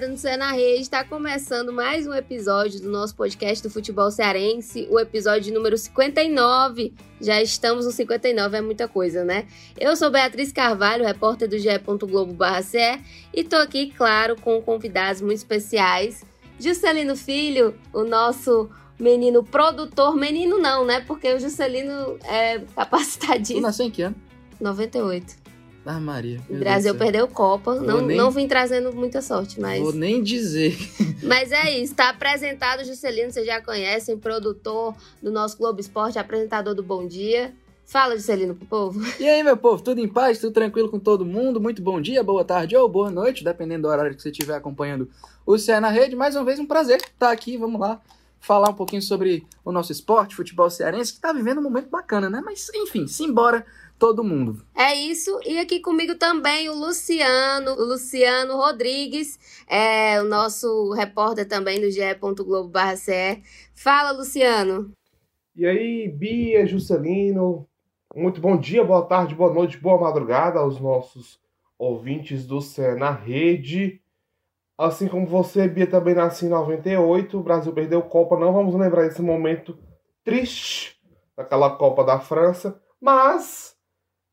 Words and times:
ligada 0.00 0.08
no 0.08 0.16
Cé 0.16 0.36
na 0.36 0.52
Rede, 0.52 0.80
está 0.80 1.04
começando 1.04 1.72
mais 1.72 2.06
um 2.06 2.14
episódio 2.14 2.80
do 2.80 2.88
nosso 2.88 3.14
podcast 3.14 3.62
do 3.62 3.70
futebol 3.70 4.10
cearense, 4.10 4.88
o 4.90 4.98
episódio 4.98 5.52
número 5.52 5.76
59. 5.76 6.94
Já 7.20 7.42
estamos 7.42 7.84
no 7.84 7.92
59, 7.92 8.56
é 8.56 8.60
muita 8.62 8.88
coisa, 8.88 9.24
né? 9.24 9.46
Eu 9.78 9.94
sou 9.96 10.10
Beatriz 10.10 10.52
Carvalho, 10.52 11.04
repórter 11.04 11.48
do 11.48 11.58
GE. 11.58 11.68
Globo.ce 11.78 13.00
e 13.34 13.44
tô 13.44 13.56
aqui, 13.56 13.90
claro, 13.90 14.36
com 14.40 14.62
convidados 14.62 15.20
muito 15.20 15.38
especiais. 15.38 16.24
Juscelino 16.58 17.16
Filho, 17.16 17.74
o 17.92 18.02
nosso 18.02 18.70
menino 18.98 19.42
produtor, 19.42 20.16
menino 20.16 20.58
não, 20.58 20.84
né? 20.84 21.00
Porque 21.00 21.32
o 21.32 21.38
Juscelino 21.38 22.18
é 22.24 22.60
capacitadíssimo. 22.74 23.60
Nasceu 23.60 23.86
em 23.86 23.90
que 23.90 24.02
ano? 24.02 24.16
98. 24.60 25.49
Ah, 25.84 25.98
Maria. 25.98 26.40
O 26.48 26.56
Brasil 26.56 26.94
perdeu 26.94 27.26
Copa. 27.26 27.76
não, 27.76 28.02
nem... 28.02 28.16
não 28.16 28.30
vim 28.30 28.46
trazendo 28.46 28.92
muita 28.92 29.22
sorte, 29.22 29.60
mas. 29.60 29.80
Vou 29.82 29.92
nem 29.92 30.22
dizer. 30.22 30.76
Mas 31.22 31.52
é 31.52 31.78
isso. 31.78 31.92
Está 31.92 32.10
apresentado 32.10 32.80
o 32.80 32.84
Juscelino, 32.84 33.30
vocês 33.30 33.46
já 33.46 33.60
conhecem, 33.60 34.18
produtor 34.18 34.94
do 35.22 35.30
nosso 35.30 35.56
Globo 35.56 35.80
Esporte, 35.80 36.18
apresentador 36.18 36.74
do 36.74 36.82
Bom 36.82 37.06
Dia. 37.06 37.54
Fala, 37.84 38.16
Juscelino, 38.16 38.54
pro 38.54 38.66
povo. 38.66 39.00
E 39.18 39.28
aí, 39.28 39.42
meu 39.42 39.56
povo, 39.56 39.82
tudo 39.82 40.00
em 40.00 40.06
paz, 40.06 40.38
tudo 40.38 40.52
tranquilo 40.52 40.88
com 40.88 40.98
todo 40.98 41.26
mundo? 41.26 41.60
Muito 41.60 41.82
bom 41.82 42.00
dia, 42.00 42.22
boa 42.22 42.44
tarde 42.44 42.76
ou 42.76 42.88
boa 42.88 43.10
noite, 43.10 43.42
dependendo 43.42 43.82
do 43.82 43.88
horário 43.88 44.14
que 44.14 44.22
você 44.22 44.30
estiver 44.30 44.54
acompanhando 44.54 45.10
o 45.44 45.58
CE 45.58 45.80
na 45.80 45.88
Rede. 45.88 46.14
Mais 46.14 46.36
uma 46.36 46.44
vez, 46.44 46.60
um 46.60 46.66
prazer 46.66 46.98
estar 46.98 47.32
aqui. 47.32 47.56
Vamos 47.56 47.80
lá 47.80 48.00
falar 48.38 48.70
um 48.70 48.74
pouquinho 48.74 49.02
sobre 49.02 49.46
o 49.64 49.72
nosso 49.72 49.92
esporte, 49.92 50.34
futebol 50.36 50.70
cearense, 50.70 51.12
que 51.12 51.18
está 51.18 51.32
vivendo 51.32 51.58
um 51.58 51.62
momento 51.62 51.90
bacana, 51.90 52.30
né? 52.30 52.40
Mas, 52.44 52.70
enfim, 52.74 53.06
simbora 53.06 53.66
todo 54.00 54.24
mundo. 54.24 54.64
É 54.74 54.94
isso. 54.94 55.38
E 55.44 55.58
aqui 55.58 55.78
comigo 55.78 56.14
também 56.14 56.70
o 56.70 56.74
Luciano, 56.74 57.72
o 57.72 57.84
Luciano 57.84 58.56
Rodrigues, 58.56 59.38
é 59.68 60.20
o 60.20 60.24
nosso 60.24 60.90
repórter 60.92 61.46
também 61.46 61.78
do 61.78 61.90
ge.globo.ce. 61.90 63.42
Fala, 63.74 64.10
Luciano. 64.12 64.90
E 65.54 65.66
aí, 65.66 66.08
Bia, 66.08 66.66
Juscelino, 66.66 67.68
muito 68.16 68.40
bom 68.40 68.56
dia, 68.56 68.82
boa 68.82 69.02
tarde, 69.02 69.34
boa 69.34 69.52
noite, 69.52 69.76
boa 69.76 70.00
madrugada 70.00 70.58
aos 70.58 70.80
nossos 70.80 71.38
ouvintes 71.78 72.46
do 72.46 72.62
Cé 72.62 72.94
na 72.94 73.10
Rede. 73.10 74.00
Assim 74.78 75.08
como 75.08 75.26
você, 75.26 75.68
Bia, 75.68 75.86
também 75.86 76.14
nasci 76.14 76.46
em 76.46 76.48
98, 76.48 77.38
o 77.38 77.42
Brasil 77.42 77.72
perdeu 77.74 78.00
Copa, 78.00 78.38
não 78.38 78.50
vamos 78.50 78.74
lembrar 78.74 79.06
esse 79.06 79.20
momento 79.20 79.78
triste 80.24 80.98
daquela 81.36 81.76
Copa 81.76 82.02
da 82.02 82.18
França, 82.18 82.80
mas 82.98 83.78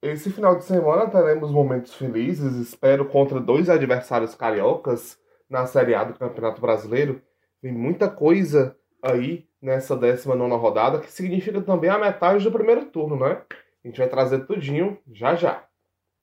esse 0.01 0.29
final 0.29 0.55
de 0.55 0.63
semana 0.63 1.09
teremos 1.09 1.51
momentos 1.51 1.95
felizes, 1.95 2.55
espero, 2.55 3.07
contra 3.07 3.39
dois 3.39 3.69
adversários 3.69 4.35
cariocas 4.35 5.17
na 5.49 5.65
Série 5.65 5.95
A 5.95 6.03
do 6.03 6.17
Campeonato 6.17 6.61
Brasileiro. 6.61 7.21
Tem 7.61 7.71
muita 7.71 8.07
coisa 8.07 8.75
aí 9.01 9.47
nessa 9.61 9.95
19 9.95 10.55
rodada, 10.55 10.99
que 10.99 11.11
significa 11.11 11.61
também 11.61 11.89
a 11.89 11.97
metade 11.97 12.43
do 12.43 12.51
primeiro 12.51 12.85
turno, 12.85 13.17
né? 13.17 13.41
A 13.83 13.87
gente 13.87 13.97
vai 13.97 14.07
trazer 14.07 14.45
tudinho 14.45 14.97
já 15.11 15.35
já. 15.35 15.63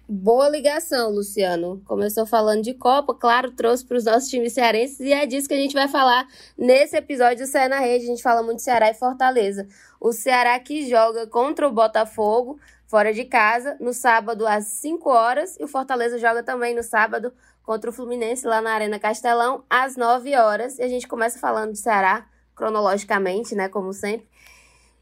Boa 0.06 0.50
ligação, 0.50 1.10
Luciano. 1.10 1.82
Começou 1.86 2.26
falando 2.26 2.62
de 2.62 2.74
Copa, 2.74 3.14
claro, 3.14 3.52
trouxe 3.52 3.86
para 3.86 3.96
os 3.96 4.04
nossos 4.04 4.28
times 4.28 4.52
cearenses 4.52 5.00
e 5.00 5.12
é 5.14 5.24
disso 5.24 5.48
que 5.48 5.54
a 5.54 5.58
gente 5.58 5.72
vai 5.72 5.88
falar 5.88 6.28
nesse 6.58 6.94
episódio 6.94 7.46
do 7.46 7.50
Ceará 7.50 7.76
na 7.76 7.80
Rede. 7.80 8.04
A 8.04 8.08
gente 8.08 8.22
fala 8.22 8.42
muito 8.42 8.58
de 8.58 8.64
Ceará 8.64 8.90
e 8.90 8.94
Fortaleza. 8.94 9.66
O 9.98 10.12
Ceará 10.12 10.60
que 10.60 10.88
joga 10.88 11.26
contra 11.26 11.66
o 11.66 11.72
Botafogo 11.72 12.60
fora 12.94 13.12
de 13.12 13.24
casa, 13.24 13.76
no 13.80 13.92
sábado 13.92 14.46
às 14.46 14.66
5 14.66 15.10
horas, 15.10 15.56
e 15.58 15.64
o 15.64 15.66
Fortaleza 15.66 16.16
joga 16.16 16.44
também 16.44 16.76
no 16.76 16.82
sábado 16.84 17.32
contra 17.64 17.90
o 17.90 17.92
Fluminense 17.92 18.46
lá 18.46 18.60
na 18.60 18.72
Arena 18.72 19.00
Castelão 19.00 19.64
às 19.68 19.96
9 19.96 20.36
horas. 20.36 20.78
E 20.78 20.82
a 20.82 20.86
gente 20.86 21.08
começa 21.08 21.36
falando 21.40 21.72
de 21.72 21.78
Ceará 21.80 22.24
cronologicamente, 22.54 23.52
né, 23.56 23.68
como 23.68 23.92
sempre. 23.92 24.28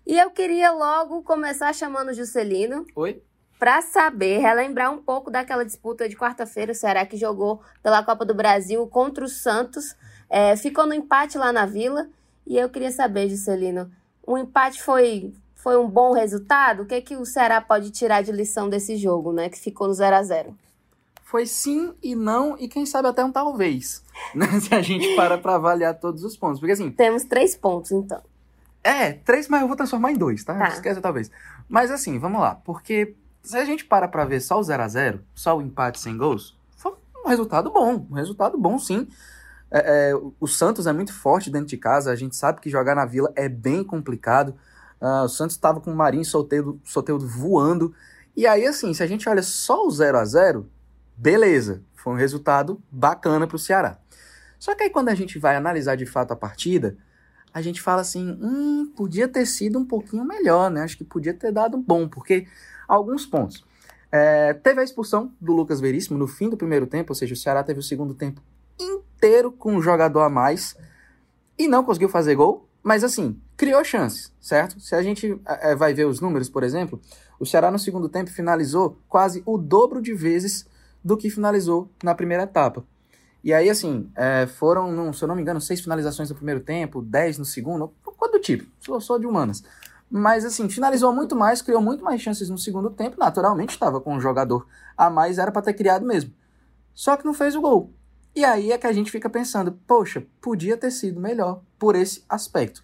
E 0.06 0.18
eu 0.18 0.30
queria 0.30 0.72
logo 0.72 1.22
começar 1.22 1.74
chamando 1.74 2.08
o 2.08 2.14
Juscelino. 2.14 2.86
Oi. 2.96 3.22
Para 3.58 3.82
saber, 3.82 4.38
relembrar 4.38 4.90
um 4.90 5.02
pouco 5.02 5.30
daquela 5.30 5.62
disputa 5.62 6.08
de 6.08 6.16
quarta-feira, 6.16 6.72
o 6.72 6.74
Ceará 6.74 7.04
que 7.04 7.18
jogou 7.18 7.60
pela 7.82 8.02
Copa 8.02 8.24
do 8.24 8.32
Brasil 8.32 8.86
contra 8.86 9.22
o 9.22 9.28
Santos, 9.28 9.94
é, 10.30 10.56
ficou 10.56 10.86
no 10.86 10.94
empate 10.94 11.36
lá 11.36 11.52
na 11.52 11.66
Vila. 11.66 12.08
E 12.46 12.56
eu 12.56 12.70
queria 12.70 12.90
saber, 12.90 13.28
Juscelino, 13.28 13.92
o 14.26 14.38
empate 14.38 14.82
foi 14.82 15.34
foi 15.62 15.78
um 15.78 15.88
bom 15.88 16.12
resultado? 16.12 16.82
O 16.82 16.86
que, 16.86 16.94
é 16.94 17.00
que 17.00 17.16
o 17.16 17.24
Ceará 17.24 17.60
pode 17.60 17.90
tirar 17.92 18.20
de 18.20 18.32
lição 18.32 18.68
desse 18.68 18.96
jogo, 18.96 19.32
né? 19.32 19.48
Que 19.48 19.58
ficou 19.58 19.86
no 19.86 19.94
0 19.94 20.16
a 20.16 20.22
0 20.22 20.56
Foi 21.22 21.46
sim 21.46 21.94
e 22.02 22.16
não, 22.16 22.58
e 22.58 22.66
quem 22.66 22.84
sabe 22.84 23.06
até 23.06 23.24
um 23.24 23.30
talvez. 23.30 24.02
Né? 24.34 24.46
Se 24.60 24.74
a 24.74 24.82
gente 24.82 25.14
para 25.14 25.38
para 25.38 25.54
avaliar 25.54 25.94
todos 25.94 26.24
os 26.24 26.36
pontos. 26.36 26.58
Porque 26.58 26.72
assim. 26.72 26.90
Temos 26.90 27.24
três 27.24 27.54
pontos, 27.54 27.92
então. 27.92 28.20
É, 28.82 29.12
três, 29.12 29.48
mas 29.48 29.62
eu 29.62 29.68
vou 29.68 29.76
transformar 29.76 30.10
em 30.10 30.16
dois, 30.16 30.42
tá? 30.42 30.54
tá. 30.54 30.68
Esquece 30.68 31.00
talvez. 31.00 31.30
Mas 31.68 31.90
assim, 31.90 32.18
vamos 32.18 32.40
lá. 32.40 32.56
Porque 32.56 33.14
se 33.42 33.56
a 33.56 33.64
gente 33.64 33.84
para 33.84 34.08
pra 34.08 34.24
ver 34.24 34.40
só 34.40 34.58
o 34.58 34.62
0 34.62 34.82
a 34.82 34.88
0 34.88 35.20
só 35.34 35.56
o 35.56 35.62
empate 35.62 36.00
sem 36.00 36.16
gols, 36.16 36.56
foi 36.76 36.92
um 37.24 37.28
resultado 37.28 37.70
bom. 37.70 38.06
Um 38.10 38.14
resultado 38.14 38.58
bom, 38.58 38.78
sim. 38.78 39.06
É, 39.70 40.10
é, 40.10 40.14
o 40.40 40.46
Santos 40.48 40.86
é 40.86 40.92
muito 40.92 41.12
forte 41.12 41.50
dentro 41.50 41.68
de 41.68 41.76
casa. 41.76 42.10
A 42.10 42.16
gente 42.16 42.34
sabe 42.34 42.60
que 42.60 42.68
jogar 42.68 42.96
na 42.96 43.04
Vila 43.04 43.32
é 43.36 43.48
bem 43.48 43.84
complicado. 43.84 44.54
Uh, 45.02 45.24
o 45.24 45.28
Santos 45.28 45.56
estava 45.56 45.80
com 45.80 45.90
o 45.90 45.96
Marinho 45.96 46.24
Solteiro, 46.24 46.80
Solteiro 46.84 47.18
voando. 47.18 47.92
E 48.36 48.46
aí, 48.46 48.64
assim, 48.64 48.94
se 48.94 49.02
a 49.02 49.06
gente 49.06 49.28
olha 49.28 49.42
só 49.42 49.84
o 49.84 49.90
0 49.90 50.16
a 50.16 50.24
0 50.24 50.70
beleza, 51.16 51.82
foi 51.96 52.12
um 52.12 52.16
resultado 52.16 52.80
bacana 52.88 53.44
para 53.44 53.56
o 53.56 53.58
Ceará. 53.58 53.98
Só 54.60 54.76
que 54.76 54.84
aí 54.84 54.90
quando 54.90 55.08
a 55.08 55.14
gente 55.14 55.40
vai 55.40 55.56
analisar 55.56 55.96
de 55.96 56.06
fato 56.06 56.30
a 56.30 56.36
partida, 56.36 56.96
a 57.52 57.60
gente 57.60 57.82
fala 57.82 58.00
assim, 58.00 58.38
hum, 58.40 58.92
podia 58.96 59.26
ter 59.26 59.44
sido 59.44 59.76
um 59.76 59.84
pouquinho 59.84 60.24
melhor, 60.24 60.70
né? 60.70 60.82
Acho 60.82 60.96
que 60.96 61.04
podia 61.04 61.34
ter 61.34 61.50
dado 61.50 61.76
bom, 61.76 62.08
porque 62.08 62.46
alguns 62.86 63.26
pontos. 63.26 63.64
É, 64.10 64.54
teve 64.54 64.80
a 64.80 64.84
expulsão 64.84 65.32
do 65.40 65.52
Lucas 65.52 65.80
Veríssimo 65.80 66.16
no 66.16 66.28
fim 66.28 66.48
do 66.48 66.56
primeiro 66.56 66.86
tempo, 66.86 67.10
ou 67.10 67.16
seja, 67.16 67.34
o 67.34 67.36
Ceará 67.36 67.64
teve 67.64 67.80
o 67.80 67.82
segundo 67.82 68.14
tempo 68.14 68.40
inteiro 68.78 69.50
com 69.50 69.74
um 69.74 69.82
jogador 69.82 70.20
a 70.20 70.28
mais 70.28 70.76
e 71.58 71.66
não 71.66 71.82
conseguiu 71.82 72.08
fazer 72.08 72.36
gol. 72.36 72.68
Mas 72.84 73.02
assim, 73.02 73.40
criou 73.62 73.84
chances, 73.84 74.32
certo? 74.40 74.80
Se 74.80 74.92
a 74.92 75.00
gente 75.04 75.40
é, 75.46 75.72
vai 75.76 75.94
ver 75.94 76.04
os 76.04 76.20
números, 76.20 76.48
por 76.48 76.64
exemplo, 76.64 77.00
o 77.38 77.46
Ceará 77.46 77.70
no 77.70 77.78
segundo 77.78 78.08
tempo 78.08 78.28
finalizou 78.28 78.98
quase 79.08 79.40
o 79.46 79.56
dobro 79.56 80.02
de 80.02 80.12
vezes 80.12 80.66
do 81.04 81.16
que 81.16 81.30
finalizou 81.30 81.88
na 82.02 82.12
primeira 82.12 82.42
etapa. 82.42 82.84
E 83.44 83.54
aí, 83.54 83.70
assim, 83.70 84.10
é, 84.16 84.48
foram, 84.48 84.90
não, 84.90 85.12
se 85.12 85.22
eu 85.22 85.28
não 85.28 85.36
me 85.36 85.42
engano, 85.42 85.60
seis 85.60 85.80
finalizações 85.80 86.28
no 86.28 86.34
primeiro 86.34 86.58
tempo, 86.58 87.00
dez 87.00 87.38
no 87.38 87.44
segundo, 87.44 87.94
coisa 88.02 88.40
tipo, 88.40 88.68
sou, 88.80 89.00
sou 89.00 89.16
de 89.16 89.28
humanas. 89.28 89.62
Mas, 90.10 90.44
assim, 90.44 90.68
finalizou 90.68 91.14
muito 91.14 91.36
mais, 91.36 91.62
criou 91.62 91.80
muito 91.80 92.02
mais 92.02 92.20
chances 92.20 92.50
no 92.50 92.58
segundo 92.58 92.90
tempo, 92.90 93.16
naturalmente 93.16 93.70
estava 93.70 94.00
com 94.00 94.16
um 94.16 94.20
jogador 94.20 94.66
a 94.96 95.08
mais, 95.08 95.38
era 95.38 95.52
para 95.52 95.62
ter 95.62 95.74
criado 95.74 96.04
mesmo. 96.04 96.32
Só 96.92 97.16
que 97.16 97.24
não 97.24 97.32
fez 97.32 97.54
o 97.54 97.60
gol. 97.60 97.92
E 98.34 98.44
aí 98.44 98.72
é 98.72 98.78
que 98.78 98.88
a 98.88 98.92
gente 98.92 99.12
fica 99.12 99.30
pensando, 99.30 99.78
poxa, 99.86 100.26
podia 100.40 100.76
ter 100.76 100.90
sido 100.90 101.20
melhor 101.20 101.62
por 101.78 101.94
esse 101.94 102.24
aspecto. 102.28 102.82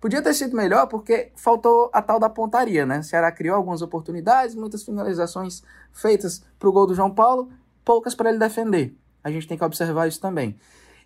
Podia 0.00 0.22
ter 0.22 0.32
sido 0.32 0.56
melhor 0.56 0.86
porque 0.86 1.30
faltou 1.36 1.90
a 1.92 2.00
tal 2.00 2.18
da 2.18 2.30
pontaria, 2.30 2.86
né? 2.86 3.00
O 3.00 3.02
Ceará 3.02 3.30
criou 3.30 3.54
algumas 3.54 3.82
oportunidades, 3.82 4.54
muitas 4.54 4.82
finalizações 4.82 5.62
feitas 5.92 6.42
para 6.58 6.68
o 6.68 6.72
gol 6.72 6.86
do 6.86 6.94
João 6.94 7.10
Paulo, 7.10 7.50
poucas 7.84 8.14
para 8.14 8.30
ele 8.30 8.38
defender. 8.38 8.96
A 9.22 9.30
gente 9.30 9.46
tem 9.46 9.58
que 9.58 9.64
observar 9.64 10.08
isso 10.08 10.18
também. 10.18 10.58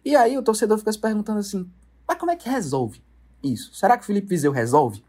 E 0.04 0.14
aí 0.14 0.38
o 0.38 0.42
torcedor 0.42 0.78
fica 0.78 0.92
se 0.92 0.98
perguntando 0.98 1.40
assim, 1.40 1.68
mas 2.06 2.18
como 2.18 2.30
é 2.30 2.36
que 2.36 2.48
resolve 2.48 3.02
isso? 3.42 3.74
Será 3.74 3.96
que 3.96 4.04
o 4.04 4.06
Felipe 4.06 4.28
Viseu 4.28 4.52
resolve? 4.52 5.02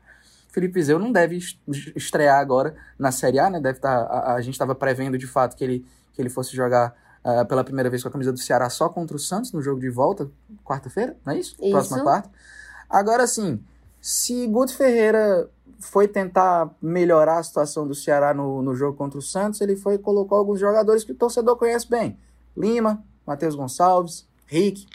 Felipe 0.52 0.74
Viseu 0.74 0.98
não 0.98 1.12
deve 1.12 1.38
estrear 1.96 2.40
agora 2.40 2.76
na 2.98 3.12
Série 3.12 3.38
A, 3.40 3.50
né? 3.50 3.60
Deve 3.60 3.78
estar, 3.78 4.06
tá, 4.06 4.14
a, 4.14 4.34
a 4.36 4.42
gente 4.42 4.54
estava 4.54 4.74
prevendo 4.74 5.18
de 5.18 5.28
fato 5.28 5.56
que 5.56 5.64
ele, 5.64 5.86
que 6.14 6.22
ele 6.22 6.30
fosse 6.30 6.56
jogar 6.56 6.96
uh, 7.24 7.46
pela 7.46 7.64
primeira 7.64 7.90
vez 7.90 8.02
com 8.02 8.10
a 8.10 8.12
camisa 8.12 8.32
do 8.32 8.40
Ceará 8.40 8.70
só 8.70 8.90
contra 8.90 9.16
o 9.16 9.20
Santos 9.20 9.52
no 9.52 9.62
jogo 9.62 9.80
de 9.80 9.90
volta, 9.90 10.32
quarta-feira, 10.64 11.16
não 11.26 11.34
é 11.34 11.40
isso? 11.40 11.56
isso? 11.60 11.72
Próxima 11.72 12.02
quarta. 12.02 12.32
Agora 12.90 13.28
sim, 13.28 13.62
se 14.06 14.46
Guto 14.46 14.72
Ferreira 14.72 15.50
foi 15.80 16.08
tentar 16.08 16.70
melhorar 16.80 17.40
a 17.40 17.44
situação 17.44 17.88
do 17.88 17.96
Ceará 17.96 18.36
no, 18.36 18.62
no 18.62 18.76
jogo 18.76 18.96
contra 18.96 19.18
o 19.18 19.22
Santos, 19.22 19.62
ele 19.62 19.76
foi 19.76 19.98
colocou 19.98 20.38
alguns 20.38 20.60
jogadores 20.60 21.04
que 21.04 21.12
o 21.12 21.16
torcedor 21.16 21.58
conhece 21.58 21.90
bem. 21.90 22.16
Lima, 22.56 23.04
Matheus 23.26 23.56
Gonçalves, 23.56 24.28
Rick. 24.46 24.86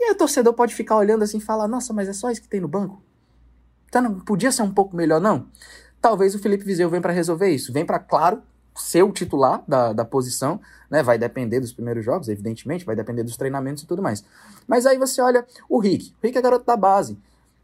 E 0.00 0.04
aí 0.04 0.12
o 0.12 0.14
torcedor 0.14 0.54
pode 0.54 0.74
ficar 0.74 0.96
olhando 0.96 1.22
assim 1.22 1.36
e 1.36 1.40
falar, 1.42 1.68
nossa, 1.68 1.92
mas 1.92 2.08
é 2.08 2.14
só 2.14 2.30
isso 2.30 2.40
que 2.40 2.48
tem 2.48 2.58
no 2.58 2.68
banco? 2.68 3.02
Então 3.86 4.00
não 4.00 4.20
podia 4.20 4.50
ser 4.50 4.62
um 4.62 4.72
pouco 4.72 4.96
melhor, 4.96 5.20
não? 5.20 5.46
Talvez 6.00 6.34
o 6.34 6.38
Felipe 6.38 6.64
Viseu 6.64 6.88
venha 6.88 7.02
para 7.02 7.12
resolver 7.12 7.50
isso. 7.50 7.70
Vem 7.70 7.84
para, 7.84 7.98
claro, 7.98 8.42
ser 8.74 9.02
o 9.02 9.12
titular 9.12 9.62
da, 9.68 9.92
da 9.92 10.06
posição, 10.06 10.58
né? 10.90 11.02
Vai 11.02 11.18
depender 11.18 11.60
dos 11.60 11.74
primeiros 11.74 12.02
jogos, 12.02 12.30
evidentemente, 12.30 12.86
vai 12.86 12.96
depender 12.96 13.24
dos 13.24 13.36
treinamentos 13.36 13.82
e 13.82 13.86
tudo 13.86 14.00
mais. 14.00 14.24
Mas 14.66 14.86
aí 14.86 14.96
você 14.96 15.20
olha 15.20 15.46
o 15.68 15.78
Rick. 15.78 16.14
O 16.22 16.26
Rick 16.26 16.38
é 16.38 16.40
garoto 16.40 16.64
da 16.64 16.78
base. 16.78 17.18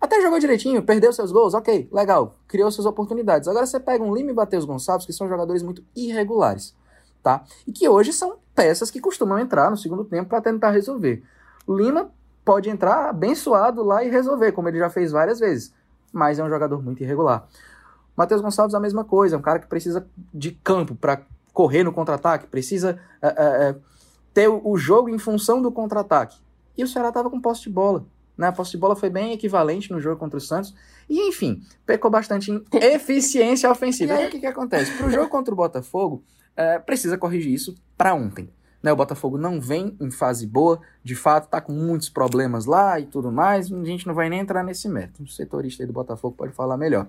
Até 0.09 0.23
jogou 0.23 0.39
direitinho, 0.39 0.83
perdeu 0.83 1.13
seus 1.13 1.31
gols, 1.31 1.53
ok, 1.53 1.87
legal, 1.93 2.35
criou 2.47 2.71
suas 2.71 2.87
oportunidades. 2.87 3.47
Agora 3.47 3.67
você 3.67 3.79
pega 3.79 4.03
um 4.03 4.15
Lima 4.15 4.31
e 4.31 4.35
Matheus 4.35 4.65
Gonçalves, 4.65 5.05
que 5.05 5.13
são 5.13 5.29
jogadores 5.29 5.63
muito 5.63 5.85
irregulares, 5.95 6.75
tá? 7.23 7.45
E 7.67 7.73
que 7.73 7.87
hoje 7.87 8.15
são 8.15 8.39
peças 8.55 8.91
que 8.91 9.03
costumam 9.03 9.39
entrar 9.39 9.71
no 9.71 9.77
segundo 9.77 10.03
tempo 10.07 10.31
para 10.31 10.41
tentar 10.41 10.71
resolver. 10.71 11.23
Lima 11.69 12.11
pode 12.43 12.71
entrar 12.71 13.11
abençoado 13.11 13.83
lá 13.85 14.03
e 14.03 14.09
resolver, 14.09 14.53
como 14.53 14.71
ele 14.71 14.79
já 14.79 14.89
fez 14.89 15.13
várias 15.13 15.41
vezes, 15.41 15.75
mas 16.11 16.39
é 16.39 16.43
um 16.43 16.49
jogador 16.49 16.83
muito 16.83 17.03
irregular. 17.03 17.47
Matheus 18.17 18.41
Gonçalves 18.41 18.75
a 18.75 18.81
mesma 18.81 19.05
coisa, 19.05 19.37
é 19.37 19.39
um 19.39 19.43
cara 19.43 19.59
que 19.59 19.67
precisa 19.67 20.09
de 20.33 20.53
campo 20.53 20.95
para 20.95 21.21
correr 21.53 21.85
no 21.85 21.93
contra-ataque, 21.93 22.47
precisa 22.47 22.99
é, 23.21 23.29
é, 23.29 23.77
ter 24.33 24.49
o 24.49 24.75
jogo 24.79 25.11
em 25.11 25.19
função 25.19 25.61
do 25.61 25.71
contra-ataque. 25.71 26.39
E 26.79 26.83
o 26.83 26.89
Ceará 26.89 27.09
estava 27.09 27.29
com 27.29 27.39
posse 27.39 27.65
de 27.65 27.69
bola. 27.69 28.07
Né? 28.39 28.47
A 28.47 28.53
posse 28.53 28.71
de 28.71 28.79
bola 28.79 28.95
foi 28.95 29.11
bem 29.11 29.33
equivalente 29.33 29.91
no 29.91 30.01
jogo 30.01 30.17
contra 30.17 30.39
o 30.39 30.41
Santos. 30.41 30.73
E, 31.11 31.29
enfim, 31.29 31.61
pecou 31.85 32.09
bastante 32.09 32.53
em 32.53 32.65
eficiência 32.79 33.69
ofensiva. 33.69 34.15
E 34.15 34.17
aí 34.17 34.29
o 34.29 34.31
que, 34.31 34.39
que 34.39 34.47
acontece? 34.47 34.93
Para 34.97 35.09
o 35.09 35.11
jogo 35.11 35.29
contra 35.29 35.53
o 35.53 35.57
Botafogo, 35.57 36.23
é, 36.57 36.79
precisa 36.79 37.19
corrigir 37.19 37.53
isso 37.53 37.75
para 37.97 38.15
ontem. 38.15 38.49
Né, 38.81 38.93
o 38.93 38.97
Botafogo 38.97 39.37
não 39.37 39.61
vem 39.61 39.97
em 40.01 40.09
fase 40.09 40.47
boa, 40.47 40.81
de 41.03 41.17
fato, 41.17 41.47
está 41.47 41.61
com 41.61 41.73
muitos 41.73 42.09
problemas 42.09 42.65
lá 42.65 43.01
e 43.01 43.07
tudo 43.07 43.33
mais. 43.33 43.73
A 43.73 43.85
gente 43.85 44.07
não 44.07 44.15
vai 44.15 44.29
nem 44.29 44.39
entrar 44.39 44.63
nesse 44.63 44.89
método. 44.89 45.25
O 45.25 45.29
setorista 45.29 45.83
aí 45.83 45.87
do 45.89 45.93
Botafogo 45.93 46.37
pode 46.37 46.53
falar 46.53 46.77
melhor. 46.77 47.09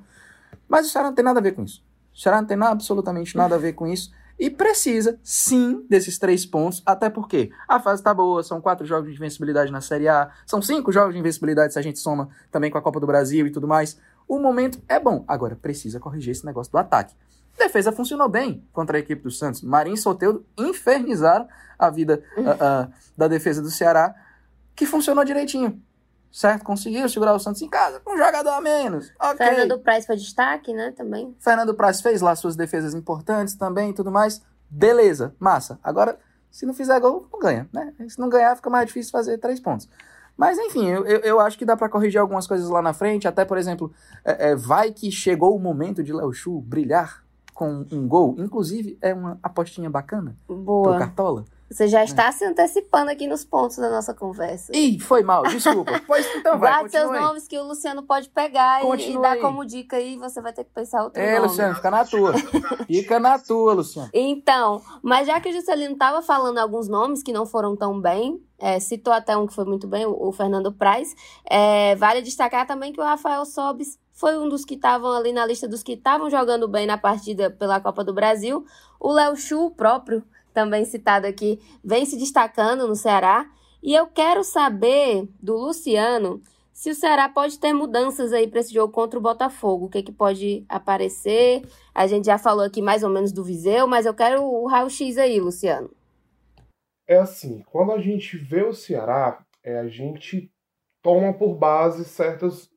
Mas 0.67 0.87
o 0.87 0.89
Ceará 0.89 1.09
não 1.09 1.15
tem 1.15 1.23
nada 1.23 1.39
a 1.39 1.43
ver 1.43 1.53
com 1.53 1.63
isso. 1.63 1.83
O 2.11 2.19
Ceará 2.19 2.41
não 2.41 2.47
tem 2.47 2.57
nada, 2.57 2.71
absolutamente 2.71 3.37
nada 3.37 3.53
a 3.53 3.57
ver 3.59 3.73
com 3.73 3.85
isso. 3.85 4.11
E 4.39 4.49
precisa, 4.49 5.19
sim, 5.21 5.85
desses 5.89 6.17
três 6.17 6.45
pontos, 6.45 6.81
até 6.85 7.09
porque 7.09 7.51
a 7.67 7.77
fase 7.77 8.01
tá 8.01 8.13
boa, 8.13 8.41
são 8.41 8.61
quatro 8.61 8.85
jogos 8.85 9.09
de 9.09 9.17
invencibilidade 9.17 9.69
na 9.69 9.81
Série 9.81 10.07
A, 10.07 10.31
são 10.45 10.61
cinco 10.61 10.93
jogos 10.93 11.13
de 11.13 11.19
invencibilidade 11.19 11.73
se 11.73 11.79
a 11.79 11.81
gente 11.81 11.99
soma 11.99 12.29
também 12.49 12.71
com 12.71 12.77
a 12.77 12.81
Copa 12.81 13.01
do 13.01 13.05
Brasil 13.05 13.45
e 13.45 13.51
tudo 13.51 13.67
mais. 13.67 13.99
O 14.25 14.39
momento 14.39 14.81
é 14.87 14.97
bom, 14.97 15.25
agora 15.27 15.57
precisa 15.57 15.99
corrigir 15.99 16.31
esse 16.31 16.45
negócio 16.45 16.71
do 16.71 16.77
ataque. 16.77 17.13
Defesa 17.57 17.91
funcionou 17.91 18.29
bem 18.29 18.63
contra 18.71 18.95
a 18.95 18.99
equipe 19.01 19.21
do 19.21 19.31
Santos. 19.31 19.61
Marinho 19.61 19.95
e 19.95 19.97
Soteudo 19.97 20.45
infernizaram 20.57 21.45
a 21.77 21.89
vida 21.89 22.23
uh, 22.37 22.41
uh, 22.41 22.93
da 23.17 23.27
defesa 23.27 23.61
do 23.61 23.69
Ceará, 23.69 24.15
que 24.73 24.85
funcionou 24.85 25.25
direitinho 25.25 25.81
certo? 26.31 26.63
Conseguiu 26.63 27.07
segurar 27.09 27.33
o 27.33 27.39
Santos 27.39 27.61
em 27.61 27.69
casa 27.69 27.99
com 27.99 28.13
um 28.13 28.17
jogador 28.17 28.51
a 28.51 28.61
menos. 28.61 29.11
Okay. 29.19 29.47
Fernando 29.47 29.79
Praz 29.79 30.05
foi 30.05 30.15
destaque, 30.15 30.73
né, 30.73 30.91
também. 30.91 31.35
Fernando 31.39 31.73
Praz 31.73 32.01
fez 32.01 32.21
lá 32.21 32.35
suas 32.35 32.55
defesas 32.55 32.93
importantes 32.93 33.55
também 33.55 33.91
e 33.91 33.93
tudo 33.93 34.11
mais. 34.11 34.41
Beleza, 34.69 35.35
massa. 35.39 35.79
Agora, 35.83 36.19
se 36.51 36.65
não 36.65 36.73
fizer 36.73 36.99
gol, 36.99 37.27
não 37.31 37.39
ganha, 37.39 37.67
né? 37.73 37.93
Se 38.07 38.19
não 38.19 38.29
ganhar, 38.29 38.55
fica 38.55 38.69
mais 38.69 38.87
difícil 38.87 39.11
fazer 39.11 39.37
três 39.37 39.59
pontos. 39.59 39.87
Mas, 40.37 40.57
enfim, 40.57 40.87
eu, 40.87 41.03
eu, 41.05 41.39
acho 41.39 41.57
que 41.57 41.65
dá 41.65 41.75
para 41.75 41.89
corrigir 41.89 42.19
algumas 42.19 42.47
coisas 42.47 42.69
lá 42.69 42.81
na 42.81 42.93
frente. 42.93 43.27
Até, 43.27 43.43
por 43.43 43.57
exemplo, 43.57 43.91
é, 44.23 44.51
é, 44.51 44.55
vai 44.55 44.91
que 44.91 45.11
chegou 45.11 45.53
o 45.53 45.59
momento 45.59 46.01
de 46.01 46.13
Léo 46.13 46.31
Chu 46.31 46.61
brilhar 46.61 47.25
com 47.53 47.85
um 47.91 48.07
gol. 48.07 48.35
Inclusive, 48.37 48.97
é 49.01 49.13
uma 49.13 49.37
apostinha 49.43 49.89
bacana 49.89 50.37
Boa. 50.47 50.91
pro 50.91 50.99
Cartola. 50.99 51.45
Você 51.69 51.87
já 51.87 52.03
está 52.03 52.27
é. 52.27 52.31
se 52.31 52.43
antecipando 52.43 53.11
aqui 53.11 53.27
nos 53.27 53.45
pontos 53.45 53.77
da 53.77 53.89
nossa 53.89 54.13
conversa. 54.13 54.75
Ih, 54.75 54.99
foi 54.99 55.21
mal, 55.21 55.43
desculpa. 55.43 56.01
pois 56.07 56.25
então 56.35 56.57
vai, 56.57 56.71
Guarde 56.71 56.91
seus 56.91 57.11
nomes 57.11 57.47
que 57.47 57.57
o 57.57 57.63
Luciano 57.63 58.01
pode 58.03 58.29
pegar 58.29 58.83
e, 58.83 59.11
e, 59.11 59.21
dar 59.21 59.37
como 59.39 59.63
dica 59.63 59.97
aí, 59.97 60.17
você 60.17 60.41
vai 60.41 60.51
ter 60.51 60.63
que 60.63 60.71
pensar 60.71 61.03
outro 61.03 61.21
é, 61.21 61.35
nome. 61.35 61.47
Luciano, 61.47 61.75
fica 61.75 61.91
na 61.91 62.05
tua. 62.05 62.33
fica 62.87 63.19
na 63.19 63.37
tua, 63.37 63.73
Luciano. 63.73 64.09
Então, 64.13 64.81
mas 65.03 65.27
já 65.27 65.39
que 65.39 65.49
o 65.49 65.53
Juscelino 65.53 65.93
estava 65.93 66.21
falando 66.21 66.57
alguns 66.57 66.87
nomes 66.87 67.21
que 67.21 67.31
não 67.31 67.45
foram 67.45 67.75
tão 67.75 68.01
bem, 68.01 68.43
é, 68.57 68.79
citou 68.79 69.13
até 69.13 69.37
um 69.37 69.45
que 69.45 69.53
foi 69.53 69.65
muito 69.65 69.87
bem, 69.87 70.05
o, 70.05 70.27
o 70.27 70.31
Fernando 70.31 70.71
Praz, 70.71 71.15
é, 71.49 71.95
vale 71.95 72.21
destacar 72.21 72.65
também 72.65 72.91
que 72.91 72.99
o 72.99 73.03
Rafael 73.03 73.45
Sobis 73.45 73.99
foi 74.11 74.37
um 74.37 74.49
dos 74.49 74.65
que 74.65 74.73
estavam 74.73 75.11
ali 75.11 75.31
na 75.31 75.45
lista 75.45 75.65
dos 75.65 75.81
que 75.81 75.93
estavam 75.93 76.29
jogando 76.29 76.67
bem 76.67 76.85
na 76.85 76.97
partida 76.97 77.49
pela 77.49 77.79
Copa 77.79 78.03
do 78.03 78.13
Brasil. 78.13 78.65
O 78.99 79.13
Léo 79.13 79.37
Chu, 79.37 79.71
próprio, 79.71 80.21
também 80.53 80.85
citado 80.85 81.27
aqui, 81.27 81.59
vem 81.83 82.05
se 82.05 82.17
destacando 82.17 82.87
no 82.87 82.95
Ceará. 82.95 83.49
E 83.81 83.93
eu 83.93 84.07
quero 84.07 84.43
saber 84.43 85.27
do 85.41 85.55
Luciano 85.55 86.41
se 86.73 86.89
o 86.89 86.95
Ceará 86.95 87.27
pode 87.27 87.59
ter 87.59 87.73
mudanças 87.73 88.31
aí 88.31 88.47
para 88.47 88.61
esse 88.61 88.73
jogo 88.73 88.93
contra 88.93 89.19
o 89.19 89.21
Botafogo. 89.21 89.85
O 89.85 89.89
que, 89.89 90.03
que 90.03 90.11
pode 90.11 90.65
aparecer? 90.69 91.61
A 91.93 92.07
gente 92.07 92.25
já 92.25 92.37
falou 92.37 92.63
aqui 92.63 92.81
mais 92.81 93.03
ou 93.03 93.09
menos 93.09 93.31
do 93.31 93.43
Viseu, 93.43 93.87
mas 93.87 94.05
eu 94.05 94.13
quero 94.13 94.43
o 94.43 94.65
raio-x 94.65 95.17
aí, 95.17 95.39
Luciano. 95.39 95.91
É 97.07 97.17
assim, 97.17 97.63
quando 97.71 97.91
a 97.91 97.99
gente 97.99 98.37
vê 98.37 98.63
o 98.63 98.73
Ceará, 98.73 99.43
é, 99.63 99.79
a 99.79 99.87
gente 99.87 100.51
toma 101.01 101.33
por 101.33 101.55
base 101.55 102.05
certas 102.05 102.69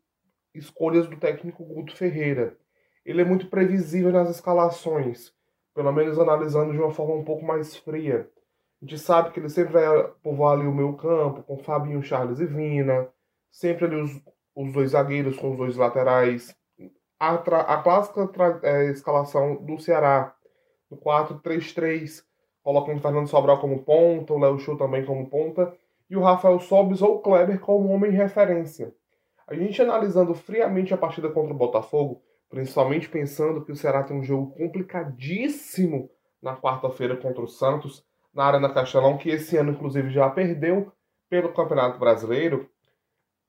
escolhas 0.54 1.08
do 1.08 1.16
técnico 1.16 1.64
Guto 1.64 1.94
Ferreira. 1.94 2.56
Ele 3.04 3.20
é 3.20 3.24
muito 3.24 3.48
previsível 3.48 4.12
nas 4.12 4.30
escalações 4.30 5.32
pelo 5.74 5.92
menos 5.92 6.18
analisando 6.18 6.72
de 6.72 6.78
uma 6.78 6.90
forma 6.90 7.14
um 7.14 7.24
pouco 7.24 7.44
mais 7.44 7.76
fria. 7.76 8.28
A 8.80 8.84
gente 8.84 8.98
sabe 8.98 9.30
que 9.30 9.38
ele 9.38 9.48
sempre 9.48 9.72
vai 9.74 10.08
povoar 10.22 10.58
ali 10.58 10.66
o 10.66 10.74
meio 10.74 10.94
campo, 10.94 11.42
com 11.42 11.56
Fabinho, 11.58 12.02
Charles 12.02 12.40
e 12.40 12.46
Vina, 12.46 13.08
sempre 13.50 13.84
ali 13.84 13.96
os, 13.96 14.20
os 14.56 14.72
dois 14.72 14.90
zagueiros 14.90 15.36
com 15.36 15.52
os 15.52 15.56
dois 15.56 15.76
laterais. 15.76 16.54
A, 17.18 17.34
a 17.34 17.82
clássica 17.82 18.28
é, 18.64 18.86
escalação 18.86 19.56
do 19.64 19.78
Ceará, 19.78 20.34
no 20.90 20.96
4-3-3, 20.96 22.24
colocando 22.62 22.98
o 22.98 23.00
Fernando 23.00 23.28
Sobral 23.28 23.60
como 23.60 23.82
ponta, 23.84 24.32
o 24.32 24.38
Léo 24.38 24.58
Chu 24.58 24.76
também 24.76 25.04
como 25.04 25.28
ponta, 25.28 25.72
e 26.10 26.16
o 26.16 26.22
Rafael 26.22 26.58
Sobis 26.60 27.00
ou 27.00 27.16
o 27.16 27.18
Kleber 27.20 27.60
como 27.60 27.88
homem 27.88 28.10
referência. 28.10 28.92
A 29.46 29.54
gente 29.54 29.80
analisando 29.80 30.34
friamente 30.34 30.92
a 30.92 30.96
partida 30.96 31.28
contra 31.30 31.52
o 31.52 31.56
Botafogo, 31.56 32.20
principalmente 32.52 33.08
pensando 33.08 33.64
que 33.64 33.72
o 33.72 33.76
Ceará 33.76 34.02
tem 34.02 34.14
um 34.14 34.22
jogo 34.22 34.54
complicadíssimo 34.54 36.10
na 36.42 36.54
quarta-feira 36.54 37.16
contra 37.16 37.42
o 37.42 37.48
Santos, 37.48 38.04
na 38.32 38.44
Arena 38.44 38.68
Castelão, 38.68 39.16
que 39.16 39.30
esse 39.30 39.56
ano, 39.56 39.72
inclusive, 39.72 40.10
já 40.10 40.28
perdeu 40.28 40.92
pelo 41.30 41.54
Campeonato 41.54 41.98
Brasileiro. 41.98 42.68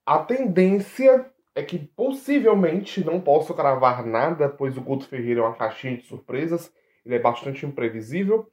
A 0.06 0.20
tendência 0.20 1.30
é 1.54 1.62
que 1.62 1.78
possivelmente, 1.78 3.04
não 3.04 3.20
posso 3.20 3.54
cravar 3.54 4.06
nada, 4.06 4.48
pois 4.48 4.78
o 4.78 4.82
Guto 4.82 5.06
Ferreira 5.06 5.42
é 5.42 5.44
uma 5.44 5.56
caixinha 5.56 5.98
de 5.98 6.06
surpresas, 6.06 6.74
ele 7.06 7.16
é 7.16 7.20
bastante 7.20 7.66
imprevisível, 7.66 8.50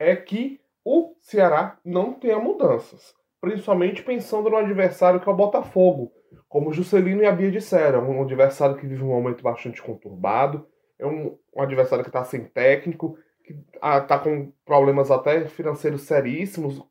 é 0.00 0.16
que 0.16 0.60
o 0.84 1.14
Ceará 1.20 1.78
não 1.84 2.12
tenha 2.12 2.40
mudanças. 2.40 3.14
Principalmente 3.40 4.02
pensando 4.02 4.50
no 4.50 4.56
adversário 4.56 5.20
que 5.20 5.28
é 5.28 5.32
o 5.32 5.36
Botafogo 5.36 6.12
como 6.48 6.72
Juscelino 6.72 7.22
e 7.22 7.26
a 7.26 7.32
Bia 7.32 7.50
disseram, 7.50 8.08
um 8.08 8.22
adversário 8.22 8.76
que 8.76 8.86
vive 8.86 9.02
um 9.02 9.08
momento 9.08 9.42
bastante 9.42 9.82
conturbado, 9.82 10.66
é 10.98 11.06
um, 11.06 11.38
um 11.54 11.62
adversário 11.62 12.04
que 12.04 12.10
está 12.10 12.24
sem 12.24 12.44
técnico, 12.44 13.16
que 13.44 13.56
está 13.74 14.18
com 14.18 14.52
problemas 14.64 15.10
até 15.10 15.46
financeiros 15.46 16.02
seríssimos, 16.02 16.82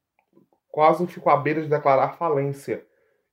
quase 0.69 1.05
ficou 1.07 1.31
à 1.31 1.37
beira 1.37 1.61
de 1.61 1.67
declarar 1.67 2.17
falência. 2.17 2.85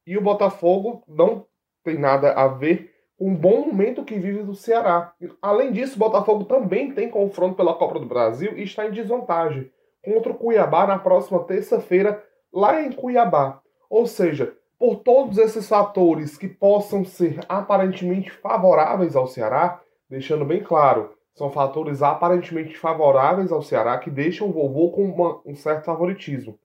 E 0.07 0.17
o 0.17 0.23
Botafogo 0.23 1.03
não 1.09 1.47
tem 1.83 1.99
nada 1.99 2.33
a 2.33 2.47
ver 2.49 2.93
com 3.19 3.33
o 3.33 3.37
bom 3.37 3.67
momento 3.67 4.05
que 4.05 4.19
vive 4.19 4.43
do 4.43 4.55
Ceará. 4.55 5.13
Além 5.41 5.73
disso, 5.73 5.97
o 5.97 5.99
Botafogo 5.99 6.45
também 6.45 6.93
tem 6.93 7.09
confronto 7.09 7.57
pela 7.57 7.75
Copa 7.75 7.99
do 7.99 8.07
Brasil 8.07 8.57
e 8.57 8.63
está 8.63 8.87
em 8.87 8.91
desvantagem 8.91 9.71
contra 10.05 10.31
o 10.31 10.37
Cuiabá 10.37 10.87
na 10.87 10.99
próxima 10.99 11.43
terça-feira, 11.45 12.23
lá 12.53 12.81
em 12.81 12.93
Cuiabá. 12.93 13.61
Ou 13.89 14.07
seja, 14.07 14.57
por 14.79 14.97
todos 14.97 15.39
esses 15.39 15.69
fatores 15.69 16.37
que 16.37 16.49
possam 16.49 17.05
ser 17.05 17.41
aparentemente 17.49 18.31
favoráveis 18.31 19.17
ao 19.17 19.27
Ceará, 19.27 19.81
deixando 20.09 20.45
bem 20.45 20.63
claro, 20.63 21.15
são 21.35 21.51
fatores 21.51 22.03
aparentemente 22.03 22.77
favoráveis 22.77 23.51
ao 23.51 23.63
Ceará 23.63 23.99
que 23.99 24.11
deixam 24.11 24.49
o 24.49 24.53
vovô 24.53 24.91
com 24.91 25.05
uma, 25.05 25.41
um 25.47 25.55
certo 25.55 25.85
favoritismo. 25.85 26.59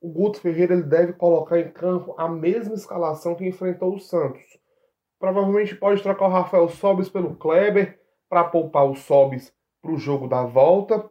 O 0.00 0.08
Guto 0.08 0.40
Ferreira 0.40 0.74
ele 0.74 0.82
deve 0.82 1.12
colocar 1.12 1.58
em 1.58 1.70
campo 1.70 2.14
a 2.18 2.28
mesma 2.28 2.74
escalação 2.74 3.36
que 3.36 3.46
enfrentou 3.46 3.94
o 3.94 4.00
Santos. 4.00 4.42
Provavelmente 5.18 5.76
pode 5.76 6.02
trocar 6.02 6.26
o 6.26 6.30
Rafael 6.30 6.68
Sobis 6.68 7.08
pelo 7.08 7.36
Kleber 7.36 8.00
para 8.28 8.44
poupar 8.44 8.88
o 8.88 8.96
Sobis 8.96 9.52
para 9.80 9.92
o 9.92 9.98
jogo 9.98 10.26
da 10.26 10.42
volta. 10.42 11.08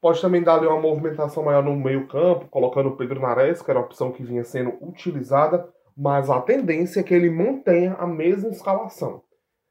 Pode 0.00 0.20
também 0.20 0.42
dar 0.42 0.60
uma 0.60 0.80
movimentação 0.80 1.42
maior 1.42 1.64
no 1.64 1.74
meio 1.74 2.06
campo, 2.06 2.46
colocando 2.46 2.90
o 2.90 2.96
Pedro 2.96 3.20
Nares, 3.20 3.60
que 3.60 3.70
era 3.70 3.80
a 3.80 3.82
opção 3.82 4.12
que 4.12 4.22
vinha 4.22 4.44
sendo 4.44 4.76
utilizada 4.80 5.68
mas 5.98 6.30
a 6.30 6.40
tendência 6.40 7.00
é 7.00 7.02
que 7.02 7.12
ele 7.12 7.28
mantenha 7.28 7.94
a 7.94 8.06
mesma 8.06 8.50
escalação. 8.50 9.20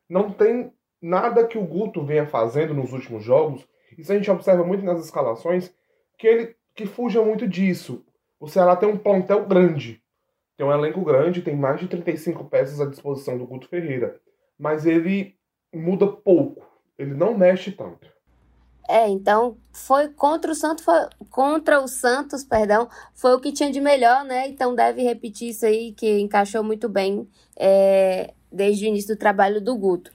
Não 0.10 0.30
tem 0.30 0.74
nada 1.02 1.48
que 1.48 1.58
o 1.58 1.66
Guto 1.66 2.04
venha 2.04 2.28
fazendo 2.28 2.74
nos 2.74 2.92
últimos 2.92 3.24
jogos, 3.24 3.66
isso 3.98 4.12
a 4.12 4.16
gente 4.16 4.30
observa 4.30 4.62
muito 4.66 4.84
nas 4.84 5.00
escalações, 5.00 5.74
que 6.18 6.28
ele 6.28 6.56
que 6.76 6.86
fuja 6.86 7.24
muito 7.24 7.48
disso. 7.48 8.06
O 8.42 8.48
Ceará 8.48 8.76
tem 8.76 8.90
um 8.90 8.98
plantel 8.98 9.46
grande, 9.48 10.04
tem 10.58 10.68
um 10.68 10.72
elenco 10.72 11.02
grande, 11.02 11.42
tem 11.42 11.56
mais 11.56 11.80
de 11.80 11.88
35 11.88 12.44
peças 12.50 12.82
à 12.82 12.86
disposição 12.86 13.38
do 13.38 13.48
Guto 13.48 13.70
Ferreira, 13.70 14.20
mas 14.60 14.86
ele 14.86 15.38
muda 15.74 16.08
pouco, 16.08 16.68
ele 16.98 17.14
não 17.14 17.38
mexe 17.38 17.72
tanto. 17.72 18.12
É, 18.88 19.10
então 19.10 19.58
foi 19.72 20.08
contra 20.08 20.52
o 20.52 20.56
Santos, 20.56 20.84
foi, 20.84 21.08
contra 21.30 21.82
o 21.82 21.88
Santos, 21.88 22.44
perdão, 22.44 22.88
foi 23.14 23.34
o 23.34 23.40
que 23.40 23.52
tinha 23.52 23.70
de 23.70 23.82
melhor, 23.82 24.24
né? 24.24 24.48
Então 24.48 24.74
deve 24.74 25.04
repetir 25.04 25.50
isso 25.50 25.66
aí 25.66 25.92
que 25.92 26.20
encaixou 26.20 26.64
muito 26.64 26.88
bem 26.88 27.28
é, 27.58 28.34
desde 28.52 28.86
o 28.86 28.88
início 28.88 29.14
do 29.14 29.20
trabalho 29.20 29.62
do 29.62 29.76
Guto. 29.76 30.12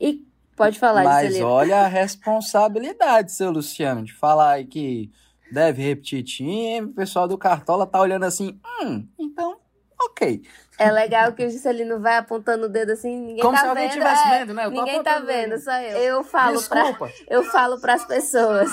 E 0.00 0.26
pode 0.56 0.78
falar, 0.78 1.04
Mas 1.04 1.40
olha 1.40 1.82
a 1.82 1.86
responsabilidade, 1.86 3.30
seu 3.30 3.50
Luciano, 3.50 4.02
de 4.02 4.12
falar 4.12 4.52
aí 4.52 4.66
que 4.66 5.10
deve 5.52 5.82
repetir 5.82 6.24
time, 6.24 6.82
o 6.82 6.92
pessoal 6.92 7.28
do 7.28 7.38
Cartola 7.38 7.86
tá 7.86 8.00
olhando 8.00 8.24
assim, 8.24 8.58
hum, 8.82 9.06
então, 9.16 9.56
ok. 10.00 10.42
É 10.78 10.90
legal 10.90 11.32
que 11.32 11.44
o 11.44 11.50
Juscelino 11.50 11.98
vai 12.00 12.18
apontando 12.18 12.66
o 12.66 12.68
dedo 12.68 12.92
assim, 12.92 13.18
ninguém 13.18 13.42
Como 13.42 13.54
tá 13.54 13.62
se 13.62 13.68
alguém 13.68 13.88
vendo. 13.88 13.92
estivesse 13.92 14.28
é, 14.28 14.38
vendo, 14.38 14.54
né? 14.54 14.66
Eu 14.66 14.70
ninguém 14.70 15.02
tá 15.02 15.18
vendo, 15.20 15.58
só 15.58 15.72
eu. 15.80 15.98
Eu 15.98 16.24
falo 16.24 16.62
pra, 16.62 16.82
Desculpa. 16.82 17.12
eu 17.28 17.42
falo 17.44 17.80
pras 17.80 18.04
pessoas. 18.04 18.70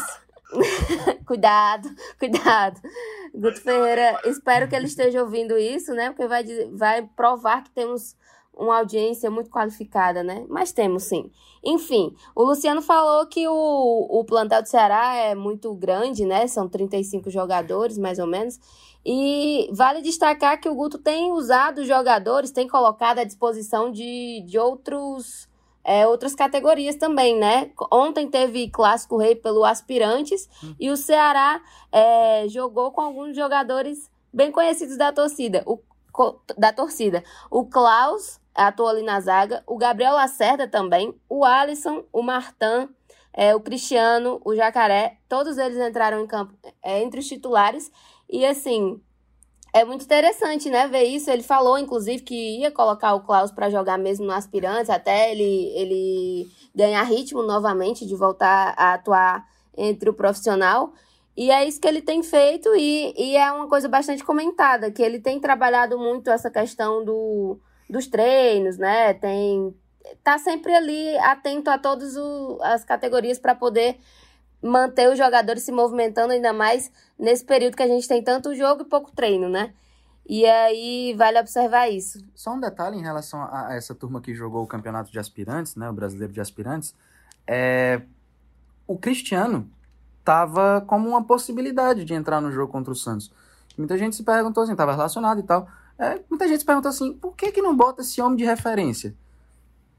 cuidado, 1.25 1.89
cuidado. 2.19 2.81
Guto 3.33 3.61
Ferreira, 3.61 4.19
espero 4.25 4.67
que 4.67 4.75
ele 4.75 4.85
esteja 4.85 5.21
ouvindo 5.21 5.57
isso, 5.57 5.93
né? 5.93 6.09
Porque 6.09 6.27
vai, 6.27 6.43
vai 6.71 7.09
provar 7.15 7.63
que 7.63 7.71
temos 7.71 8.15
uma 8.55 8.77
audiência 8.77 9.31
muito 9.31 9.49
qualificada, 9.49 10.21
né? 10.23 10.45
Mas 10.47 10.71
temos 10.71 11.03
sim. 11.03 11.31
Enfim, 11.63 12.15
o 12.35 12.43
Luciano 12.43 12.81
falou 12.81 13.25
que 13.25 13.47
o, 13.47 14.07
o 14.09 14.23
plantel 14.25 14.61
do 14.61 14.67
Ceará 14.67 15.15
é 15.15 15.33
muito 15.33 15.73
grande, 15.73 16.25
né? 16.25 16.45
São 16.47 16.67
35 16.69 17.29
jogadores, 17.31 17.97
mais 17.97 18.19
ou 18.19 18.27
menos. 18.27 18.59
E 19.05 19.69
vale 19.73 20.01
destacar 20.01 20.59
que 20.59 20.69
o 20.69 20.75
Guto 20.75 20.97
tem 20.97 21.31
usado 21.31 21.81
os 21.81 21.87
jogadores, 21.87 22.51
tem 22.51 22.67
colocado 22.67 23.19
à 23.19 23.23
disposição 23.23 23.91
de, 23.91 24.41
de 24.45 24.57
outros 24.57 25.49
é, 25.83 26.07
outras 26.07 26.33
categorias 26.33 26.95
também, 26.95 27.37
né? 27.37 27.71
Ontem 27.91 28.29
teve 28.29 28.69
Clássico 28.69 29.17
Rei 29.17 29.35
pelo 29.35 29.65
Aspirantes 29.65 30.47
e 30.79 30.89
o 30.89 30.95
Ceará 30.95 31.61
é, 31.91 32.47
jogou 32.47 32.91
com 32.91 33.01
alguns 33.01 33.35
jogadores 33.35 34.09
bem 34.31 34.51
conhecidos 34.51 34.97
da 34.97 35.11
torcida. 35.11 35.61
O, 35.65 35.79
da 36.57 36.71
torcida. 36.71 37.23
O 37.51 37.65
Klaus 37.65 38.39
atuou 38.55 38.87
ali 38.87 39.01
na 39.01 39.19
zaga, 39.19 39.63
o 39.65 39.77
Gabriel 39.77 40.13
Lacerda 40.13 40.67
também, 40.67 41.13
o 41.27 41.43
Alisson, 41.43 42.03
o 42.13 42.21
Martan, 42.21 42.87
é, 43.33 43.55
o 43.55 43.59
Cristiano, 43.59 44.39
o 44.45 44.55
Jacaré, 44.55 45.17
todos 45.27 45.57
eles 45.57 45.77
entraram 45.77 46.21
em 46.21 46.27
campo 46.27 46.53
é, 46.83 47.01
entre 47.01 47.19
os 47.19 47.27
titulares. 47.27 47.91
E 48.29 48.45
assim, 48.45 49.01
é 49.73 49.83
muito 49.83 50.05
interessante, 50.05 50.69
né, 50.69 50.87
ver 50.87 51.03
isso. 51.03 51.29
Ele 51.31 51.43
falou, 51.43 51.77
inclusive, 51.77 52.21
que 52.21 52.59
ia 52.59 52.71
colocar 52.71 53.13
o 53.15 53.21
Klaus 53.21 53.51
para 53.51 53.69
jogar 53.69 53.97
mesmo 53.97 54.25
no 54.25 54.31
Aspirantes, 54.31 54.89
até 54.89 55.31
ele, 55.31 55.71
ele 55.75 56.47
ganhar 56.75 57.03
ritmo 57.03 57.41
novamente, 57.41 58.05
de 58.05 58.15
voltar 58.15 58.75
a 58.77 58.93
atuar 58.93 59.45
entre 59.75 60.09
o 60.09 60.13
profissional. 60.13 60.93
E 61.35 61.49
é 61.49 61.67
isso 61.67 61.81
que 61.81 61.87
ele 61.87 62.01
tem 62.01 62.21
feito, 62.21 62.69
e, 62.75 63.13
e 63.17 63.35
é 63.35 63.51
uma 63.51 63.67
coisa 63.67 63.89
bastante 63.89 64.23
comentada, 64.23 64.91
que 64.91 65.01
ele 65.01 65.19
tem 65.19 65.39
trabalhado 65.39 65.97
muito 65.97 66.29
essa 66.29 66.51
questão 66.51 67.03
do, 67.03 67.59
dos 67.89 68.05
treinos, 68.05 68.77
né? 68.77 69.15
Tem 69.15 69.73
tá 70.23 70.37
sempre 70.37 70.73
ali 70.75 71.17
atento 71.17 71.69
a 71.69 71.77
todas 71.77 72.15
as 72.61 72.83
categorias 72.83 73.39
para 73.39 73.55
poder 73.55 73.97
manter 74.63 75.09
os 75.11 75.17
jogadores 75.17 75.63
se 75.63 75.71
movimentando 75.71 76.33
ainda 76.33 76.53
mais 76.53 76.91
nesse 77.19 77.43
período 77.43 77.75
que 77.75 77.83
a 77.83 77.87
gente 77.87 78.07
tem 78.07 78.23
tanto 78.23 78.55
jogo 78.55 78.83
e 78.83 78.85
pouco 78.85 79.11
treino, 79.11 79.49
né? 79.49 79.73
E 80.25 80.45
aí 80.45 81.13
vale 81.17 81.39
observar 81.39 81.89
isso. 81.89 82.23
Só 82.33 82.53
um 82.53 82.59
detalhe 82.59 82.97
em 82.97 83.01
relação 83.01 83.41
a 83.41 83.73
essa 83.75 83.93
turma 83.93 84.21
que 84.21 84.33
jogou 84.33 84.63
o 84.63 84.67
campeonato 84.67 85.11
de 85.11 85.19
aspirantes, 85.19 85.75
né, 85.75 85.89
o 85.89 85.93
brasileiro 85.93 86.31
de 86.31 86.39
aspirantes, 86.39 86.95
é 87.45 88.01
o 88.87 88.97
Cristiano 88.97 89.69
tava 90.23 90.81
como 90.87 91.09
uma 91.09 91.23
possibilidade 91.23 92.05
de 92.05 92.13
entrar 92.13 92.39
no 92.39 92.51
jogo 92.51 92.71
contra 92.71 92.91
o 92.91 92.95
Santos. 92.95 93.31
Muita 93.77 93.97
gente 93.97 94.15
se 94.15 94.23
perguntou 94.23 94.63
assim, 94.63 94.75
tava 94.75 94.93
relacionado 94.93 95.39
e 95.39 95.43
tal. 95.43 95.67
É, 95.97 96.19
muita 96.29 96.47
gente 96.47 96.59
se 96.59 96.65
perguntou 96.65 96.89
assim, 96.89 97.13
por 97.13 97.35
que 97.35 97.51
que 97.51 97.61
não 97.61 97.75
bota 97.75 98.01
esse 98.01 98.21
homem 98.21 98.37
de 98.37 98.45
referência? 98.45 99.13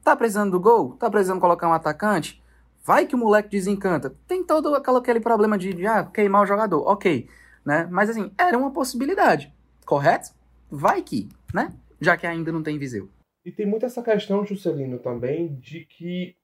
Tá 0.02 0.16
precisando 0.16 0.52
do 0.52 0.60
gol? 0.60 0.96
Tá 0.96 1.10
precisando 1.10 1.40
colocar 1.40 1.68
um 1.68 1.72
atacante? 1.72 2.42
Vai 2.84 3.06
que 3.06 3.14
o 3.14 3.18
moleque 3.18 3.48
desencanta. 3.48 4.14
Tem 4.26 4.44
todo 4.44 4.74
aquela- 4.74 4.98
aquele 4.98 5.20
problema 5.20 5.56
de, 5.56 5.72
de 5.72 5.86
ah, 5.86 6.04
queimar 6.04 6.42
o 6.42 6.46
jogador. 6.46 6.86
Ok, 6.86 7.28
né? 7.64 7.88
Mas 7.90 8.10
assim, 8.10 8.30
era 8.38 8.58
uma 8.58 8.70
possibilidade, 8.72 9.52
correto? 9.86 10.30
Vai 10.70 11.02
que, 11.02 11.28
né? 11.52 11.72
Já 12.00 12.16
que 12.16 12.26
ainda 12.26 12.52
não 12.52 12.62
tem 12.62 12.78
Viseu. 12.78 13.08
E 13.44 13.50
tem 13.50 13.66
muito 13.66 13.86
essa 13.86 14.02
questão, 14.02 14.44
Juscelino, 14.44 14.98
também, 14.98 15.54
de 15.56 15.84
que 15.86 16.36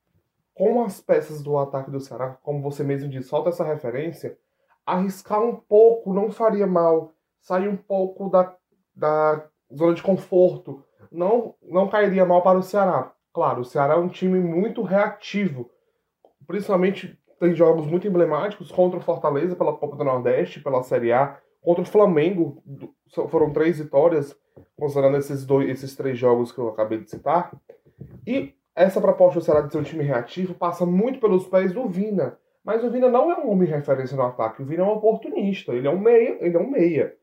com 0.54 0.82
as 0.82 1.00
peças 1.00 1.42
do 1.42 1.58
ataque 1.58 1.90
do 1.90 2.00
Ceará, 2.00 2.38
como 2.42 2.60
você 2.62 2.82
mesmo 2.82 3.08
disse, 3.08 3.28
falta 3.30 3.48
essa 3.48 3.64
referência, 3.64 4.36
arriscar 4.84 5.42
um 5.42 5.56
pouco 5.56 6.12
não 6.12 6.30
faria 6.30 6.66
mal, 6.66 7.12
sair 7.40 7.68
um 7.68 7.76
pouco 7.76 8.28
da, 8.28 8.54
da 8.94 9.46
zona 9.74 9.94
de 9.94 10.02
conforto, 10.02 10.84
não, 11.10 11.54
não 11.62 11.88
cairia 11.88 12.26
mal 12.26 12.42
para 12.42 12.58
o 12.58 12.62
Ceará. 12.62 13.12
Claro, 13.32 13.60
o 13.62 13.64
Ceará 13.64 13.94
é 13.94 13.98
um 13.98 14.08
time 14.08 14.38
muito 14.38 14.82
reativo, 14.82 15.70
principalmente 16.50 17.16
tem 17.38 17.54
jogos 17.54 17.86
muito 17.86 18.08
emblemáticos 18.08 18.72
contra 18.72 18.98
o 18.98 19.02
Fortaleza 19.02 19.54
pela 19.54 19.72
Copa 19.72 19.96
do 19.96 20.02
Nordeste, 20.02 20.60
pela 20.60 20.82
Série 20.82 21.12
A, 21.12 21.38
contra 21.62 21.82
o 21.82 21.86
Flamengo, 21.86 22.60
foram 23.28 23.52
três 23.52 23.78
vitórias, 23.78 24.36
considerando 24.76 25.16
esses, 25.16 25.46
dois, 25.46 25.70
esses 25.70 25.94
três 25.94 26.18
jogos 26.18 26.50
que 26.50 26.58
eu 26.58 26.68
acabei 26.68 26.98
de 26.98 27.08
citar. 27.08 27.52
E 28.26 28.52
essa 28.74 29.00
proposta 29.00 29.40
Ceará 29.40 29.60
de 29.60 29.70
ser 29.70 29.78
um 29.78 29.84
time 29.84 30.02
reativo 30.02 30.52
passa 30.54 30.84
muito 30.84 31.20
pelos 31.20 31.46
pés 31.46 31.72
do 31.72 31.86
Vina. 31.86 32.36
Mas 32.64 32.82
o 32.82 32.90
Vina 32.90 33.08
não 33.08 33.30
é 33.30 33.38
um 33.38 33.48
homem 33.48 33.68
referência 33.68 34.16
no 34.16 34.24
ataque. 34.24 34.60
O 34.60 34.66
Vina 34.66 34.82
é 34.82 34.86
um 34.86 34.94
oportunista. 34.94 35.72
Ele 35.72 35.86
é 35.86 35.90
um 35.90 36.00
meia. 36.00 36.36
Ele 36.40 36.56
é 36.56 36.60
um 36.60 36.68
meia. 36.68 37.14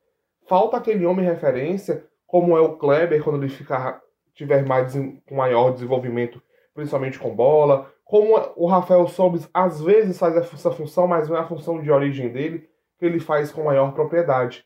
Falta 0.48 0.78
aquele 0.78 1.06
homem 1.06 1.26
referência, 1.26 2.06
como 2.26 2.56
é 2.58 2.62
o 2.62 2.78
Kleber, 2.78 3.22
quando 3.22 3.44
ele 3.44 3.50
ficar, 3.50 4.02
tiver 4.34 4.66
mais, 4.66 4.96
maior 5.30 5.74
desenvolvimento, 5.74 6.42
principalmente 6.74 7.20
com 7.20 7.36
bola. 7.36 7.92
Como 8.08 8.40
o 8.56 8.68
Rafael 8.68 9.06
Sobis 9.08 9.50
às 9.54 9.82
vezes 9.82 10.18
faz 10.18 10.36
essa 10.38 10.72
função, 10.72 11.08
mas 11.08 11.28
não 11.28 11.36
é 11.36 11.42
a 11.42 11.48
função 11.48 11.82
de 11.82 11.92
origem 11.92 12.30
dele, 12.30 12.70
que 12.98 13.06
ele 13.06 13.20
faz 13.20 13.52
com 13.52 13.66
maior 13.66 13.94
propriedade. 13.94 14.66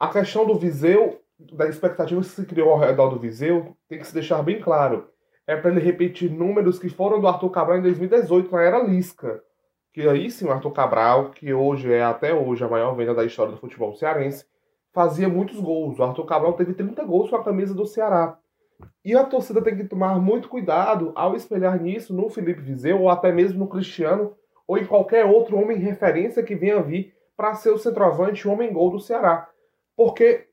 A 0.00 0.08
questão 0.08 0.46
do 0.46 0.54
Viseu, 0.54 1.20
da 1.38 1.68
expectativa 1.68 2.20
que 2.20 2.26
se 2.26 2.46
criou 2.46 2.70
ao 2.70 2.78
redor 2.78 3.10
do 3.10 3.18
Viseu, 3.18 3.76
tem 3.88 3.98
que 3.98 4.06
se 4.06 4.14
deixar 4.14 4.42
bem 4.42 4.58
claro. 4.58 5.06
É 5.46 5.54
para 5.54 5.70
ele 5.70 5.80
repetir 5.80 6.30
números 6.30 6.78
que 6.78 6.88
foram 6.88 7.20
do 7.20 7.28
Arthur 7.28 7.50
Cabral 7.50 7.78
em 7.78 7.82
2018, 7.82 8.50
na 8.50 8.62
era 8.62 8.82
Lisca. 8.82 9.42
Que 9.92 10.08
aí 10.08 10.30
sim, 10.30 10.46
o 10.46 10.50
Arthur 10.50 10.70
Cabral, 10.72 11.30
que 11.30 11.52
hoje 11.52 11.92
é 11.92 12.02
até 12.02 12.32
hoje 12.32 12.64
a 12.64 12.68
maior 12.68 12.94
venda 12.94 13.14
da 13.14 13.24
história 13.24 13.52
do 13.52 13.58
futebol 13.58 13.94
cearense, 13.94 14.46
fazia 14.94 15.28
muitos 15.28 15.60
gols. 15.60 15.98
O 15.98 16.02
Arthur 16.02 16.24
Cabral 16.24 16.54
teve 16.54 16.72
30 16.72 17.04
gols 17.04 17.28
com 17.28 17.36
a 17.36 17.44
camisa 17.44 17.74
do 17.74 17.84
Ceará. 17.84 18.38
E 19.04 19.14
a 19.14 19.24
torcida 19.24 19.62
tem 19.62 19.76
que 19.76 19.84
tomar 19.84 20.18
muito 20.20 20.48
cuidado 20.48 21.12
ao 21.14 21.34
espelhar 21.34 21.80
nisso 21.80 22.14
no 22.14 22.28
Felipe 22.28 22.60
Viseu, 22.60 23.02
ou 23.02 23.08
até 23.08 23.32
mesmo 23.32 23.58
no 23.58 23.68
Cristiano, 23.68 24.36
ou 24.66 24.76
em 24.76 24.84
qualquer 24.84 25.24
outro 25.24 25.58
homem 25.58 25.78
referência 25.78 26.42
que 26.42 26.54
venha 26.54 26.82
vir 26.82 27.14
para 27.36 27.54
ser 27.54 27.70
o 27.70 27.78
centroavante 27.78 28.46
o 28.46 28.52
homem-gol 28.52 28.90
do 28.90 29.00
Ceará. 29.00 29.48
Porque 29.96 30.48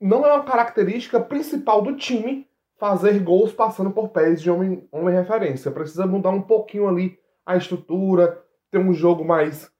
não 0.00 0.26
é 0.26 0.32
uma 0.32 0.44
característica 0.44 1.20
principal 1.20 1.80
do 1.82 1.96
time 1.96 2.48
fazer 2.76 3.20
gols 3.20 3.52
passando 3.52 3.92
por 3.92 4.08
pés 4.08 4.42
de 4.42 4.50
homem, 4.50 4.88
homem 4.90 5.14
referência. 5.14 5.70
Precisa 5.70 6.06
mudar 6.06 6.30
um 6.30 6.42
pouquinho 6.42 6.88
ali 6.88 7.16
a 7.46 7.56
estrutura, 7.56 8.42
ter 8.70 8.78
um 8.78 8.92
jogo 8.92 9.24
mais 9.24 9.70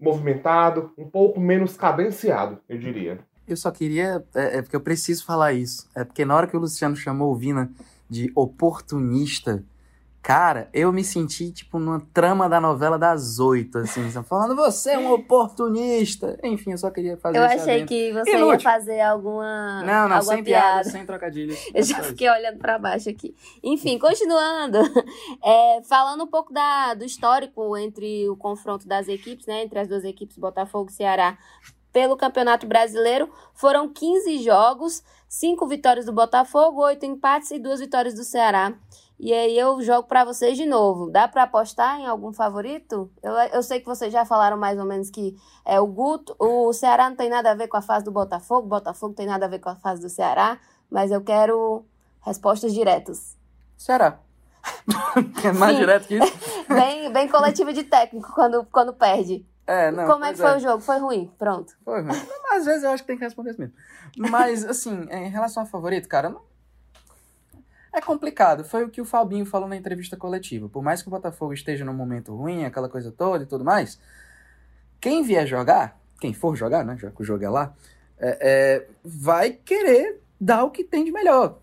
movimentado, 0.00 0.92
um 0.98 1.08
pouco 1.08 1.38
menos 1.38 1.76
cadenciado, 1.76 2.58
eu 2.68 2.78
diria. 2.78 3.20
Eu 3.52 3.56
só 3.56 3.70
queria. 3.70 4.24
É, 4.34 4.58
é 4.58 4.62
porque 4.62 4.76
eu 4.76 4.80
preciso 4.80 5.24
falar 5.24 5.52
isso. 5.52 5.88
É 5.94 6.04
porque 6.04 6.24
na 6.24 6.34
hora 6.36 6.46
que 6.46 6.56
o 6.56 6.60
Luciano 6.60 6.96
chamou 6.96 7.32
o 7.32 7.36
Vina 7.36 7.70
de 8.08 8.30
oportunista, 8.34 9.62
cara, 10.22 10.68
eu 10.74 10.92
me 10.92 11.02
senti 11.04 11.50
tipo 11.52 11.78
numa 11.78 12.00
trama 12.12 12.48
da 12.48 12.60
novela 12.60 12.98
das 12.98 13.38
oito, 13.38 13.78
assim, 13.78 14.10
falando, 14.24 14.54
você 14.56 14.90
é 14.90 14.98
um 14.98 15.12
oportunista. 15.12 16.38
Enfim, 16.42 16.72
eu 16.72 16.78
só 16.78 16.90
queria 16.90 17.16
fazer 17.16 17.38
Eu 17.38 17.44
achei 17.44 17.86
que 17.86 18.12
você 18.12 18.30
ia 18.32 18.38
Inútil. 18.38 18.60
fazer 18.60 19.00
alguma, 19.00 19.82
Não, 19.82 20.08
não, 20.08 20.16
alguma 20.16 20.34
sem 20.34 20.44
piada, 20.44 20.66
piada. 20.82 20.90
sem 20.90 21.06
trocadilhos. 21.06 21.58
Eu 21.72 21.82
já 21.82 22.02
fiquei 22.02 22.28
olhando 22.28 22.58
para 22.58 22.78
baixo 22.78 23.08
aqui. 23.08 23.34
Enfim, 23.62 23.98
continuando. 23.98 24.78
É, 25.42 25.82
falando 25.84 26.24
um 26.24 26.26
pouco 26.26 26.52
da, 26.52 26.92
do 26.94 27.04
histórico 27.04 27.76
entre 27.76 28.28
o 28.28 28.36
confronto 28.36 28.86
das 28.86 29.08
equipes, 29.08 29.46
né? 29.46 29.62
Entre 29.62 29.78
as 29.78 29.88
duas 29.88 30.04
equipes, 30.04 30.36
Botafogo 30.36 30.90
e 30.90 30.92
Ceará, 30.92 31.38
pelo 31.92 32.16
Campeonato 32.16 32.66
Brasileiro. 32.66 33.30
Foram 33.54 33.88
15 33.88 34.38
jogos, 34.38 35.02
5 35.28 35.66
vitórias 35.66 36.06
do 36.06 36.12
Botafogo, 36.12 36.82
8 36.82 37.04
empates 37.06 37.50
e 37.50 37.58
2 37.58 37.80
vitórias 37.80 38.14
do 38.14 38.24
Ceará. 38.24 38.74
E 39.22 39.34
aí 39.34 39.58
eu 39.58 39.82
jogo 39.82 40.08
para 40.08 40.24
vocês 40.24 40.56
de 40.56 40.64
novo. 40.64 41.10
Dá 41.10 41.28
para 41.28 41.42
apostar 41.42 42.00
em 42.00 42.06
algum 42.06 42.32
favorito? 42.32 43.10
Eu, 43.22 43.32
eu 43.32 43.62
sei 43.62 43.78
que 43.78 43.84
vocês 43.84 44.10
já 44.10 44.24
falaram 44.24 44.56
mais 44.56 44.78
ou 44.78 44.86
menos 44.86 45.10
que 45.10 45.36
é 45.62 45.78
o 45.78 45.86
Guto, 45.86 46.34
o 46.38 46.72
Ceará 46.72 47.10
não 47.10 47.16
tem 47.16 47.28
nada 47.28 47.50
a 47.50 47.54
ver 47.54 47.68
com 47.68 47.76
a 47.76 47.82
fase 47.82 48.02
do 48.02 48.10
Botafogo, 48.10 48.66
o 48.66 48.70
Botafogo 48.70 49.12
tem 49.12 49.26
nada 49.26 49.44
a 49.44 49.48
ver 49.48 49.58
com 49.58 49.68
a 49.68 49.76
fase 49.76 50.00
do 50.00 50.08
Ceará, 50.08 50.58
mas 50.90 51.10
eu 51.10 51.20
quero 51.20 51.84
respostas 52.22 52.72
diretas. 52.72 53.36
Ceará. 53.76 54.20
é 55.44 55.52
mais 55.52 55.72
Sim. 55.72 55.80
direto 55.80 56.06
que 56.06 56.14
isso? 56.16 56.32
Bem, 56.68 57.12
bem 57.12 57.28
coletiva 57.28 57.72
de 57.72 57.82
técnico 57.82 58.32
quando, 58.32 58.64
quando 58.70 58.92
perde. 58.94 59.44
É, 59.66 59.90
não. 59.90 60.06
Como 60.06 60.24
é 60.24 60.32
que 60.32 60.38
foi 60.38 60.56
o 60.56 60.58
jogo? 60.58 60.80
Foi 60.80 60.98
ruim? 60.98 61.30
Pronto. 61.38 61.76
Foi 61.84 62.02
ruim. 62.02 62.06
Mas, 62.42 62.58
Às 62.58 62.64
vezes 62.64 62.82
eu 62.82 62.90
acho 62.90 63.02
que 63.02 63.06
tem 63.06 63.16
que 63.16 63.24
responder 63.24 63.50
isso 63.50 63.60
mesmo. 63.60 63.74
Mas, 64.16 64.64
assim, 64.64 65.06
em 65.10 65.28
relação 65.28 65.62
ao 65.62 65.68
favorito, 65.68 66.08
cara, 66.08 66.28
não... 66.28 66.42
é 67.92 68.00
complicado. 68.00 68.64
Foi 68.64 68.84
o 68.84 68.90
que 68.90 69.00
o 69.00 69.04
Fabinho 69.04 69.46
falou 69.46 69.68
na 69.68 69.76
entrevista 69.76 70.16
coletiva. 70.16 70.68
Por 70.68 70.82
mais 70.82 71.02
que 71.02 71.08
o 71.08 71.10
Botafogo 71.10 71.52
esteja 71.52 71.84
num 71.84 71.94
momento 71.94 72.34
ruim, 72.34 72.64
aquela 72.64 72.88
coisa 72.88 73.12
toda 73.12 73.44
e 73.44 73.46
tudo 73.46 73.64
mais, 73.64 74.00
quem 75.00 75.22
vier 75.22 75.46
jogar 75.46 76.00
quem 76.20 76.34
for 76.34 76.54
jogar, 76.54 76.84
né? 76.84 76.96
Já 76.98 77.10
que 77.10 77.22
o 77.22 77.24
jogo 77.24 77.42
é 77.42 77.48
lá, 77.48 77.74
é, 78.18 78.38
é, 78.40 78.86
vai 79.02 79.52
querer 79.52 80.20
dar 80.38 80.64
o 80.64 80.70
que 80.70 80.84
tem 80.84 81.02
de 81.02 81.10
melhor. 81.10 81.58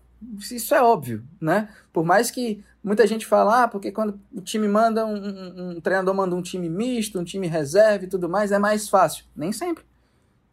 Isso 0.50 0.74
é 0.74 0.82
óbvio, 0.82 1.24
né? 1.40 1.68
Por 1.92 2.04
mais 2.04 2.30
que 2.30 2.62
muita 2.82 3.06
gente 3.06 3.26
fala, 3.26 3.64
ah, 3.64 3.68
porque 3.68 3.90
quando 3.90 4.20
o 4.32 4.40
time 4.40 4.68
manda 4.68 5.04
um, 5.04 5.16
um, 5.16 5.70
um 5.70 5.80
treinador 5.80 6.14
manda 6.14 6.34
um 6.34 6.42
time 6.42 6.68
misto, 6.68 7.18
um 7.18 7.24
time 7.24 7.46
reserva 7.46 8.04
e 8.04 8.08
tudo 8.08 8.28
mais, 8.28 8.52
é 8.52 8.58
mais 8.58 8.88
fácil. 8.88 9.24
Nem 9.34 9.52
sempre. 9.52 9.84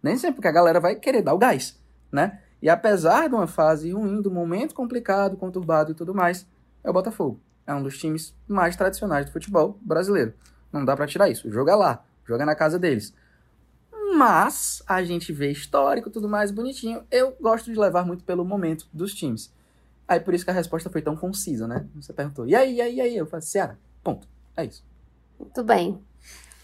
Nem 0.01 0.17
sempre, 0.17 0.35
porque 0.35 0.47
a 0.47 0.51
galera 0.51 0.79
vai 0.79 0.95
querer 0.95 1.21
dar 1.21 1.33
o 1.33 1.37
gás, 1.37 1.79
né? 2.11 2.39
E 2.61 2.69
apesar 2.69 3.27
de 3.27 3.35
uma 3.35 3.47
fase 3.47 3.91
ruim, 3.91 4.21
do 4.21 4.31
momento 4.31 4.73
complicado, 4.73 5.37
conturbado 5.37 5.91
e 5.91 5.95
tudo 5.95 6.13
mais, 6.13 6.47
é 6.83 6.89
o 6.89 6.93
Botafogo. 6.93 7.39
É 7.65 7.73
um 7.73 7.81
dos 7.81 7.97
times 7.97 8.35
mais 8.47 8.75
tradicionais 8.75 9.25
do 9.25 9.31
futebol 9.31 9.79
brasileiro. 9.81 10.33
Não 10.71 10.85
dá 10.85 10.95
para 10.95 11.07
tirar 11.07 11.29
isso. 11.29 11.49
Joga 11.51 11.75
lá, 11.75 12.03
joga 12.27 12.45
na 12.45 12.55
casa 12.55 12.77
deles. 12.77 13.13
Mas 14.15 14.83
a 14.87 15.03
gente 15.03 15.33
vê 15.33 15.51
histórico, 15.51 16.09
tudo 16.09 16.29
mais 16.29 16.51
bonitinho. 16.51 17.03
Eu 17.09 17.35
gosto 17.41 17.71
de 17.71 17.79
levar 17.79 18.05
muito 18.05 18.23
pelo 18.23 18.45
momento 18.45 18.87
dos 18.93 19.13
times. 19.13 19.51
Aí 20.07 20.19
por 20.19 20.33
isso 20.33 20.45
que 20.45 20.51
a 20.51 20.53
resposta 20.53 20.89
foi 20.89 21.01
tão 21.01 21.15
concisa, 21.15 21.67
né? 21.67 21.87
Você 21.95 22.13
perguntou, 22.13 22.47
e 22.47 22.55
aí, 22.55 22.75
e 22.75 22.81
aí, 22.81 22.95
e 22.95 23.01
aí? 23.01 23.17
Eu 23.17 23.25
falei, 23.25 23.41
Ceará, 23.41 23.77
ponto. 24.03 24.27
É 24.55 24.65
isso. 24.65 24.85
Muito 25.39 25.63
bem. 25.63 26.01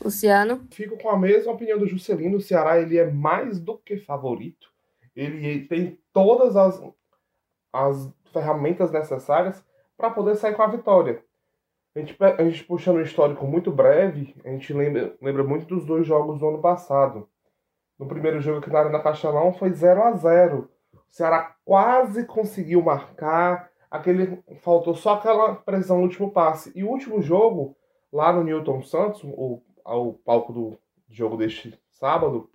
Luciano? 0.03 0.65
Fico 0.71 0.97
com 0.97 1.09
a 1.09 1.17
mesma 1.17 1.51
opinião 1.51 1.77
do 1.77 1.87
Juscelino. 1.87 2.37
O 2.37 2.41
Ceará 2.41 2.79
ele 2.79 2.97
é 2.97 3.09
mais 3.09 3.59
do 3.59 3.77
que 3.77 3.97
favorito. 3.97 4.67
Ele 5.15 5.65
tem 5.65 5.99
todas 6.11 6.55
as, 6.55 6.81
as 7.71 8.09
ferramentas 8.31 8.91
necessárias 8.91 9.63
para 9.95 10.09
poder 10.09 10.35
sair 10.35 10.55
com 10.55 10.63
a 10.63 10.67
vitória. 10.67 11.23
A 11.95 11.99
gente, 11.99 12.17
a 12.19 12.43
gente 12.43 12.63
puxando 12.63 12.97
um 12.97 13.01
histórico 13.01 13.45
muito 13.45 13.69
breve, 13.69 14.33
a 14.45 14.49
gente 14.49 14.73
lembra, 14.73 15.15
lembra 15.21 15.43
muito 15.43 15.65
dos 15.65 15.85
dois 15.85 16.07
jogos 16.07 16.39
do 16.39 16.47
ano 16.47 16.61
passado. 16.61 17.27
No 17.99 18.07
primeiro 18.07 18.39
jogo 18.41 18.59
aqui 18.59 18.69
na 18.69 18.79
Arena 18.79 19.03
Castelão 19.03 19.53
foi 19.53 19.71
0 19.71 20.01
a 20.01 20.11
0 20.13 20.69
O 21.11 21.15
Ceará 21.15 21.55
quase 21.65 22.25
conseguiu 22.25 22.81
marcar, 22.81 23.69
aquele 23.89 24.41
faltou 24.61 24.95
só 24.95 25.15
aquela 25.15 25.55
pressão 25.55 25.97
no 25.97 26.03
último 26.03 26.31
passe. 26.31 26.71
E 26.73 26.83
o 26.83 26.89
último 26.89 27.21
jogo, 27.21 27.75
lá 28.11 28.31
no 28.31 28.43
Newton 28.43 28.81
Santos, 28.81 29.21
o, 29.23 29.61
o 29.85 30.13
palco 30.13 30.53
do 30.53 30.77
jogo 31.09 31.35
deste 31.35 31.77
sábado, 31.89 32.49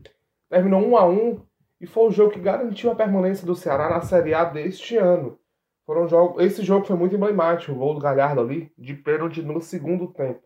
terminou 0.48 0.80
1 0.80 0.96
a 0.96 1.06
1 1.06 1.40
e 1.82 1.86
foi 1.86 2.04
o 2.08 2.10
jogo 2.10 2.32
que 2.32 2.40
garantiu 2.40 2.90
a 2.90 2.96
permanência 2.96 3.46
do 3.46 3.54
Ceará 3.54 3.90
na 3.90 4.00
Série 4.00 4.32
A 4.32 4.44
deste 4.44 4.96
ano. 4.96 5.38
Foram 5.84 6.08
jogos, 6.08 6.42
esse 6.42 6.62
jogo 6.64 6.86
foi 6.86 6.96
muito 6.96 7.14
emblemático, 7.14 7.72
o 7.72 7.76
gol 7.76 7.94
do 7.94 8.00
Galhardo 8.00 8.40
ali, 8.40 8.72
de 8.76 8.94
pênalti 8.94 9.42
no 9.42 9.60
segundo 9.60 10.08
tempo. 10.08 10.42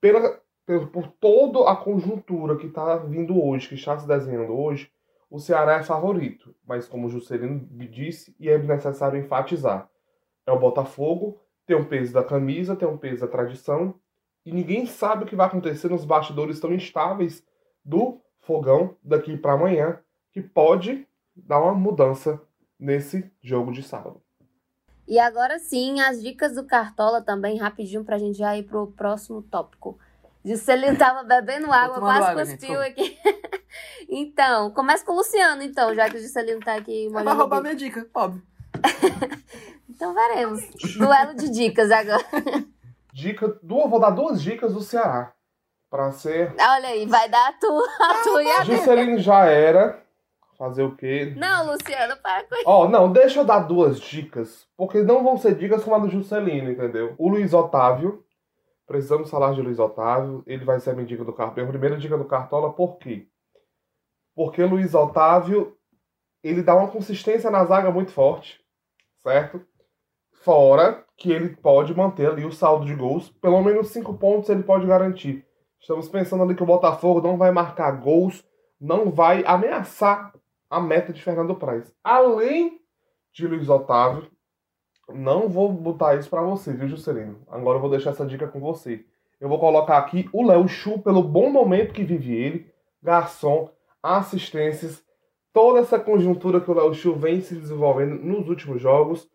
Pela, 0.00 0.40
por 0.90 1.08
toda 1.20 1.70
a 1.70 1.76
conjuntura 1.76 2.56
que 2.56 2.66
está 2.66 2.96
vindo 2.96 3.40
hoje, 3.40 3.68
que 3.68 3.74
está 3.74 3.98
se 3.98 4.08
desenhando 4.08 4.58
hoje, 4.58 4.90
o 5.30 5.38
Ceará 5.38 5.74
é 5.74 5.82
favorito. 5.82 6.54
Mas 6.66 6.88
como 6.88 7.06
o 7.06 7.10
Juscelino 7.10 7.68
me 7.70 7.88
disse, 7.88 8.34
e 8.38 8.48
é 8.48 8.58
necessário 8.58 9.18
enfatizar, 9.18 9.88
é 10.46 10.52
o 10.52 10.58
Botafogo, 10.58 11.40
tem 11.66 11.76
um 11.76 11.84
peso 11.84 12.12
da 12.12 12.22
camisa, 12.22 12.76
tem 12.76 12.86
um 12.86 12.98
peso 12.98 13.22
da 13.22 13.28
tradição, 13.28 13.94
e 14.44 14.52
ninguém 14.52 14.86
sabe 14.86 15.24
o 15.24 15.26
que 15.26 15.36
vai 15.36 15.46
acontecer 15.46 15.88
nos 15.88 16.04
bastidores 16.04 16.60
tão 16.60 16.72
instáveis 16.72 17.42
do 17.84 18.20
fogão 18.40 18.96
daqui 19.02 19.36
para 19.36 19.54
amanhã, 19.54 19.98
que 20.32 20.42
pode 20.42 21.06
dar 21.34 21.60
uma 21.60 21.74
mudança 21.74 22.40
nesse 22.78 23.30
jogo 23.42 23.72
de 23.72 23.82
sábado. 23.82 24.20
E 25.06 25.18
agora 25.18 25.58
sim, 25.58 26.00
as 26.00 26.22
dicas 26.22 26.54
do 26.54 26.64
Cartola 26.64 27.22
também, 27.22 27.58
rapidinho, 27.58 28.04
pra 28.04 28.18
gente 28.18 28.38
já 28.38 28.56
ir 28.56 28.64
pro 28.64 28.86
próximo 28.92 29.42
tópico. 29.42 29.98
Juscelino 30.44 30.98
tava 30.98 31.22
bebendo 31.22 31.72
água, 31.72 32.00
quase 32.00 32.30
água, 32.30 32.44
cuspiu 32.44 32.80
aqui. 32.80 33.18
então, 34.08 34.70
começa 34.70 35.04
com 35.04 35.12
o 35.12 35.16
Luciano, 35.16 35.62
então, 35.62 35.94
já 35.94 36.08
que 36.08 36.16
o 36.16 36.20
Juscelino 36.20 36.60
tá 36.60 36.74
aqui. 36.74 37.08
Vai 37.10 37.24
roubar 37.24 37.62
minha 37.62 37.74
dica, 37.74 38.06
óbvio. 38.14 38.42
então 39.88 40.14
veremos. 40.14 40.60
Duelo 40.96 41.34
de 41.34 41.50
dicas 41.50 41.90
agora. 41.90 42.24
Dica, 43.12 43.56
duas, 43.62 43.88
vou 43.88 44.00
dar 44.00 44.10
duas 44.10 44.42
dicas 44.42 44.74
do 44.74 44.80
Ceará. 44.80 45.32
Pra 45.88 46.10
ser. 46.10 46.52
Olha 46.58 46.88
aí, 46.88 47.06
vai 47.06 47.28
dar 47.28 47.50
a 47.50 47.52
tua, 47.52 47.88
a 48.00 48.22
tua 48.24 48.42
e 48.42 48.50
a 48.50 48.64
Juscelino 48.64 49.18
já 49.18 49.44
era. 49.44 50.02
Fazer 50.58 50.82
o 50.82 50.96
quê? 50.96 51.32
Não, 51.36 51.72
Luciano, 51.72 52.16
para 52.22 52.44
com 52.44 52.54
isso. 52.56 52.64
Ó, 52.66 52.84
oh, 52.84 52.88
não, 52.88 53.12
deixa 53.12 53.40
eu 53.40 53.44
dar 53.44 53.60
duas 53.60 54.00
dicas, 54.00 54.66
porque 54.76 55.02
não 55.02 55.22
vão 55.22 55.36
ser 55.36 55.54
dicas 55.54 55.82
como 55.82 55.96
a 55.96 55.98
do 55.98 56.08
Juscelino, 56.08 56.70
entendeu? 56.70 57.14
O 57.18 57.28
Luiz 57.28 57.52
Otávio, 57.52 58.24
precisamos 58.86 59.30
falar 59.30 59.52
de 59.54 59.62
Luiz 59.62 59.78
Otávio, 59.78 60.42
ele 60.46 60.64
vai 60.64 60.78
ser 60.80 60.90
a 60.90 60.92
minha 60.94 61.06
dica 61.06 61.24
do 61.24 61.32
Cartola, 61.32 61.66
a 61.66 61.70
primeira 61.70 61.96
dica 61.96 62.16
do 62.16 62.24
Cartola, 62.24 62.72
por 62.72 62.98
quê? 62.98 63.26
Porque 64.34 64.64
Luiz 64.64 64.94
Otávio, 64.94 65.76
ele 66.42 66.62
dá 66.62 66.74
uma 66.74 66.88
consistência 66.88 67.50
na 67.50 67.64
zaga 67.64 67.90
muito 67.90 68.10
forte, 68.10 68.60
certo? 69.18 69.64
Fora 70.42 71.04
que 71.16 71.30
ele 71.32 71.56
pode 71.56 71.94
manter 71.94 72.28
ali 72.28 72.44
o 72.44 72.52
saldo 72.52 72.84
de 72.84 72.94
gols, 72.94 73.30
pelo 73.40 73.62
menos 73.62 73.88
cinco 73.88 74.14
pontos 74.14 74.50
ele 74.50 74.62
pode 74.62 74.86
garantir. 74.86 75.46
Estamos 75.80 76.08
pensando 76.08 76.42
ali 76.42 76.54
que 76.54 76.62
o 76.62 76.66
Botafogo 76.66 77.20
não 77.20 77.36
vai 77.36 77.50
marcar 77.50 77.90
gols, 77.92 78.44
não 78.80 79.10
vai 79.10 79.44
ameaçar 79.46 80.34
a 80.68 80.80
meta 80.80 81.12
de 81.12 81.22
Fernando 81.22 81.54
Praz. 81.54 81.94
Além 82.02 82.80
de 83.32 83.46
Luiz 83.46 83.68
Otávio, 83.68 84.30
não 85.08 85.48
vou 85.48 85.72
botar 85.72 86.16
isso 86.16 86.30
para 86.30 86.42
você, 86.42 86.72
viu, 86.72 86.88
Juscelino? 86.88 87.42
Agora 87.48 87.76
eu 87.76 87.80
vou 87.80 87.90
deixar 87.90 88.10
essa 88.10 88.26
dica 88.26 88.48
com 88.48 88.60
você. 88.60 89.04
Eu 89.40 89.48
vou 89.48 89.58
colocar 89.58 89.98
aqui 89.98 90.28
o 90.32 90.46
Léo 90.46 90.66
Chu 90.66 90.98
pelo 91.00 91.22
bom 91.22 91.50
momento 91.50 91.92
que 91.92 92.04
vive 92.04 92.34
ele, 92.34 92.72
garçom, 93.02 93.70
assistências, 94.04 95.02
toda 95.50 95.80
essa 95.80 95.98
conjuntura 95.98 96.60
que 96.60 96.70
o 96.70 96.74
Léo 96.74 96.92
Chu 96.92 97.14
vem 97.14 97.40
se 97.40 97.54
desenvolvendo 97.54 98.22
nos 98.22 98.46
últimos 98.48 98.80
jogos. 98.80 99.26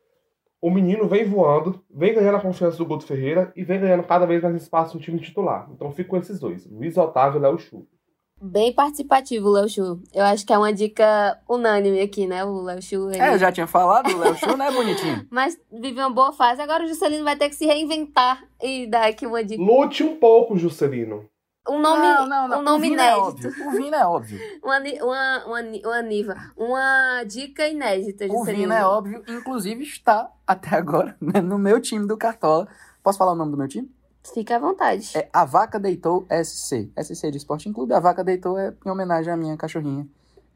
O 0.62 0.69
menino 0.69 1.08
vem 1.08 1.25
voando, 1.25 1.84
vem 1.89 2.13
ganhando 2.13 2.36
a 2.36 2.41
confiança 2.41 2.77
do 2.77 2.86
Guto 2.86 3.05
Ferreira 3.05 3.51
e 3.55 3.63
vem 3.63 3.79
ganhando 3.79 4.03
cada 4.03 4.27
vez 4.27 4.43
mais 4.43 4.62
espaço 4.62 4.95
no 4.95 5.01
time 5.01 5.19
titular. 5.19 5.67
Então 5.73 5.91
fico 5.91 6.12
com 6.12 6.17
esses 6.17 6.39
dois, 6.39 6.69
Luiz 6.69 6.97
Otávio 6.97 7.39
e 7.39 7.41
Léo 7.41 7.58
Chu. 7.58 7.88
Bem 8.41 8.71
participativo, 8.71 9.49
Léo 9.49 9.67
Chu. 9.67 10.01
Eu 10.13 10.23
acho 10.23 10.45
que 10.45 10.53
é 10.53 10.58
uma 10.58 10.71
dica 10.71 11.38
unânime 11.49 11.99
aqui, 11.99 12.25
né? 12.25 12.45
O 12.45 12.62
Léo 12.62 12.82
Chu. 12.82 13.10
Ele... 13.10 13.19
É, 13.19 13.34
eu 13.34 13.38
já 13.38 13.51
tinha 13.51 13.67
falado, 13.67 14.10
o 14.13 14.17
Léo 14.17 14.36
Chu, 14.36 14.55
né, 14.55 14.71
bonitinho? 14.71 15.27
Mas 15.32 15.60
vive 15.71 15.99
uma 15.99 16.10
boa 16.10 16.32
fase. 16.32 16.62
Agora 16.62 16.86
o 16.86 16.88
Juscelino 16.88 17.23
vai 17.23 17.36
ter 17.36 17.49
que 17.49 17.55
se 17.55 17.65
reinventar 17.65 18.45
e 18.62 18.88
dar 18.88 19.08
aqui 19.08 19.25
uma 19.25 19.43
dica. 19.43 19.62
Lute 19.62 20.03
um 20.03 20.15
pouco, 20.15 20.58
Juscelino. 20.58 21.25
Um 21.69 21.79
nome, 21.79 22.01
não, 22.01 22.27
não, 22.27 22.47
não. 22.47 22.60
Um 22.60 22.63
nome 22.63 22.89
o 22.89 22.93
inédito. 22.93 23.47
É. 23.47 23.67
O 23.67 23.71
Vina 23.71 23.97
é 23.97 24.05
óbvio. 24.05 24.39
uma, 24.63 24.79
uma, 24.79 25.45
uma, 25.45 25.62
uma 25.62 26.01
Niva. 26.01 26.36
Uma 26.58 27.23
dica 27.23 27.67
inédita. 27.67 28.25
O 28.29 28.43
Vina 28.43 28.79
é 28.79 28.86
óbvio. 28.86 29.23
Inclusive 29.27 29.84
está, 29.84 30.32
até 30.45 30.75
agora, 30.75 31.15
né, 31.21 31.41
no 31.41 31.58
meu 31.58 31.79
time 31.79 32.08
do 32.08 32.17
Cartola. 32.17 32.67
Posso 33.03 33.17
falar 33.17 33.34
o 33.34 33.36
nome 33.36 33.51
do 33.51 33.58
meu 33.58 33.67
time? 33.67 33.89
Fica 34.34 34.55
à 34.55 34.60
vontade. 34.60 35.12
É 35.17 35.29
A 35.32 35.45
Vaca 35.45 35.79
Deitou 35.79 36.27
SC. 36.29 36.91
SC 36.97 37.32
de 37.32 37.38
Sporting 37.38 37.71
Clube. 37.71 37.93
A 37.93 37.99
Vaca 37.99 38.23
Deitou 38.23 38.58
é 38.58 38.73
em 38.86 38.89
homenagem 38.89 39.32
à 39.32 39.38
minha 39.38 39.55
cachorrinha. 39.55 40.08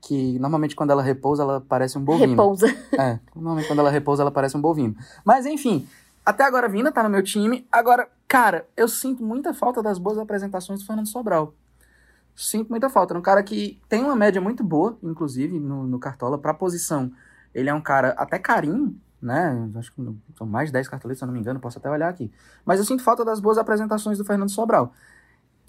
Que 0.01 0.37
normalmente 0.37 0.75
quando 0.75 0.91
ela 0.91 1.01
repousa, 1.01 1.43
ela 1.43 1.61
parece 1.61 1.97
um 1.97 2.03
bovino. 2.03 2.31
Repousa. 2.31 2.67
É, 2.99 3.19
normalmente 3.35 3.67
quando 3.67 3.79
ela 3.79 3.89
repousa, 3.89 4.21
ela 4.21 4.31
parece 4.31 4.57
um 4.57 4.61
bovino. 4.61 4.95
Mas 5.23 5.45
enfim, 5.45 5.87
até 6.25 6.43
agora 6.43 6.67
a 6.67 6.69
Vina 6.69 6.91
tá 6.91 7.01
no 7.03 7.09
meu 7.09 7.23
time. 7.23 7.65
Agora, 7.71 8.07
cara, 8.33 8.67
eu 8.75 8.87
sinto 8.87 9.23
muita 9.23 9.53
falta 9.53 9.83
das 9.83 9.99
boas 9.99 10.17
apresentações 10.17 10.79
do 10.79 10.87
Fernando 10.87 11.05
Sobral. 11.05 11.53
Sinto 12.35 12.71
muita 12.71 12.89
falta. 12.89 13.13
É 13.13 13.17
um 13.17 13.21
cara 13.21 13.43
que 13.43 13.79
tem 13.87 14.03
uma 14.03 14.15
média 14.15 14.41
muito 14.41 14.63
boa, 14.63 14.97
inclusive, 15.03 15.59
no, 15.59 15.85
no 15.85 15.99
Cartola, 15.99 16.35
pra 16.35 16.51
posição. 16.51 17.11
Ele 17.53 17.69
é 17.69 17.73
um 17.75 17.79
cara 17.79 18.09
até 18.17 18.39
carinho, 18.39 18.99
né? 19.21 19.69
Acho 19.75 19.93
que 19.93 20.01
são 20.35 20.47
mais 20.47 20.69
de 20.69 20.73
10 20.73 20.87
cartoletas, 20.87 21.19
se 21.19 21.23
eu 21.23 21.27
não 21.27 21.33
me 21.35 21.39
engano, 21.39 21.59
posso 21.59 21.77
até 21.77 21.87
olhar 21.87 22.09
aqui. 22.09 22.31
Mas 22.65 22.79
eu 22.79 22.85
sinto 22.85 23.03
falta 23.03 23.23
das 23.23 23.39
boas 23.39 23.59
apresentações 23.59 24.17
do 24.17 24.25
Fernando 24.25 24.49
Sobral. 24.49 24.91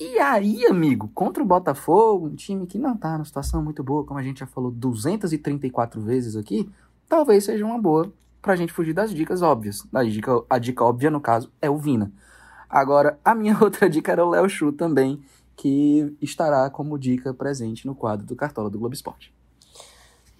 E 0.00 0.18
aí, 0.18 0.64
amigo, 0.64 1.10
contra 1.14 1.42
o 1.42 1.46
Botafogo, 1.46 2.28
um 2.28 2.34
time 2.34 2.66
que 2.66 2.78
não 2.78 2.96
tá 2.96 3.12
numa 3.12 3.26
situação 3.26 3.62
muito 3.62 3.84
boa, 3.84 4.06
como 4.06 4.18
a 4.18 4.22
gente 4.22 4.40
já 4.40 4.46
falou 4.46 4.70
234 4.70 6.00
vezes 6.00 6.34
aqui, 6.34 6.72
talvez 7.10 7.44
seja 7.44 7.62
uma 7.62 7.78
boa 7.78 8.10
pra 8.40 8.56
gente 8.56 8.72
fugir 8.72 8.94
das 8.94 9.10
dicas 9.10 9.42
óbvias. 9.42 9.86
A 9.92 10.02
dica, 10.02 10.42
a 10.48 10.58
dica 10.58 10.82
óbvia, 10.82 11.10
no 11.10 11.20
caso, 11.20 11.52
é 11.60 11.68
o 11.68 11.76
Vina. 11.76 12.10
Agora, 12.74 13.20
a 13.24 13.36
minha 13.36 13.56
outra 13.62 13.88
dica 13.88 14.10
era 14.10 14.26
o 14.26 14.30
Léo 14.30 14.48
Chu 14.48 14.72
também, 14.72 15.24
que 15.56 16.12
estará 16.20 16.68
como 16.68 16.98
dica 16.98 17.32
presente 17.32 17.86
no 17.86 17.94
quadro 17.94 18.26
do 18.26 18.34
Cartola 18.34 18.68
do 18.68 18.80
Globo 18.80 18.92
Esporte. 18.92 19.32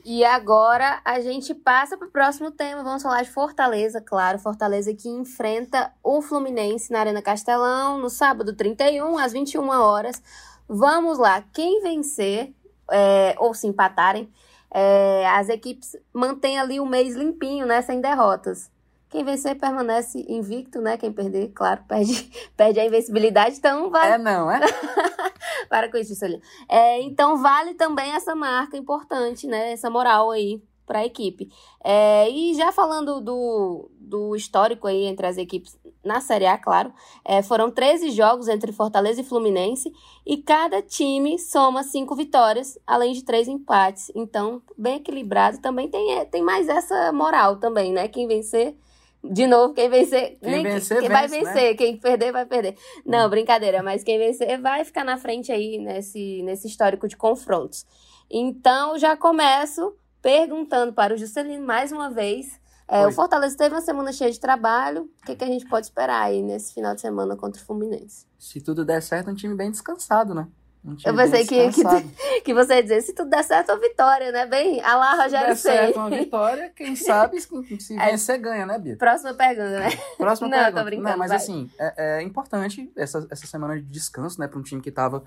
E 0.05 0.25
agora 0.25 1.01
a 1.05 1.21
gente 1.21 1.55
passa 1.55 1.97
para 1.97 2.09
o 2.09 2.11
próximo 2.11 2.51
tema. 2.51 2.83
Vamos 2.83 3.05
falar 3.05 3.23
de 3.23 3.31
Fortaleza, 3.31 4.01
claro. 4.01 4.41
Fortaleza 4.41 4.93
que 4.93 5.09
enfrenta 5.09 5.93
o 6.03 6.21
Fluminense 6.21 6.93
na 6.93 6.99
Arena 6.99 7.23
Castelão 7.23 7.99
no 7.99 8.11
sábado 8.11 8.53
31, 8.53 9.17
às 9.17 9.33
21 9.33 9.69
horas. 9.69 10.21
Vamos 10.69 11.19
lá. 11.19 11.41
Quem 11.53 11.83
vencer 11.83 12.53
é, 12.91 13.37
ou 13.39 13.55
se 13.55 13.69
empatarem, 13.69 14.29
é, 14.73 15.25
as 15.29 15.49
equipes 15.49 15.97
mantêm 16.13 16.59
ali 16.59 16.81
o 16.81 16.87
mês 16.87 17.15
limpinho, 17.15 17.65
né? 17.65 17.81
Sem 17.81 18.01
derrotas. 18.01 18.74
Quem 19.15 19.23
vencer 19.23 19.57
permanece 19.57 20.27
invicto, 20.29 20.81
né? 20.81 20.99
Quem 20.99 21.13
perder, 21.13 21.53
claro, 21.55 21.81
perde, 21.87 22.29
perde 22.57 22.81
a 22.81 22.85
invencibilidade. 22.85 23.59
Então 23.59 23.89
vai. 23.89 24.15
É, 24.15 24.19
não, 24.19 24.51
é? 24.51 24.59
Para 25.71 25.89
com 25.89 25.97
isso, 25.97 26.17
Celinho. 26.17 26.43
É, 26.69 27.01
então 27.03 27.37
vale 27.37 27.75
também 27.75 28.11
essa 28.11 28.35
marca 28.35 28.77
importante, 28.77 29.47
né? 29.47 29.71
Essa 29.71 29.89
moral 29.89 30.33
aí 30.33 30.61
para 30.85 30.99
a 30.99 31.07
equipe. 31.07 31.49
É, 31.85 32.29
e 32.29 32.55
já 32.55 32.73
falando 32.73 33.21
do, 33.21 33.89
do 34.01 34.35
histórico 34.35 34.89
aí 34.89 35.05
entre 35.05 35.29
as 35.29 35.39
equipes 35.39 35.79
na 36.05 36.21
Série 36.21 36.47
A, 36.47 36.59
claro, 36.59 36.93
é, 37.25 37.41
foram 37.41 37.71
13 37.71 38.11
jogos 38.11 38.49
entre 38.49 38.73
Fortaleza 38.73 39.21
e 39.21 39.25
Fluminense 39.25 39.93
e 40.27 40.39
cada 40.39 40.83
time 40.83 41.39
soma 41.39 41.85
cinco 41.85 42.17
vitórias, 42.17 42.77
além 42.85 43.13
de 43.13 43.23
três 43.23 43.47
empates. 43.47 44.11
Então, 44.13 44.61
bem 44.77 44.97
equilibrado. 44.97 45.61
Também 45.61 45.89
tem, 45.89 46.15
é, 46.15 46.25
tem 46.25 46.43
mais 46.43 46.69
essa 46.69 47.13
moral 47.13 47.59
também, 47.59 47.93
né? 47.93 48.09
Quem 48.09 48.27
vencer 48.27 48.77
de 49.33 49.47
novo, 49.47 49.73
quem 49.73 49.89
vencer. 49.89 50.39
Quem, 50.39 50.63
vencer, 50.63 50.99
quem 50.99 51.09
vence, 51.09 51.21
vai 51.21 51.29
vencer, 51.29 51.71
né? 51.71 51.75
quem 51.75 51.97
perder, 51.97 52.33
vai 52.33 52.45
perder. 52.45 52.77
Não, 53.07 53.27
hum. 53.27 53.31
brincadeira, 53.31 53.83
mas 53.83 54.05
quem 54.05 54.19
vencer 54.19 54.61
vai 54.61 54.85
ficar 54.85 55.05
na 55.05 55.17
frente 55.17 55.51
aí 55.51 55.79
nesse, 55.79 56.43
nesse 56.43 56.67
histórico 56.67 57.09
de 57.09 57.17
confrontos. 57.17 57.87
Então, 58.31 58.99
já 58.99 59.17
começo 59.17 59.97
perguntando 60.21 60.93
para 60.93 61.15
o 61.15 61.17
Juscelino 61.17 61.65
mais 61.65 61.93
uma 61.93 62.11
vez. 62.11 62.61
É, 62.87 63.07
o 63.07 63.13
Fortaleza 63.13 63.57
teve 63.57 63.75
uma 63.75 63.81
semana 63.81 64.13
cheia 64.13 64.31
de 64.31 64.39
trabalho. 64.39 65.11
O 65.23 65.27
que, 65.27 65.35
que 65.35 65.45
a 65.45 65.47
gente 65.47 65.67
pode 65.67 65.87
esperar 65.87 66.23
aí 66.23 66.43
nesse 66.43 66.75
final 66.75 66.95
de 66.95 67.01
semana 67.01 67.35
contra 67.35 67.61
o 67.61 67.65
Fluminense? 67.65 68.27
Se 68.39 68.61
tudo 68.61 68.85
der 68.85 69.03
certo, 69.03 69.31
um 69.31 69.35
time 69.35 69.55
bem 69.55 69.71
descansado, 69.71 70.35
né? 70.35 70.47
Eu 71.05 71.17
pensei 71.17 71.47
que, 71.47 71.71
que, 71.71 71.83
que, 72.45 72.53
você 72.53 72.75
ia 72.75 72.83
dizer, 72.83 73.01
se 73.01 73.15
tudo 73.15 73.31
der 73.31 73.43
certo, 73.43 73.71
a 73.71 73.77
vitória, 73.77 74.31
né? 74.31 74.45
Bem, 74.45 74.83
a 74.83 74.97
lá, 74.97 75.23
Rogério 75.23 75.57
Se 75.57 75.65
der 75.65 75.77
certo 75.79 75.97
uma 75.97 76.11
vitória, 76.11 76.71
quem 76.77 76.95
sabe 76.97 77.41
se 77.41 77.49
é. 77.99 78.11
vencer, 78.11 78.39
ganha, 78.39 78.67
né, 78.67 78.79
Bia? 78.79 78.97
Próxima 78.97 79.33
pergunta, 79.33 79.81
né? 79.81 79.89
Próxima 80.19 80.49
Não, 80.51 80.59
pergunta. 80.59 80.79
tô 80.79 80.85
brincando, 80.85 81.11
Não, 81.11 81.19
mas 81.19 81.29
vai. 81.29 81.37
assim, 81.39 81.71
é, 81.79 82.19
é, 82.19 82.23
importante 82.23 82.93
essa, 82.95 83.27
essa 83.31 83.47
semana 83.47 83.77
de 83.77 83.89
descanso, 83.89 84.39
né, 84.39 84.47
para 84.47 84.59
um 84.59 84.63
time 84.63 84.83
que 84.83 84.91
tava 84.91 85.25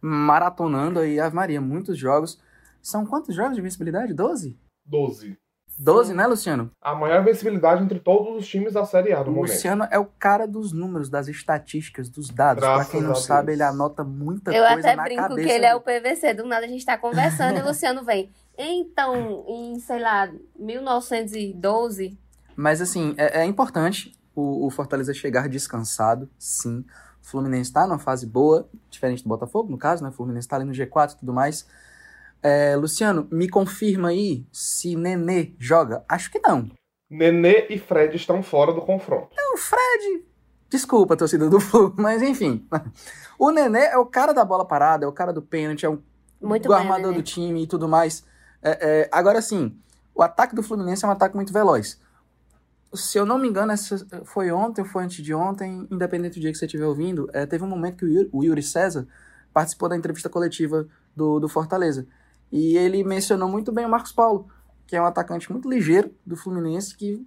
maratonando 0.00 1.00
aí, 1.00 1.20
Ave 1.20 1.36
Maria, 1.36 1.60
muitos 1.60 1.98
jogos. 1.98 2.40
São 2.80 3.04
quantos 3.04 3.34
jogos 3.34 3.54
de 3.54 3.60
invencibilidade? 3.60 4.14
12? 4.14 4.58
12. 4.86 5.38
12, 5.78 6.14
né, 6.14 6.26
Luciano? 6.26 6.70
A 6.80 6.94
maior 6.94 7.24
vencibilidade 7.24 7.82
entre 7.82 7.98
todos 7.98 8.36
os 8.36 8.46
times 8.46 8.72
da 8.74 8.84
Série 8.84 9.12
A 9.12 9.24
no 9.24 9.30
o 9.30 9.34
momento. 9.34 9.52
Luciano 9.52 9.86
é 9.90 9.98
o 9.98 10.04
cara 10.04 10.46
dos 10.46 10.72
números, 10.72 11.08
das 11.08 11.26
estatísticas, 11.28 12.08
dos 12.08 12.30
dados. 12.30 12.62
Graças 12.62 12.88
pra 12.88 12.92
quem 12.98 13.06
não 13.06 13.14
sabe, 13.14 13.46
Deus. 13.48 13.56
ele 13.56 13.62
anota 13.64 14.04
muita 14.04 14.52
Eu 14.52 14.62
coisa 14.64 14.78
até 14.88 14.96
na 14.96 15.02
brinco 15.02 15.22
cabeça. 15.22 15.48
que 15.48 15.52
ele 15.52 15.66
é 15.66 15.74
o. 15.74 15.80
PVC. 15.80 16.34
Do 16.34 16.46
nada 16.46 16.64
a 16.64 16.68
gente 16.68 16.84
tá 16.86 16.96
conversando 16.96 17.58
e 17.58 17.62
o 17.62 17.64
Luciano 17.66 18.04
vem. 18.04 18.30
Então, 18.56 19.44
em, 19.48 19.78
sei 19.80 19.98
lá, 20.00 20.30
1912, 20.56 22.16
Mas 22.56 22.80
assim, 22.80 23.14
é, 23.16 23.40
é 23.40 23.44
importante 23.44 24.12
o, 24.34 24.66
o 24.66 24.70
Fortaleza 24.70 25.12
chegar 25.12 25.48
descansado, 25.48 26.28
sim. 26.38 26.84
O 27.22 27.26
Fluminense 27.26 27.72
tá 27.72 27.86
numa 27.86 27.98
fase 27.98 28.26
boa, 28.26 28.68
diferente 28.90 29.22
do 29.22 29.28
Botafogo, 29.28 29.70
no 29.70 29.78
caso, 29.78 30.02
né? 30.02 30.10
O 30.10 30.12
Fluminense 30.12 30.46
tá 30.46 30.56
ali 30.56 30.64
no 30.64 30.72
G4 30.72 31.12
e 31.12 31.16
tudo 31.16 31.32
mais. 31.32 31.66
É, 32.46 32.76
Luciano, 32.76 33.26
me 33.30 33.48
confirma 33.48 34.10
aí 34.10 34.46
se 34.52 34.94
Nenê 34.94 35.54
joga. 35.58 36.04
Acho 36.06 36.30
que 36.30 36.38
não. 36.38 36.70
Nenê 37.08 37.68
e 37.70 37.78
Fred 37.78 38.14
estão 38.14 38.42
fora 38.42 38.70
do 38.70 38.82
confronto. 38.82 39.30
O 39.54 39.56
Fred. 39.56 40.26
Desculpa, 40.68 41.16
torcida 41.16 41.48
do 41.48 41.58
Flu, 41.58 41.94
mas 41.96 42.20
enfim. 42.20 42.68
O 43.38 43.50
Nenê 43.50 43.86
é 43.86 43.96
o 43.96 44.04
cara 44.04 44.34
da 44.34 44.44
bola 44.44 44.66
parada, 44.66 45.06
é 45.06 45.08
o 45.08 45.12
cara 45.12 45.32
do 45.32 45.40
pênalti, 45.40 45.86
é 45.86 45.88
o, 45.88 46.02
Muito 46.38 46.66
o 46.66 46.68
bem, 46.68 46.76
armador 46.76 47.14
do 47.14 47.22
time 47.22 47.62
e 47.62 47.66
tudo 47.66 47.88
mais. 47.88 48.22
É, 48.62 48.78
é, 49.02 49.08
agora 49.10 49.40
sim, 49.40 49.74
o 50.14 50.22
ataque 50.22 50.54
do 50.54 50.62
Fluminense 50.62 51.02
é 51.02 51.08
um 51.08 51.12
ataque 51.12 51.34
muito 51.36 51.52
veloz. 51.52 51.98
Se 52.92 53.16
eu 53.16 53.24
não 53.24 53.38
me 53.38 53.48
engano, 53.48 53.72
essa 53.72 54.06
foi 54.24 54.52
ontem 54.52 54.82
ou 54.82 54.86
foi 54.86 55.02
antes 55.02 55.24
de 55.24 55.32
ontem, 55.32 55.88
independente 55.90 56.38
do 56.38 56.42
dia 56.42 56.52
que 56.52 56.58
você 56.58 56.66
estiver 56.66 56.84
ouvindo, 56.84 57.26
é, 57.32 57.46
teve 57.46 57.64
um 57.64 57.68
momento 57.68 57.96
que 57.96 58.04
o 58.04 58.08
Yuri, 58.08 58.28
o 58.30 58.44
Yuri 58.44 58.62
César 58.62 59.08
participou 59.52 59.88
da 59.88 59.96
entrevista 59.96 60.28
coletiva 60.28 60.86
do, 61.16 61.40
do 61.40 61.48
Fortaleza. 61.48 62.06
E 62.54 62.76
ele 62.76 63.02
mencionou 63.02 63.48
muito 63.48 63.72
bem 63.72 63.84
o 63.84 63.88
Marcos 63.88 64.12
Paulo, 64.12 64.46
que 64.86 64.94
é 64.94 65.02
um 65.02 65.04
atacante 65.04 65.50
muito 65.50 65.68
ligeiro 65.68 66.14
do 66.24 66.36
Fluminense, 66.36 66.96
que 66.96 67.26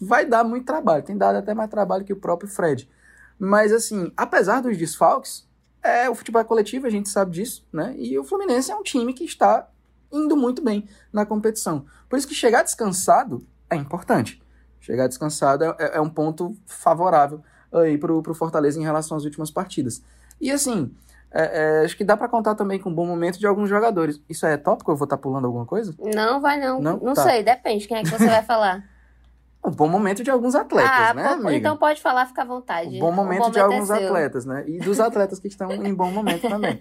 vai 0.00 0.24
dar 0.24 0.44
muito 0.44 0.64
trabalho, 0.64 1.02
tem 1.02 1.18
dado 1.18 1.34
até 1.34 1.52
mais 1.52 1.68
trabalho 1.68 2.04
que 2.04 2.12
o 2.12 2.16
próprio 2.16 2.48
Fred. 2.48 2.88
Mas 3.36 3.72
assim, 3.72 4.12
apesar 4.16 4.60
dos 4.60 4.78
desfalques, 4.78 5.44
é 5.82 6.08
o 6.08 6.14
futebol 6.14 6.40
é 6.40 6.44
coletivo, 6.44 6.86
a 6.86 6.90
gente 6.90 7.08
sabe 7.08 7.32
disso, 7.32 7.66
né? 7.72 7.96
E 7.98 8.16
o 8.16 8.22
Fluminense 8.22 8.70
é 8.70 8.76
um 8.76 8.84
time 8.84 9.12
que 9.12 9.24
está 9.24 9.68
indo 10.12 10.36
muito 10.36 10.62
bem 10.62 10.88
na 11.12 11.26
competição. 11.26 11.84
Por 12.08 12.16
isso 12.16 12.28
que 12.28 12.34
chegar 12.34 12.62
descansado 12.62 13.44
é 13.68 13.74
importante. 13.74 14.40
Chegar 14.78 15.08
descansado 15.08 15.64
é, 15.64 15.74
é 15.94 16.00
um 16.00 16.08
ponto 16.08 16.56
favorável 16.64 17.42
aí 17.72 17.98
pro, 17.98 18.22
pro 18.22 18.34
Fortaleza 18.34 18.78
em 18.78 18.84
relação 18.84 19.16
às 19.16 19.24
últimas 19.24 19.50
partidas. 19.50 20.00
E 20.40 20.48
assim, 20.48 20.94
é, 21.32 21.80
é, 21.80 21.84
acho 21.84 21.96
que 21.96 22.04
dá 22.04 22.16
pra 22.16 22.28
contar 22.28 22.54
também 22.54 22.78
com 22.78 22.90
um 22.90 22.94
bom 22.94 23.06
momento 23.06 23.38
de 23.38 23.46
alguns 23.46 23.68
jogadores. 23.68 24.20
Isso 24.28 24.44
é 24.46 24.56
tópico? 24.56 24.90
Eu 24.90 24.96
vou 24.96 25.04
estar 25.04 25.16
pulando 25.16 25.46
alguma 25.46 25.64
coisa? 25.66 25.94
não 26.14 26.40
vai 26.40 26.58
não. 26.58 26.80
Não? 26.80 26.98
Não, 26.98 27.14
Tá. 27.14 27.22
sei, 27.24 27.42
depende. 27.42 27.86
Quem 27.86 27.98
é 27.98 28.02
que 28.02 28.08
você 28.10 28.26
vai 28.26 28.42
falar? 28.42 28.84
Um 29.62 29.70
bom 29.70 29.86
momento 29.86 30.24
de 30.24 30.30
alguns 30.30 30.54
atletas, 30.54 30.90
ah, 30.90 31.12
né, 31.12 31.26
amiga? 31.26 31.54
então 31.54 31.76
pode 31.76 32.00
falar, 32.00 32.24
fica 32.24 32.40
à 32.40 32.44
vontade. 32.46 32.96
Um 32.96 33.00
bom 33.00 33.12
momento, 33.12 33.50
de 33.50 33.58
é 33.58 33.60
alguns 33.60 33.88
seu. 33.88 33.96
atletas, 34.06 34.46
né? 34.46 34.64
E 34.66 34.78
dos 34.78 34.98
atletas 34.98 35.38
que 35.38 35.48
estão 35.48 35.70
em 35.70 35.92
bom 35.92 36.10
momento 36.10 36.40
também. 36.48 36.80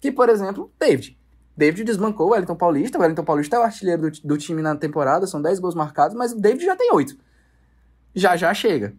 Que, 0.00 0.10
por 0.10 0.28
exemplo, 0.28 0.68
David. 0.80 1.16
David 1.56 1.84
desbancou 1.84 2.26
o 2.26 2.30
Wellington 2.30 2.56
Paulista. 2.56 2.98
O 2.98 3.02
Wellington 3.02 3.22
Paulista 3.22 3.54
é 3.54 3.60
o 3.60 3.62
artilheiro 3.62 4.10
do, 4.10 4.20
do 4.24 4.36
time 4.36 4.60
na 4.60 4.74
temporada, 4.74 5.28
são 5.28 5.40
10 5.40 5.60
gols 5.60 5.76
marcados, 5.76 6.16
mas 6.16 6.32
o 6.32 6.40
David 6.40 6.64
já 6.64 6.74
tem 6.74 6.92
8. 6.92 7.16
Já 8.16 8.36
já 8.36 8.52
chega. 8.52 8.94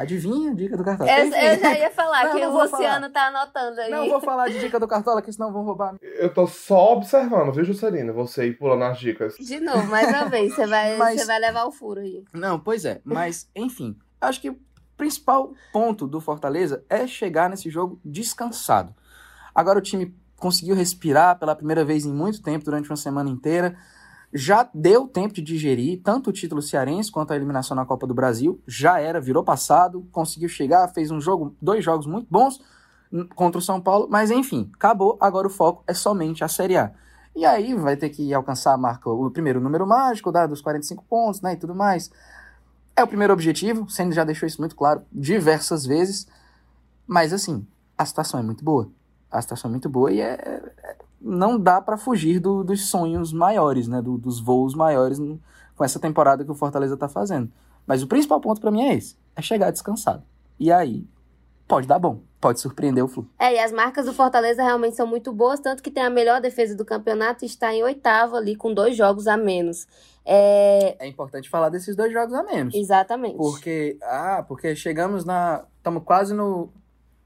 Adivinha 0.00 0.52
a 0.52 0.54
dica 0.54 0.76
do 0.76 0.84
Cartola? 0.84 1.10
Eu, 1.10 1.26
Enfim. 1.26 1.36
eu 1.38 1.58
já 1.58 1.78
ia 1.78 1.90
falar 1.90 2.24
Não, 2.26 2.32
que 2.32 2.40
não 2.40 2.54
o 2.54 2.62
Luciano 2.62 3.10
tá 3.10 3.26
anotando 3.26 3.80
aí. 3.80 3.90
Não 3.90 4.08
vou 4.08 4.20
falar 4.20 4.48
de 4.48 4.60
dica 4.60 4.78
do 4.78 4.86
Cartola, 4.86 5.20
que 5.20 5.32
senão 5.32 5.52
vão 5.52 5.64
roubar. 5.64 5.96
Eu 6.00 6.32
tô 6.32 6.46
só 6.46 6.92
observando, 6.92 7.52
viu, 7.52 7.64
Juscelino? 7.64 8.12
Você 8.14 8.46
ir 8.46 8.58
pulando 8.58 8.84
as 8.84 8.98
dicas. 8.98 9.34
De 9.36 9.58
novo, 9.58 9.86
mais 9.88 10.08
uma 10.08 10.26
vez, 10.26 10.54
você 10.54 10.66
vai, 10.66 10.94
Mas- 10.98 11.20
você 11.20 11.26
vai 11.26 11.40
levar 11.40 11.64
o 11.64 11.72
furo 11.72 12.00
aí. 12.00 12.24
Não, 12.32 12.60
pois 12.60 12.84
é. 12.84 13.00
Mas, 13.04 13.50
enfim, 13.56 13.96
acho 14.20 14.40
que 14.40 14.50
o 14.50 14.58
principal 14.96 15.52
ponto 15.72 16.06
do 16.06 16.20
Fortaleza 16.20 16.84
é 16.88 17.06
chegar 17.06 17.50
nesse 17.50 17.68
jogo 17.68 18.00
descansado. 18.04 18.94
Agora 19.54 19.78
o 19.78 19.82
time 19.82 20.14
conseguiu 20.36 20.76
respirar 20.76 21.38
pela 21.38 21.56
primeira 21.56 21.84
vez 21.84 22.06
em 22.06 22.12
muito 22.12 22.40
tempo, 22.40 22.64
durante 22.64 22.88
uma 22.88 22.96
semana 22.96 23.28
inteira. 23.28 23.76
Já 24.32 24.68
deu 24.74 25.08
tempo 25.08 25.34
de 25.34 25.42
digerir 25.42 26.02
tanto 26.02 26.30
o 26.30 26.32
título 26.32 26.60
cearense 26.60 27.10
quanto 27.10 27.32
a 27.32 27.36
eliminação 27.36 27.74
na 27.74 27.86
Copa 27.86 28.06
do 28.06 28.14
Brasil. 28.14 28.60
Já 28.66 29.00
era, 29.00 29.20
virou 29.20 29.42
passado, 29.42 30.06
conseguiu 30.12 30.48
chegar, 30.48 30.86
fez 30.88 31.10
um 31.10 31.20
jogo, 31.20 31.56
dois 31.60 31.84
jogos 31.84 32.06
muito 32.06 32.26
bons 32.30 32.60
contra 33.34 33.58
o 33.58 33.62
São 33.62 33.80
Paulo, 33.80 34.06
mas 34.10 34.30
enfim, 34.30 34.70
acabou. 34.74 35.16
Agora 35.20 35.46
o 35.46 35.50
foco 35.50 35.82
é 35.86 35.94
somente 35.94 36.44
a 36.44 36.48
Série 36.48 36.76
A. 36.76 36.92
E 37.34 37.44
aí 37.44 37.74
vai 37.74 37.96
ter 37.96 38.10
que 38.10 38.34
alcançar 38.34 38.74
a 38.74 38.76
marca, 38.76 39.08
o 39.08 39.30
primeiro 39.30 39.60
número 39.60 39.86
mágico, 39.86 40.32
da, 40.32 40.46
dos 40.46 40.60
45 40.60 41.04
pontos, 41.04 41.40
né, 41.40 41.52
e 41.54 41.56
tudo 41.56 41.74
mais. 41.74 42.10
É 42.96 43.02
o 43.02 43.06
primeiro 43.06 43.32
objetivo, 43.32 43.84
o 43.84 43.88
Senna 43.88 44.12
já 44.12 44.24
deixou 44.24 44.46
isso 44.46 44.60
muito 44.60 44.74
claro 44.74 45.02
diversas 45.12 45.86
vezes. 45.86 46.26
Mas 47.06 47.32
assim, 47.32 47.66
a 47.96 48.04
situação 48.04 48.40
é 48.40 48.42
muito 48.42 48.64
boa. 48.64 48.90
A 49.30 49.40
situação 49.40 49.68
é 49.68 49.72
muito 49.72 49.88
boa 49.88 50.10
e 50.10 50.20
é, 50.20 50.32
é- 50.32 50.72
não 51.20 51.58
dá 51.58 51.80
pra 51.80 51.96
fugir 51.98 52.38
do- 52.40 52.62
dos 52.64 52.88
sonhos 52.90 53.32
maiores, 53.32 53.88
né, 53.88 54.00
do- 54.02 54.18
dos 54.18 54.40
voos 54.40 54.74
maiores 54.74 55.18
com 55.76 55.84
essa 55.84 55.98
temporada 55.98 56.44
que 56.44 56.50
o 56.50 56.54
Fortaleza 56.54 56.96
tá 56.96 57.08
fazendo. 57.08 57.50
Mas 57.86 58.02
o 58.02 58.06
principal 58.06 58.40
ponto 58.40 58.60
pra 58.60 58.70
mim 58.70 58.82
é 58.82 58.94
esse, 58.94 59.16
é 59.34 59.42
chegar 59.42 59.70
descansado. 59.70 60.22
E 60.58 60.70
aí 60.72 61.06
pode 61.66 61.86
dar 61.86 61.98
bom, 61.98 62.20
pode 62.40 62.60
surpreender 62.60 63.04
o 63.04 63.08
Flu. 63.08 63.26
É, 63.38 63.54
e 63.54 63.58
as 63.58 63.70
marcas 63.72 64.06
do 64.06 64.12
Fortaleza 64.12 64.62
realmente 64.62 64.96
são 64.96 65.06
muito 65.06 65.32
boas, 65.32 65.60
tanto 65.60 65.82
que 65.82 65.90
tem 65.90 66.02
a 66.02 66.10
melhor 66.10 66.40
defesa 66.40 66.74
do 66.74 66.84
campeonato 66.84 67.44
e 67.44 67.46
está 67.46 67.72
em 67.74 67.82
oitavo 67.82 68.36
ali, 68.36 68.56
com 68.56 68.72
dois 68.72 68.96
jogos 68.96 69.26
a 69.26 69.36
menos. 69.36 69.86
É, 70.24 70.96
É 71.04 71.08
importante 71.08 71.48
falar 71.48 71.68
desses 71.68 71.94
dois 71.96 72.12
jogos 72.12 72.34
a 72.34 72.42
menos. 72.42 72.74
exatamente. 72.74 73.36
Porque, 73.36 73.98
ah, 74.02 74.44
porque 74.46 74.74
chegamos 74.76 75.24
na. 75.24 75.64
Estamos 75.78 76.02
quase 76.04 76.34
no. 76.34 76.70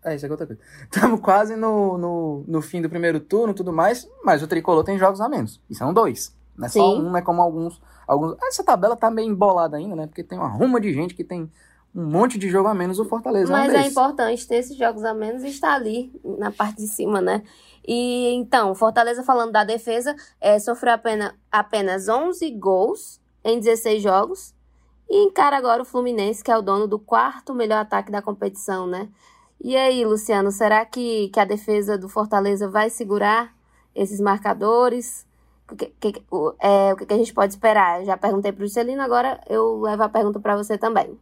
É, 0.05 0.15
isso 0.17 0.27
aqui 0.27 0.33
é 0.33 0.35
outra 0.35 0.47
coisa. 0.47 0.61
Estamos 0.91 1.21
quase 1.21 1.57
no, 1.57 1.97
no, 1.97 2.45
no 2.47 2.63
fim 2.63 2.83
do 2.83 2.89
primeiro 2.89 3.21
turno 3.21 3.53
e 3.53 3.57
tudo 3.57 3.73
mais, 3.73 4.09
mas 4.25 4.43
o 4.43 4.49
tricolor 4.49 4.85
tem 4.85 4.99
jogos 4.99 5.21
a 5.21 5.29
menos. 5.29 5.61
E 5.71 5.75
são 5.75 5.93
dois. 5.93 6.35
Não 6.57 6.67
é 6.67 6.69
só 6.69 6.81
Sim. 6.81 7.01
um, 7.01 7.03
não 7.03 7.17
é 7.17 7.23
como 7.23 7.41
alguns. 7.41 7.81
alguns. 8.07 8.37
Essa 8.43 8.65
tabela 8.65 8.97
tá 8.97 9.11
meio 9.11 9.31
embolada 9.31 9.77
ainda, 9.77 9.97
né? 9.97 10.07
Porque 10.07 10.23
tem 10.23 10.39
uma 10.39 10.49
ruma 10.49 10.81
de 10.81 10.93
gente 10.93 11.15
que 11.15 11.25
tem 11.25 11.51
um 11.95 12.05
monte 12.05 12.39
de 12.39 12.49
jogo 12.49 12.69
a 12.69 12.75
menos, 12.75 12.99
o 12.99 13.05
Fortaleza 13.05 13.53
é 13.53 13.55
um 13.55 13.59
Mas 13.59 13.69
é 13.69 13.77
desses. 13.77 13.93
importante 13.93 14.49
ter 14.49 14.57
esses 14.57 14.77
jogos 14.77 15.05
a 15.05 15.13
menos 15.13 15.45
e 15.45 15.49
estar 15.49 15.75
ali 15.75 16.11
na 16.25 16.51
parte 16.51 16.79
de 16.79 16.89
cima, 16.89 17.21
né? 17.21 17.43
E 17.87 18.33
então, 18.35 18.75
Fortaleza 18.75 19.23
falando 19.23 19.53
da 19.53 19.63
defesa, 19.63 20.17
é, 20.41 20.59
sofreu 20.59 20.95
apenas, 20.95 21.33
apenas 21.51 22.09
11 22.09 22.51
gols 22.53 23.21
em 23.45 23.59
16 23.61 24.03
jogos 24.03 24.55
e 25.11 25.25
encara 25.25 25.57
agora 25.57 25.83
o 25.83 25.85
Fluminense, 25.85 26.43
que 26.43 26.51
é 26.51 26.57
o 26.57 26.63
dono 26.63 26.87
do 26.87 26.99
quarto 26.99 27.55
melhor 27.55 27.81
ataque 27.81 28.11
da 28.11 28.23
competição, 28.23 28.87
né? 28.87 29.09
E 29.65 29.77
aí, 29.77 30.05
Luciano, 30.05 30.51
será 30.51 30.85
que, 30.85 31.29
que 31.29 31.39
a 31.39 31.45
defesa 31.45 31.97
do 31.97 32.09
Fortaleza 32.09 32.69
vai 32.69 32.91
segurar 32.91 33.55
esses 33.95 34.21
marcadores? 34.21 35.25
O 35.71 35.77
que, 35.77 35.87
que, 36.01 36.25
o, 36.33 36.53
é, 36.61 36.93
o 36.93 36.97
que, 36.97 37.15
a 37.15 37.17
gente 37.17 37.33
pode 37.33 37.53
esperar? 37.53 38.01
Eu 38.01 38.07
já 38.07 38.17
perguntei 38.17 38.51
para 38.51 38.65
o 38.65 38.69
Celino, 38.69 39.01
agora 39.01 39.41
eu 39.49 39.81
levo 39.81 40.03
a 40.03 40.09
pergunta 40.09 40.41
para 40.41 40.57
você 40.57 40.77
também. 40.77 41.17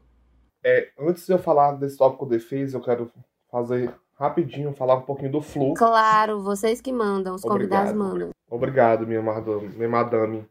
É, 0.65 0.89
antes 0.99 1.27
de 1.27 1.33
eu 1.35 1.39
falar 1.39 1.73
desse 1.73 1.99
tópico 1.99 2.25
defesa, 2.25 2.79
eu 2.79 2.83
quero 2.83 3.11
fazer 3.51 3.95
rapidinho, 4.19 4.73
falar 4.73 4.97
um 4.97 5.03
pouquinho 5.03 5.33
do 5.33 5.43
Flu. 5.43 5.75
Claro, 5.75 6.43
vocês 6.43 6.81
que 6.81 6.93
mandam, 6.93 7.35
os 7.35 7.45
Obrigado. 7.45 7.89
convidados 7.89 7.93
mandam. 7.93 8.31
Obrigado, 8.51 9.07
minha 9.07 9.23
madame. 9.23 9.69
Minha 9.69 9.89
madame. 9.89 10.49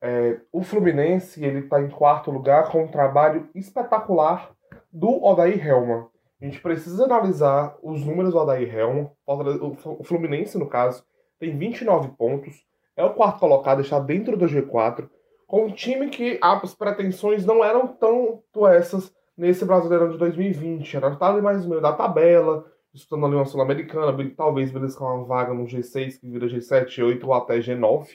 É, 0.00 0.38
o 0.52 0.62
Fluminense 0.62 1.44
ele 1.44 1.60
está 1.60 1.82
em 1.82 1.90
quarto 1.90 2.30
lugar 2.30 2.70
com 2.70 2.84
um 2.84 2.88
trabalho 2.88 3.48
espetacular 3.56 4.52
do 4.92 5.20
Odair 5.24 5.66
Helman. 5.66 6.06
A 6.40 6.44
gente 6.44 6.60
precisa 6.60 7.04
analisar 7.04 7.76
os 7.82 8.04
números 8.04 8.32
do 8.32 8.38
Odair 8.38 8.72
Helman. 8.72 9.10
O 9.26 10.04
Fluminense, 10.04 10.56
no 10.56 10.68
caso, 10.68 11.04
tem 11.38 11.56
29 11.56 12.10
pontos, 12.16 12.64
é 12.96 13.04
o 13.04 13.14
quarto 13.14 13.40
colocado, 13.40 13.80
está 13.80 13.98
dentro 13.98 14.36
do 14.36 14.46
G4, 14.46 15.08
com 15.46 15.66
um 15.66 15.72
time 15.72 16.08
que 16.08 16.38
as 16.42 16.74
pretensões 16.74 17.44
não 17.44 17.64
eram 17.64 17.88
tanto 17.88 18.66
essas 18.66 19.12
nesse 19.36 19.64
Brasileirão 19.64 20.10
de 20.10 20.18
2020. 20.18 20.96
Era 20.96 21.12
estar 21.12 21.40
mais 21.40 21.62
no 21.62 21.70
meio 21.70 21.80
da 21.80 21.92
tabela, 21.92 22.66
disputando 22.92 23.26
ali 23.26 23.36
uma 23.36 23.46
Sul-Americana, 23.46 24.34
talvez 24.36 24.72
beliscar 24.72 25.14
uma 25.14 25.24
vaga 25.24 25.54
no 25.54 25.64
G6, 25.64 26.18
que 26.18 26.28
vira 26.28 26.48
G7, 26.48 26.86
G8 26.86 27.24
ou 27.24 27.34
até 27.34 27.58
G9. 27.58 28.08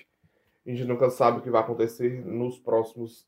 A 0.65 0.69
gente 0.69 0.86
nunca 0.86 1.09
sabe 1.09 1.39
o 1.39 1.41
que 1.41 1.49
vai 1.49 1.62
acontecer 1.62 2.25
nos 2.25 2.59
próximos 2.59 3.25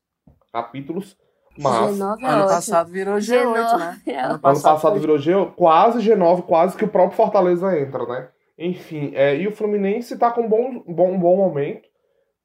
capítulos. 0.52 1.16
Mas 1.58 1.96
G9 1.96 2.20
é 2.20 2.26
ano 2.26 2.36
ótimo. 2.42 2.48
passado 2.48 2.90
virou 2.90 3.16
G8, 3.16 3.44
G9 3.44 3.78
né? 3.78 4.00
É 4.06 4.20
ano 4.20 4.38
passado, 4.38 4.72
ano 4.72 4.74
passado 4.74 5.00
virou 5.00 5.16
G8, 5.16 5.52
quase 5.54 5.98
G9, 5.98 6.42
quase 6.42 6.76
que 6.76 6.84
o 6.84 6.88
próprio 6.88 7.16
Fortaleza 7.16 7.78
entra, 7.78 8.06
né? 8.06 8.28
Enfim, 8.58 9.12
é, 9.14 9.36
e 9.36 9.46
o 9.46 9.52
Fluminense 9.52 10.14
está 10.14 10.30
com 10.30 10.42
um 10.42 10.48
bom, 10.48 10.82
bom, 10.86 11.18
bom 11.18 11.36
momento. 11.36 11.88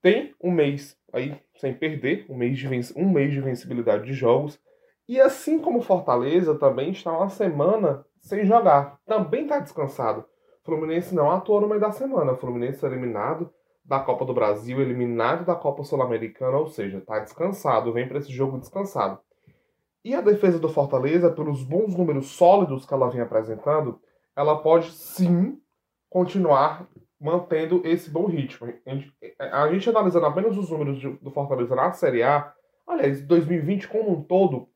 Tem 0.02 0.34
um 0.42 0.52
mês 0.52 0.98
aí 1.14 1.36
sem 1.56 1.74
perder, 1.74 2.26
um 2.30 2.36
mês, 2.36 2.58
de 2.58 2.68
um 2.96 3.10
mês 3.10 3.32
de 3.32 3.40
vencibilidade 3.40 4.06
de 4.06 4.14
jogos. 4.14 4.60
E 5.08 5.20
assim 5.20 5.60
como 5.60 5.80
o 5.80 5.84
Fortaleza 5.84 6.56
também 6.56 6.92
está 6.92 7.12
uma 7.12 7.30
semana 7.30 8.06
sem 8.20 8.46
jogar. 8.46 8.98
Também 9.06 9.44
está 9.44 9.60
descansado. 9.60 10.26
O 10.62 10.66
Fluminense 10.66 11.14
não 11.14 11.32
atuou 11.32 11.62
no 11.62 11.68
meio 11.68 11.80
da 11.80 11.92
semana. 11.92 12.34
O 12.34 12.38
Fluminense 12.38 12.86
eliminado 12.86 13.52
da 13.92 14.00
Copa 14.00 14.24
do 14.24 14.34
Brasil, 14.34 14.80
eliminado 14.80 15.44
da 15.44 15.54
Copa 15.54 15.84
Sul-Americana, 15.84 16.58
ou 16.58 16.68
seja, 16.68 17.00
está 17.00 17.20
descansado, 17.20 17.92
vem 17.92 18.08
para 18.08 18.20
esse 18.20 18.32
jogo 18.32 18.58
descansado. 18.58 19.20
E 20.02 20.16
a 20.16 20.22
defesa 20.22 20.58
do 20.58 20.70
Fortaleza, 20.70 21.30
pelos 21.30 21.62
bons 21.62 21.94
números 21.94 22.28
sólidos 22.28 22.86
que 22.86 22.94
ela 22.94 23.10
vem 23.10 23.20
apresentando, 23.20 24.00
ela 24.34 24.56
pode 24.56 24.92
sim 24.92 25.60
continuar 26.10 26.88
mantendo 27.20 27.82
esse 27.84 28.10
bom 28.10 28.28
ritmo. 28.28 28.74
A 28.86 28.90
gente, 28.92 29.14
a 29.38 29.68
gente 29.74 29.90
analisando 29.90 30.26
apenas 30.26 30.58
os 30.58 30.70
números 30.70 31.04
do 31.22 31.30
Fortaleza 31.30 31.76
na 31.76 31.92
Série 31.92 32.24
A, 32.24 32.50
aliás, 32.88 33.22
2020 33.22 33.90
como 33.90 34.10
um 34.10 34.24
todo, 34.24 34.70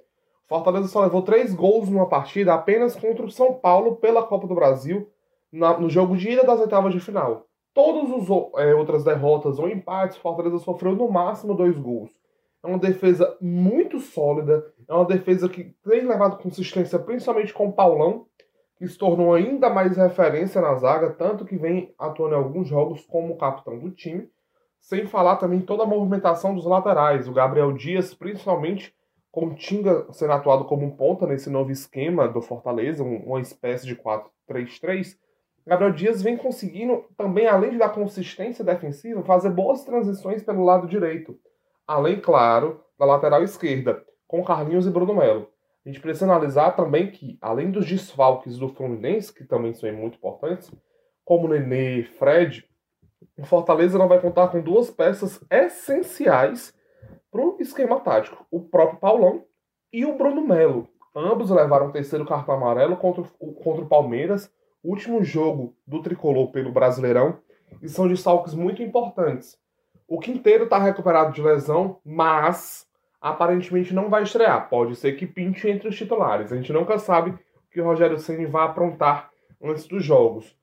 Fortaleza 0.46 0.90
só 0.90 1.02
levou 1.02 1.22
três 1.22 1.54
gols 1.54 1.88
numa 1.88 2.10
partida 2.10 2.54
apenas 2.54 2.98
contra 2.98 3.26
o 3.26 3.32
São 3.32 3.54
Paulo 3.54 3.96
pela 3.96 4.24
Copa 4.24 4.46
do 4.46 4.56
Brasil 4.56 5.10
na, 5.50 5.78
no 5.80 5.90
jogo 5.90 6.18
de 6.18 6.32
ida 6.32 6.44
das 6.44 6.60
oitavas 6.60 6.94
de 6.94 7.00
final. 7.00 7.48
Todas 7.76 8.10
as 8.10 8.30
é, 8.58 8.74
outras 8.74 9.04
derrotas 9.04 9.60
ou 9.60 9.68
empates, 9.68 10.16
Fortaleza 10.16 10.60
sofreu 10.60 10.96
no 10.96 11.12
máximo 11.12 11.54
dois 11.54 11.78
gols. 11.78 12.10
É 12.64 12.68
uma 12.68 12.80
defesa 12.80 13.38
muito 13.42 14.00
sólida, 14.00 14.66
é 14.88 14.94
uma 14.94 15.04
defesa 15.04 15.50
que 15.50 15.76
tem 15.84 16.08
levado 16.08 16.42
consistência, 16.42 16.98
principalmente 16.98 17.54
com 17.54 17.68
o 17.68 17.74
Paulão, 17.74 18.28
que 18.78 18.88
se 18.88 18.98
tornou 18.98 19.34
ainda 19.34 19.70
mais 19.70 19.98
referência 19.98 20.62
na 20.62 20.74
zaga, 20.76 21.12
tanto 21.12 21.44
que 21.44 21.58
vem 21.58 21.94
atuando 22.00 22.34
em 22.34 22.38
alguns 22.38 22.70
jogos 22.70 23.06
como 23.06 23.36
capitão 23.36 23.78
do 23.78 23.92
time. 23.92 24.30
Sem 24.80 25.06
falar 25.06 25.36
também 25.36 25.60
toda 25.60 25.84
a 25.84 25.88
movimentação 25.88 26.56
dos 26.56 26.66
laterais. 26.66 27.28
O 27.28 27.34
Gabriel 27.34 27.74
Dias, 27.74 28.14
principalmente, 28.14 28.96
com 29.30 29.48
o 29.48 29.54
Tinga 29.54 30.08
sendo 30.14 30.32
atuado 30.32 30.64
como 30.64 30.86
um 30.86 30.92
ponta 30.92 31.28
nesse 31.28 31.50
novo 31.50 31.72
esquema 31.72 32.26
do 32.26 32.42
Fortaleza, 32.42 33.04
uma 33.04 33.42
espécie 33.42 33.86
de 33.86 33.98
4-3-3 33.98 35.18
Gabriel 35.68 35.92
Dias 35.92 36.22
vem 36.22 36.38
conseguindo 36.38 37.06
também, 37.18 37.48
além 37.48 37.72
de 37.72 37.78
dar 37.78 37.90
consistência 37.90 38.64
defensiva, 38.64 39.24
fazer 39.24 39.50
boas 39.50 39.84
transições 39.84 40.44
pelo 40.44 40.64
lado 40.64 40.88
direito. 40.88 41.38
Além, 41.88 42.20
claro, 42.20 42.84
da 43.00 43.06
lateral 43.06 43.44
esquerda, 43.44 44.04
com 44.28 44.44
Carlinhos 44.44 44.86
e 44.86 44.92
Bruno 44.92 45.16
Melo. 45.16 45.50
A 45.84 45.90
gente 45.90 46.02
precisa 46.02 46.26
analisar 46.26 46.76
também 46.76 47.12
que, 47.12 47.38
além 47.42 47.72
dos 47.72 47.86
desfalques 47.86 48.58
do 48.58 48.70
Fluminense, 48.70 49.34
que 49.34 49.44
também 49.44 49.74
são 49.74 49.92
muito 49.94 50.18
importantes, 50.18 50.72
como 51.24 51.48
Nenê 51.48 52.00
e 52.00 52.04
Fred, 52.04 52.68
o 53.38 53.46
Fortaleza 53.46 53.98
não 53.98 54.08
vai 54.08 54.20
contar 54.20 54.48
com 54.50 54.62
duas 54.62 54.90
peças 54.90 55.44
essenciais 55.50 56.74
para 57.32 57.42
o 57.42 57.58
esquema 57.60 58.00
tático: 58.00 58.46
o 58.52 58.62
próprio 58.62 59.00
Paulão 59.00 59.46
e 59.92 60.06
o 60.06 60.16
Bruno 60.18 60.42
Melo. 60.42 60.88
Ambos 61.16 61.50
levaram 61.50 61.88
o 61.88 61.92
terceiro 61.92 62.26
cartão 62.26 62.56
amarelo 62.56 62.98
contra 62.98 63.24
o, 63.40 63.54
contra 63.54 63.84
o 63.84 63.88
Palmeiras 63.88 64.52
último 64.90 65.24
jogo 65.24 65.76
do 65.86 66.02
tricolor 66.02 66.52
pelo 66.52 66.72
Brasileirão 66.72 67.40
e 67.82 67.90
são 67.90 68.08
desfalques 68.08 68.54
muito 68.54 68.82
importantes. 68.82 69.58
O 70.08 70.20
Quinteiro 70.20 70.66
está 70.66 70.78
recuperado 70.78 71.34
de 71.34 71.42
lesão, 71.42 72.00
mas 72.06 72.88
aparentemente 73.20 73.94
não 73.94 74.10
vai 74.10 74.24
estrear. 74.24 74.70
Pode 74.70 74.96
ser 74.96 75.14
que 75.14 75.26
pinte 75.26 75.68
entre 75.68 75.88
os 75.88 75.96
titulares. 75.96 76.52
A 76.52 76.56
gente 76.56 76.72
nunca 76.72 77.00
sabe 77.00 77.32
o 77.32 77.40
que 77.72 77.82
o 77.82 77.86
Rogério 77.86 78.20
Ceni 78.20 78.46
vai 78.46 78.66
aprontar 78.66 79.32
antes 79.62 79.88
dos 79.88 80.04
jogos. 80.04 80.56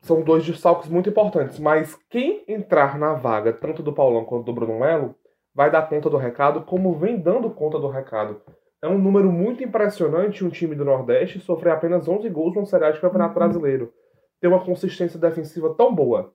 São 0.00 0.22
dois 0.22 0.44
desfalques 0.44 0.88
muito 0.88 1.08
importantes, 1.08 1.58
mas 1.58 1.96
quem 2.10 2.44
entrar 2.46 2.98
na 2.98 3.14
vaga, 3.14 3.52
tanto 3.52 3.82
do 3.82 3.92
Paulão 3.92 4.24
quanto 4.24 4.44
do 4.44 4.52
Bruno 4.52 4.78
Melo, 4.78 5.14
vai 5.54 5.70
dar 5.70 5.82
conta 5.82 6.08
do 6.08 6.16
recado, 6.16 6.62
como 6.62 6.94
vem 6.94 7.18
dando 7.18 7.50
conta 7.50 7.78
do 7.78 7.88
recado. 7.88 8.40
É 8.82 8.88
um 8.88 8.98
número 8.98 9.30
muito 9.30 9.62
impressionante 9.62 10.44
um 10.44 10.50
time 10.50 10.74
do 10.74 10.84
Nordeste 10.84 11.38
sofrer 11.38 11.72
apenas 11.72 12.08
11 12.08 12.28
gols 12.30 12.56
num 12.56 12.66
seriado 12.66 12.94
de 12.94 13.00
Campeonato 13.00 13.30
uhum. 13.30 13.38
Brasileiro. 13.38 13.92
Ter 14.40 14.48
uma 14.48 14.64
consistência 14.64 15.20
defensiva 15.20 15.72
tão 15.74 15.94
boa. 15.94 16.34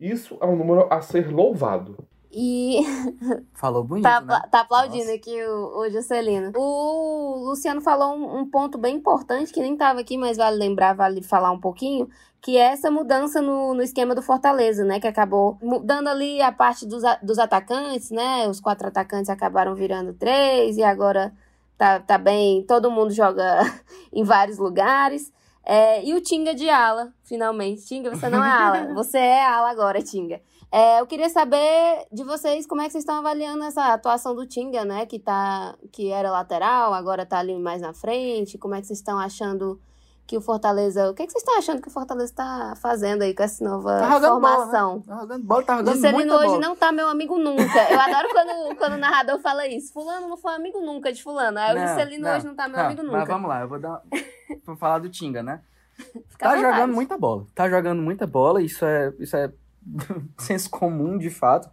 Isso 0.00 0.38
é 0.40 0.46
um 0.46 0.56
número 0.56 0.88
a 0.90 1.02
ser 1.02 1.30
louvado. 1.30 1.96
E. 2.32 2.80
Falou 3.52 3.84
bonito. 3.84 4.02
tá, 4.02 4.20
né? 4.22 4.40
tá 4.50 4.60
aplaudindo 4.60 5.04
Nossa. 5.04 5.14
aqui 5.14 5.44
o, 5.44 5.78
o 5.78 5.90
Juscelino. 5.90 6.52
O 6.56 7.50
Luciano 7.50 7.82
falou 7.82 8.16
um, 8.16 8.40
um, 8.40 8.50
ponto 8.50 8.78
bem 8.78 8.96
importante 8.96 9.52
que 9.52 9.60
nem 9.60 9.74
estava 9.74 10.00
aqui, 10.00 10.16
mas 10.16 10.38
vale 10.38 10.56
lembrar, 10.56 10.94
vale 10.94 11.22
falar 11.22 11.52
um 11.52 11.60
pouquinho, 11.60 12.08
que 12.40 12.56
é 12.56 12.72
essa 12.72 12.90
mudança 12.90 13.42
no, 13.42 13.74
no 13.74 13.82
esquema 13.82 14.14
do 14.14 14.22
Fortaleza, 14.22 14.84
né? 14.84 14.98
Que 14.98 15.06
acabou 15.06 15.58
mudando 15.62 16.08
ali 16.08 16.40
a 16.40 16.50
parte 16.50 16.86
dos, 16.86 17.02
dos 17.22 17.38
atacantes, 17.38 18.10
né? 18.10 18.48
Os 18.48 18.58
quatro 18.58 18.88
atacantes 18.88 19.28
acabaram 19.28 19.74
virando 19.74 20.14
três, 20.14 20.78
e 20.78 20.82
agora 20.82 21.32
tá, 21.76 22.00
tá 22.00 22.18
bem, 22.18 22.64
todo 22.64 22.90
mundo 22.90 23.12
joga 23.12 23.60
em 24.12 24.24
vários 24.24 24.58
lugares. 24.58 25.32
É, 25.66 26.04
e 26.04 26.14
o 26.14 26.20
Tinga 26.20 26.54
de 26.54 26.68
ala, 26.68 27.12
finalmente. 27.22 27.86
Tinga, 27.86 28.10
você 28.10 28.28
não 28.28 28.44
é 28.44 28.50
ala, 28.50 28.92
você 28.94 29.18
é 29.18 29.44
ala 29.44 29.70
agora, 29.70 30.02
Tinga. 30.02 30.40
É, 30.70 31.00
eu 31.00 31.06
queria 31.06 31.28
saber 31.28 32.06
de 32.12 32.24
vocês 32.24 32.66
como 32.66 32.82
é 32.82 32.86
que 32.86 32.92
vocês 32.92 33.02
estão 33.02 33.16
avaliando 33.16 33.62
essa 33.64 33.92
atuação 33.92 34.34
do 34.34 34.46
Tinga, 34.46 34.84
né? 34.84 35.06
Que, 35.06 35.18
tá, 35.18 35.76
que 35.92 36.10
era 36.10 36.30
lateral, 36.30 36.92
agora 36.92 37.24
tá 37.24 37.38
ali 37.38 37.56
mais 37.58 37.80
na 37.80 37.94
frente. 37.94 38.58
Como 38.58 38.74
é 38.74 38.80
que 38.80 38.86
vocês 38.86 38.98
estão 38.98 39.18
achando 39.18 39.80
que 40.26 40.36
o 40.36 40.40
Fortaleza. 40.40 41.10
O 41.10 41.14
que, 41.14 41.22
é 41.22 41.26
que 41.26 41.32
vocês 41.32 41.42
estão 41.42 41.58
achando 41.58 41.82
que 41.82 41.88
o 41.88 41.90
Fortaleza 41.90 42.32
está 42.32 42.74
fazendo 42.76 43.22
aí 43.22 43.34
com 43.34 43.42
essa 43.42 43.62
nova 43.62 43.98
tá 43.98 44.20
formação? 44.20 45.00
Bola, 45.00 45.00
né? 45.00 45.04
Tá 45.06 45.20
jogando 45.20 45.44
bola, 45.44 45.62
tá 45.62 45.76
jogando 45.76 45.94
Juscelino 45.94 46.34
hoje 46.34 46.46
bola. 46.46 46.60
não 46.60 46.76
tá 46.76 46.92
meu 46.92 47.08
amigo 47.08 47.38
nunca. 47.38 47.90
Eu 47.90 48.00
adoro 48.00 48.28
quando, 48.30 48.76
quando 48.78 48.92
o 48.94 48.98
narrador 48.98 49.38
fala 49.40 49.66
isso. 49.66 49.92
Fulano 49.92 50.28
não 50.28 50.36
foi 50.36 50.54
amigo 50.54 50.80
nunca 50.80 51.12
de 51.12 51.22
Fulano. 51.22 51.58
Aí 51.58 51.76
o 51.76 51.88
Juscelino 51.88 52.28
hoje 52.28 52.46
não 52.46 52.54
tá 52.54 52.68
meu 52.68 52.78
não, 52.78 52.84
amigo 52.86 53.02
nunca. 53.02 53.18
Mas 53.18 53.28
vamos 53.28 53.48
lá, 53.48 53.60
eu 53.60 53.68
vou 53.68 53.78
dar. 53.78 54.02
vou 54.64 54.76
falar 54.76 54.98
do 54.98 55.10
Tinga, 55.10 55.42
né? 55.42 55.60
Fica 55.94 56.48
tá 56.48 56.56
jogando 56.56 56.92
muita 56.92 57.18
bola. 57.18 57.46
Tá 57.54 57.68
jogando 57.68 58.02
muita 58.02 58.26
bola, 58.26 58.62
isso 58.62 58.84
é, 58.84 59.12
isso 59.18 59.36
é 59.36 59.52
senso 60.38 60.70
comum 60.70 61.18
de 61.18 61.30
fato. 61.30 61.68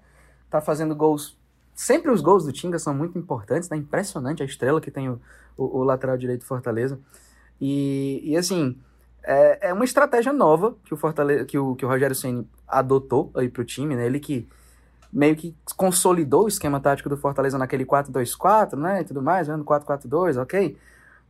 Tá 0.50 0.60
fazendo 0.60 0.94
gols. 0.94 1.40
Sempre 1.74 2.12
os 2.12 2.22
gols 2.22 2.44
do 2.44 2.52
Tinga 2.52 2.78
são 2.78 2.94
muito 2.94 3.18
importantes, 3.18 3.70
né? 3.70 3.78
Impressionante 3.78 4.44
a 4.44 4.46
estrela 4.46 4.82
que 4.82 4.92
tem 4.92 5.10
o, 5.10 5.22
o, 5.56 5.80
o 5.80 5.84
lateral 5.84 6.18
direito 6.18 6.42
do 6.42 6.46
Fortaleza. 6.46 7.00
E, 7.62 8.22
e 8.24 8.36
assim, 8.36 8.76
é, 9.24 9.70
é 9.70 9.74
uma 9.74 9.86
estratégia 9.86 10.34
nova 10.34 10.76
que 10.84 10.94
o, 10.94 10.98
Fortaleza, 10.98 11.46
que 11.46 11.58
o, 11.58 11.76
que 11.76 11.86
o 11.86 11.88
Rogério 11.88 12.16
Ceni 12.16 12.50
adotou 12.68 13.32
aí 13.36 13.48
pro 13.48 13.64
time, 13.64 13.96
né? 13.96 14.08
Ele 14.08 14.20
que 14.20 14.50
meio 15.14 15.36
que 15.36 15.56
consolidou 15.78 16.46
o 16.46 16.48
esquema 16.48 16.80
tático 16.80 17.10
do 17.10 17.18
Fortaleza 17.18 17.58
naquele 17.58 17.86
4-2-4, 17.86 18.76
né? 18.76 19.02
E 19.02 19.04
tudo 19.04 19.22
mais, 19.22 19.48
no 19.48 19.64
4-4-2, 19.64 20.42
ok? 20.42 20.76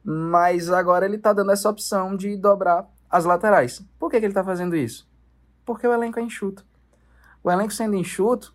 Mas 0.04 0.70
agora 0.70 1.06
ele 1.06 1.18
tá 1.18 1.34
dando 1.34 1.52
essa 1.52 1.70
opção 1.70 2.16
de 2.16 2.38
dobrar 2.38 2.88
as 3.10 3.26
laterais. 3.26 3.84
Por 4.00 4.10
que, 4.10 4.20
que 4.20 4.26
ele 4.26 4.34
tá 4.34 4.44
fazendo 4.44 4.76
isso? 4.76 5.08
Porque 5.66 5.86
o 5.86 5.94
elenco 5.94 6.20
é 6.20 6.24
enxuto. 6.24 6.66
O 7.44 7.52
elenco 7.52 7.74
sendo 7.74 7.96
enxuto, 7.96 8.54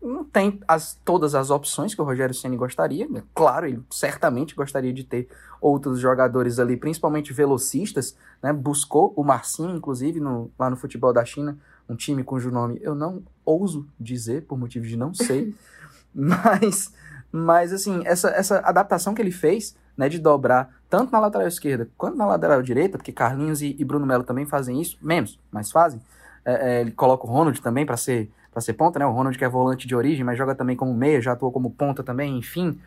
não 0.00 0.24
tem 0.24 0.60
as, 0.66 0.98
todas 1.04 1.34
as 1.34 1.50
opções 1.50 1.94
que 1.94 2.00
o 2.00 2.04
Rogério 2.04 2.34
Ceni 2.34 2.56
gostaria. 2.56 3.08
Né? 3.08 3.22
Claro, 3.34 3.66
ele 3.66 3.82
certamente 3.90 4.54
gostaria 4.54 4.92
de 4.92 5.04
ter 5.04 5.28
outros 5.60 5.98
jogadores 5.98 6.58
ali, 6.58 6.76
principalmente 6.76 7.32
velocistas. 7.32 8.16
Né? 8.42 8.52
Buscou 8.52 9.12
o 9.16 9.24
Marcinho, 9.24 9.76
inclusive, 9.76 10.20
no, 10.20 10.50
lá 10.58 10.70
no 10.70 10.76
futebol 10.76 11.12
da 11.12 11.24
China, 11.24 11.58
um 11.88 11.96
time 11.96 12.22
cujo 12.22 12.50
nome 12.50 12.78
eu 12.82 12.94
não 12.94 13.22
ouso 13.44 13.86
dizer, 13.98 14.42
por 14.42 14.58
motivo 14.58 14.86
de 14.86 14.96
não 14.96 15.12
sei. 15.12 15.54
mas, 16.14 16.92
mas, 17.32 17.72
assim, 17.72 18.02
essa, 18.04 18.28
essa 18.30 18.58
adaptação 18.60 19.14
que 19.14 19.22
ele 19.22 19.32
fez, 19.32 19.76
né, 19.96 20.08
de 20.08 20.18
dobrar 20.18 20.78
tanto 20.88 21.10
na 21.10 21.18
lateral 21.18 21.48
esquerda 21.48 21.88
quanto 21.98 22.16
na 22.16 22.26
lateral 22.26 22.62
direita, 22.62 22.96
porque 22.96 23.12
Carlinhos 23.12 23.60
e, 23.62 23.74
e 23.78 23.84
Bruno 23.84 24.06
Melo 24.06 24.22
também 24.22 24.46
fazem 24.46 24.80
isso, 24.80 24.96
menos, 25.02 25.40
mas 25.50 25.70
fazem. 25.72 26.00
É, 26.44 26.76
é, 26.76 26.80
ele 26.80 26.92
coloca 26.92 27.26
o 27.26 27.30
Ronald 27.30 27.60
também 27.60 27.84
para 27.84 27.96
ser 27.96 28.30
para 28.58 28.60
ser 28.60 28.72
ponta, 28.72 28.98
né? 28.98 29.06
O 29.06 29.12
Ronald 29.12 29.38
que 29.38 29.44
é 29.44 29.48
volante 29.48 29.86
de 29.86 29.94
origem, 29.94 30.24
mas 30.24 30.36
joga 30.36 30.54
também 30.54 30.76
como 30.76 30.92
meia, 30.92 31.20
já 31.20 31.32
atuou 31.32 31.52
como 31.52 31.70
ponta 31.70 32.02
também, 32.02 32.36
enfim. 32.36 32.78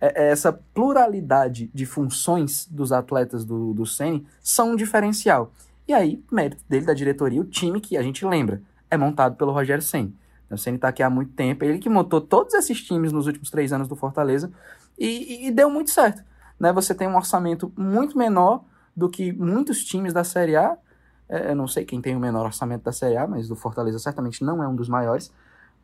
É, 0.00 0.24
é 0.24 0.30
essa 0.30 0.52
pluralidade 0.52 1.70
de 1.74 1.84
funções 1.84 2.66
dos 2.70 2.92
atletas 2.92 3.44
do, 3.44 3.74
do 3.74 3.84
são 4.40 4.70
um 4.70 4.76
diferencial. 4.76 5.52
E 5.88 5.92
aí, 5.92 6.22
mérito 6.30 6.62
dele, 6.68 6.86
da 6.86 6.94
diretoria, 6.94 7.40
o 7.40 7.44
time 7.44 7.80
que 7.80 7.96
a 7.96 8.02
gente 8.02 8.24
lembra, 8.24 8.62
é 8.90 8.96
montado 8.96 9.36
pelo 9.36 9.52
Rogério 9.52 9.82
Ceni. 9.82 10.14
O 10.48 10.56
Ceni 10.56 10.76
está 10.76 10.88
aqui 10.88 11.02
há 11.02 11.10
muito 11.10 11.32
tempo, 11.32 11.64
ele 11.64 11.78
que 11.78 11.88
montou 11.88 12.20
todos 12.20 12.54
esses 12.54 12.80
times 12.80 13.10
nos 13.10 13.26
últimos 13.26 13.50
três 13.50 13.72
anos 13.72 13.88
do 13.88 13.96
Fortaleza 13.96 14.52
e, 14.96 15.48
e, 15.48 15.50
deu 15.50 15.68
muito 15.68 15.90
certo. 15.90 16.22
Né? 16.58 16.72
Você 16.72 16.94
tem 16.94 17.08
um 17.08 17.16
orçamento 17.16 17.72
muito 17.76 18.16
menor 18.16 18.64
do 18.94 19.08
que 19.08 19.32
muitos 19.32 19.84
times 19.84 20.12
da 20.12 20.22
Série 20.22 20.54
A, 20.54 20.76
eu 21.28 21.56
não 21.56 21.66
sei 21.66 21.84
quem 21.84 22.00
tem 22.00 22.16
o 22.16 22.20
menor 22.20 22.46
orçamento 22.46 22.84
da 22.84 22.92
Série 22.92 23.16
A, 23.16 23.26
mas 23.26 23.48
do 23.48 23.56
Fortaleza 23.56 23.98
certamente 23.98 24.44
não 24.44 24.62
é 24.62 24.68
um 24.68 24.76
dos 24.76 24.88
maiores. 24.88 25.32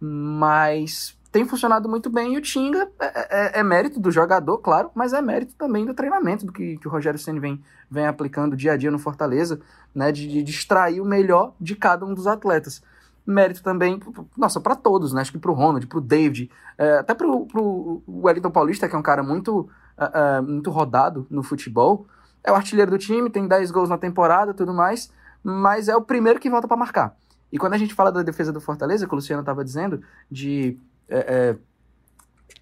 Mas 0.01 1.17
tem 1.33 1.47
funcionado 1.47 1.89
muito 1.89 2.11
bem 2.11 2.35
e 2.35 2.37
o 2.37 2.43
Tinga 2.43 2.89
é, 3.01 3.57
é, 3.57 3.61
é 3.61 3.63
mérito 3.63 3.99
do 3.99 4.11
jogador, 4.11 4.59
claro, 4.59 4.91
mas 4.95 5.15
é 5.15 5.23
mérito 5.23 5.55
também 5.57 5.87
do 5.87 5.95
treinamento 5.95 6.45
do 6.45 6.53
que, 6.53 6.77
que 6.77 6.87
o 6.87 6.91
Rogério 6.91 7.19
Senna 7.19 7.41
vem, 7.41 7.63
vem 7.91 8.07
aplicando 8.07 8.55
dia 8.55 8.73
a 8.73 8.77
dia 8.77 8.91
no 8.91 8.99
Fortaleza, 8.99 9.59
né, 9.95 10.13
de, 10.13 10.43
de, 10.43 10.51
extrair 10.51 11.01
o 11.01 11.05
melhor 11.07 11.55
de 11.59 11.75
cada 11.75 12.05
um 12.05 12.13
dos 12.13 12.27
atletas. 12.27 12.83
Mérito 13.27 13.63
também, 13.63 14.01
nossa, 14.37 14.61
para 14.61 14.75
todos, 14.75 15.13
né? 15.13 15.21
Acho 15.21 15.33
que 15.33 15.39
pro 15.39 15.53
Ronald, 15.53 15.87
pro 15.87 16.01
David, 16.01 16.51
é, 16.77 16.99
até 16.99 17.15
pro, 17.15 17.47
pro 17.47 18.03
Wellington 18.09 18.51
Paulista, 18.51 18.89
que 18.89 18.97
é 18.97 18.99
um 18.99 19.03
cara 19.03 19.23
muito, 19.23 19.69
é, 19.97 20.39
é, 20.39 20.41
muito 20.41 20.71
rodado 20.71 21.25
no 21.31 21.43
futebol. 21.43 22.07
É 22.43 22.51
o 22.51 22.57
artilheiro 22.57 22.91
do 22.91 22.99
time, 22.99 23.31
tem 23.31 23.47
10 23.47 23.71
gols 23.71 23.89
na 23.89 23.97
temporada 23.97 24.53
tudo 24.53 24.75
mais 24.75 25.09
mas 25.43 25.89
é 25.89 25.97
o 25.97 26.03
primeiro 26.03 26.39
que 26.39 26.51
volta 26.51 26.69
para 26.69 26.77
marcar. 26.77 27.17
E 27.53 27.59
quando 27.59 27.75
a 27.75 27.79
gente 27.79 27.95
fala 27.95 28.11
da 28.11 28.23
defesa 28.23 28.53
do 28.53 28.61
Fortaleza, 28.61 29.07
que 29.07 29.13
o 29.13 29.17
Luciano 29.17 29.43
estava 29.43 29.65
dizendo, 29.65 30.03
de 30.31 30.79
é, 31.09 31.19
é, 31.19 31.57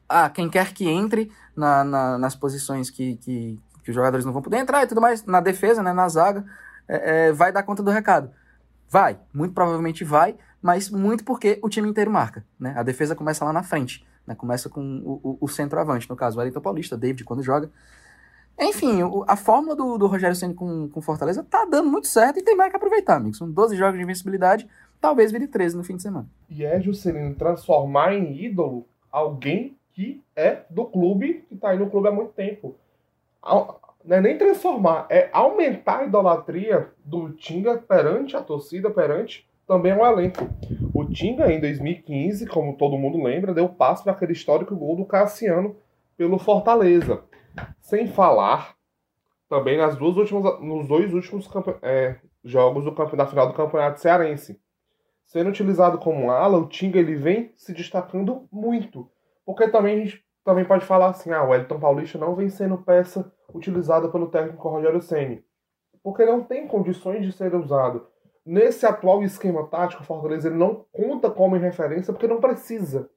ah, 0.08 0.28
quem 0.28 0.50
quer 0.50 0.72
que 0.72 0.88
entre 0.88 1.30
na, 1.54 1.84
na, 1.84 2.18
nas 2.18 2.34
posições 2.34 2.90
que, 2.90 3.16
que, 3.16 3.60
que, 3.84 3.90
os 3.90 3.94
jogadores 3.94 4.26
não 4.26 4.32
vão 4.32 4.42
poder 4.42 4.56
entrar 4.56 4.82
e 4.82 4.86
tudo 4.88 5.00
mais, 5.00 5.24
na 5.24 5.40
defesa, 5.40 5.82
né, 5.82 5.92
na 5.92 6.08
zaga, 6.08 6.44
é, 6.88 7.28
é, 7.28 7.32
vai 7.32 7.52
dar 7.52 7.62
conta 7.62 7.82
do 7.82 7.90
recado. 7.90 8.32
Vai, 8.88 9.20
muito 9.32 9.54
provavelmente 9.54 10.02
vai, 10.02 10.36
mas 10.60 10.90
muito 10.90 11.24
porque 11.24 11.60
o 11.62 11.68
time 11.68 11.88
inteiro 11.88 12.10
marca. 12.10 12.44
Né? 12.58 12.74
A 12.76 12.82
defesa 12.82 13.14
começa 13.14 13.44
lá 13.44 13.52
na 13.52 13.62
frente, 13.62 14.04
né? 14.26 14.34
começa 14.34 14.68
com 14.68 14.82
o, 15.04 15.20
o, 15.22 15.38
o 15.42 15.48
centroavante, 15.48 16.10
no 16.10 16.16
caso, 16.16 16.36
o 16.36 16.40
Wellington 16.40 16.60
Paulista, 16.60 16.96
David, 16.96 17.22
quando 17.22 17.44
joga. 17.44 17.70
Enfim, 18.58 19.00
a 19.26 19.36
fórmula 19.36 19.74
do, 19.74 19.96
do 19.96 20.06
Rogério 20.06 20.36
Senna 20.36 20.54
com, 20.54 20.88
com 20.88 21.00
Fortaleza 21.00 21.42
tá 21.42 21.64
dando 21.64 21.90
muito 21.90 22.08
certo 22.08 22.38
e 22.38 22.42
tem 22.42 22.54
mais 22.54 22.70
que 22.70 22.76
aproveitar, 22.76 23.16
amigos. 23.16 23.38
São 23.38 23.50
12 23.50 23.76
jogos 23.76 23.96
de 23.96 24.02
invencibilidade, 24.02 24.68
talvez 25.00 25.32
vire 25.32 25.46
13 25.46 25.76
no 25.76 25.84
fim 25.84 25.96
de 25.96 26.02
semana. 26.02 26.28
E 26.48 26.64
é, 26.64 26.80
Juscelino, 26.80 27.34
transformar 27.34 28.14
em 28.14 28.44
ídolo 28.44 28.86
alguém 29.10 29.76
que 29.92 30.22
é 30.36 30.62
do 30.70 30.84
clube, 30.84 31.44
que 31.48 31.56
tá 31.56 31.70
aí 31.70 31.78
no 31.78 31.90
clube 31.90 32.08
há 32.08 32.12
muito 32.12 32.32
tempo. 32.32 32.76
Não 34.04 34.16
é 34.16 34.20
nem 34.20 34.38
transformar, 34.38 35.06
é 35.10 35.28
aumentar 35.32 36.00
a 36.00 36.04
idolatria 36.04 36.88
do 37.04 37.30
Tinga 37.30 37.76
perante 37.78 38.36
a 38.36 38.42
torcida, 38.42 38.90
perante 38.90 39.46
também 39.66 39.92
o 39.92 40.04
elenco. 40.04 40.48
O 40.94 41.04
Tinga, 41.04 41.52
em 41.52 41.60
2015, 41.60 42.46
como 42.46 42.76
todo 42.76 42.98
mundo 42.98 43.22
lembra, 43.22 43.54
deu 43.54 43.68
passo 43.68 44.02
para 44.02 44.12
aquele 44.12 44.32
histórico 44.32 44.74
gol 44.74 44.96
do 44.96 45.04
Cassiano 45.04 45.76
pelo 46.16 46.38
Fortaleza. 46.38 47.20
Sem 47.80 48.08
falar 48.08 48.76
também 49.48 49.76
nas 49.76 49.96
duas 49.96 50.16
últimas, 50.16 50.60
nos 50.60 50.86
dois 50.86 51.12
últimos 51.12 51.48
é, 51.82 52.16
jogos 52.44 52.84
do 52.84 52.92
da 53.16 53.26
final 53.26 53.48
do 53.48 53.54
Campeonato 53.54 54.00
Cearense. 54.00 54.60
Sendo 55.24 55.50
utilizado 55.50 55.98
como 55.98 56.30
ala, 56.30 56.58
o 56.58 56.68
Tinga 56.68 56.98
ele 56.98 57.14
vem 57.14 57.52
se 57.56 57.72
destacando 57.72 58.48
muito. 58.50 59.10
Porque 59.44 59.68
também 59.68 59.96
a 59.96 60.04
gente 60.04 60.24
também 60.44 60.64
pode 60.64 60.84
falar 60.84 61.08
assim, 61.10 61.32
ah, 61.32 61.44
o 61.44 61.54
Elton 61.54 61.78
Paulista 61.78 62.18
não 62.18 62.34
vem 62.34 62.48
sendo 62.48 62.78
peça 62.78 63.30
utilizada 63.54 64.08
pelo 64.08 64.28
técnico 64.28 64.68
Rogério 64.68 65.02
Ceni, 65.02 65.44
porque 66.02 66.24
não 66.24 66.42
tem 66.42 66.66
condições 66.66 67.24
de 67.24 67.32
ser 67.32 67.54
usado. 67.54 68.06
Nesse 68.44 68.86
atual 68.86 69.22
esquema 69.22 69.66
tático, 69.66 70.02
o 70.02 70.06
Fortaleza 70.06 70.48
ele 70.48 70.56
não 70.56 70.86
conta 70.90 71.30
como 71.30 71.56
referência 71.56 72.12
porque 72.12 72.26
não 72.26 72.40
precisa. 72.40 73.10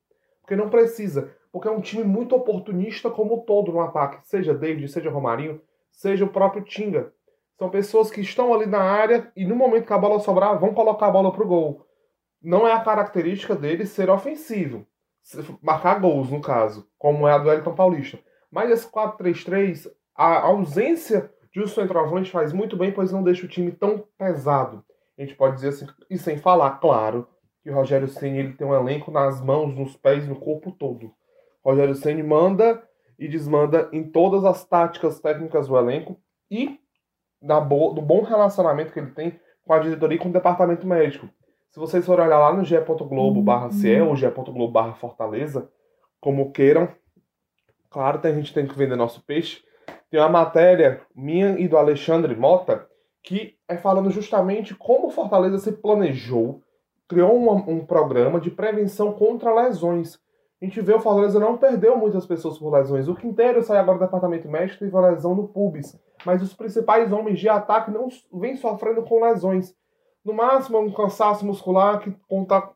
Porque 0.53 0.55
não 0.55 0.69
precisa 0.69 1.31
porque 1.51 1.67
é 1.67 1.71
um 1.71 1.81
time 1.81 2.03
muito 2.03 2.35
oportunista 2.35 3.11
como 3.11 3.41
todo 3.41 3.71
no 3.71 3.79
ataque, 3.79 4.27
seja 4.27 4.55
David, 4.55 4.87
seja 4.87 5.11
Romarinho, 5.11 5.61
seja 5.91 6.25
o 6.25 6.29
próprio 6.29 6.63
Tinga. 6.63 7.13
São 7.59 7.69
pessoas 7.69 8.09
que 8.09 8.21
estão 8.21 8.51
ali 8.51 8.65
na 8.65 8.81
área 8.81 9.31
e 9.35 9.45
no 9.45 9.55
momento 9.55 9.85
que 9.85 9.93
a 9.93 9.97
bola 9.97 10.19
sobrar, 10.19 10.59
vão 10.59 10.73
colocar 10.73 11.07
a 11.07 11.11
bola 11.11 11.31
pro 11.31 11.47
gol. 11.47 11.85
Não 12.41 12.67
é 12.67 12.73
a 12.73 12.83
característica 12.83 13.55
deles 13.55 13.89
ser 13.89 14.09
ofensivo, 14.09 14.87
marcar 15.61 15.99
gols 15.99 16.31
no 16.31 16.41
caso, 16.41 16.87
como 16.97 17.27
é 17.27 17.33
a 17.33 17.37
do 17.37 17.51
Elton 17.51 17.75
Paulista. 17.75 18.19
Mas 18.51 18.71
esse 18.71 18.91
4-3-3, 18.91 19.91
a 20.15 20.39
ausência 20.39 21.31
de 21.51 21.61
um 21.61 21.67
centroavante 21.67 22.31
faz 22.31 22.51
muito 22.51 22.75
bem, 22.75 22.91
pois 22.91 23.11
não 23.11 23.21
deixa 23.21 23.45
o 23.45 23.49
time 23.49 23.71
tão 23.71 24.03
pesado. 24.17 24.83
A 25.15 25.21
gente 25.21 25.35
pode 25.35 25.55
dizer 25.55 25.69
assim, 25.69 25.87
e 26.09 26.17
sem 26.17 26.37
falar, 26.37 26.79
claro, 26.79 27.27
que 27.63 27.71
o 27.71 27.73
Rogério 27.73 28.07
Senna 28.09 28.37
ele 28.37 28.53
tem 28.53 28.67
um 28.67 28.75
elenco 28.75 29.09
nas 29.09 29.41
mãos, 29.41 29.73
nos 29.73 29.95
pés, 29.95 30.27
no 30.27 30.35
corpo 30.35 30.71
todo. 30.71 31.11
Rogério 31.63 31.95
Ceni 31.95 32.21
manda 32.21 32.83
e 33.17 33.27
desmanda 33.27 33.89
em 33.93 34.03
todas 34.03 34.43
as 34.43 34.65
táticas 34.65 35.21
técnicas 35.21 35.67
do 35.67 35.77
elenco 35.77 36.19
e 36.51 36.77
bo 37.41 37.93
do 37.93 38.01
bom 38.01 38.21
relacionamento 38.21 38.91
que 38.91 38.99
ele 38.99 39.11
tem 39.11 39.39
com 39.65 39.73
a 39.73 39.79
diretoria 39.79 40.17
e 40.17 40.19
com 40.19 40.29
o 40.29 40.33
departamento 40.33 40.85
médico. 40.85 41.29
Se 41.69 41.79
vocês 41.79 42.05
forem 42.05 42.25
olhar 42.25 42.37
lá 42.37 42.53
no 42.53 43.41
barra 43.41 43.71
Ciel 43.71 44.09
ou 44.09 44.15
ge.globo 44.15 44.67
barra 44.67 44.93
Fortaleza, 44.93 45.69
como 46.19 46.51
queiram, 46.51 46.89
claro, 47.89 48.19
a 48.23 48.31
gente 48.31 48.53
tem 48.53 48.67
que 48.67 48.77
vender 48.77 48.95
nosso 48.95 49.23
peixe, 49.25 49.61
tem 50.09 50.19
uma 50.19 50.29
matéria 50.29 51.01
minha 51.15 51.57
e 51.59 51.67
do 51.67 51.77
Alexandre 51.77 52.35
Mota 52.35 52.87
que 53.23 53.57
é 53.67 53.77
falando 53.77 54.11
justamente 54.11 54.75
como 54.75 55.09
Fortaleza 55.09 55.57
se 55.57 55.71
planejou, 55.71 56.61
criou 57.13 57.37
um, 57.37 57.51
um 57.69 57.85
programa 57.85 58.39
de 58.39 58.49
prevenção 58.49 59.13
contra 59.13 59.53
lesões 59.53 60.19
a 60.63 60.65
gente 60.65 60.79
vê 60.79 60.93
o 60.93 60.99
Fortaleza 61.01 61.41
não 61.41 61.57
perdeu 61.57 61.97
muitas 61.97 62.25
pessoas 62.25 62.57
por 62.57 62.71
lesões. 62.71 63.09
O 63.09 63.15
Quinteiro 63.15 63.61
sai 63.61 63.77
agora 63.77 63.97
do 63.97 64.05
departamento 64.05 64.47
médico 64.47 64.77
e 64.77 64.79
teve 64.87 64.95
uma 64.95 65.09
lesão 65.09 65.35
no 65.35 65.49
pubis. 65.49 65.99
Mas 66.25 66.41
os 66.41 66.53
principais 66.53 67.11
homens 67.11 67.37
de 67.37 67.49
ataque 67.49 67.91
não 67.91 68.07
vêm 68.31 68.55
sofrendo 68.55 69.03
com 69.03 69.21
lesões. 69.21 69.75
No 70.23 70.33
máximo, 70.33 70.79
um 70.79 70.93
cansaço 70.93 71.45
muscular 71.45 71.99
que 71.99 72.15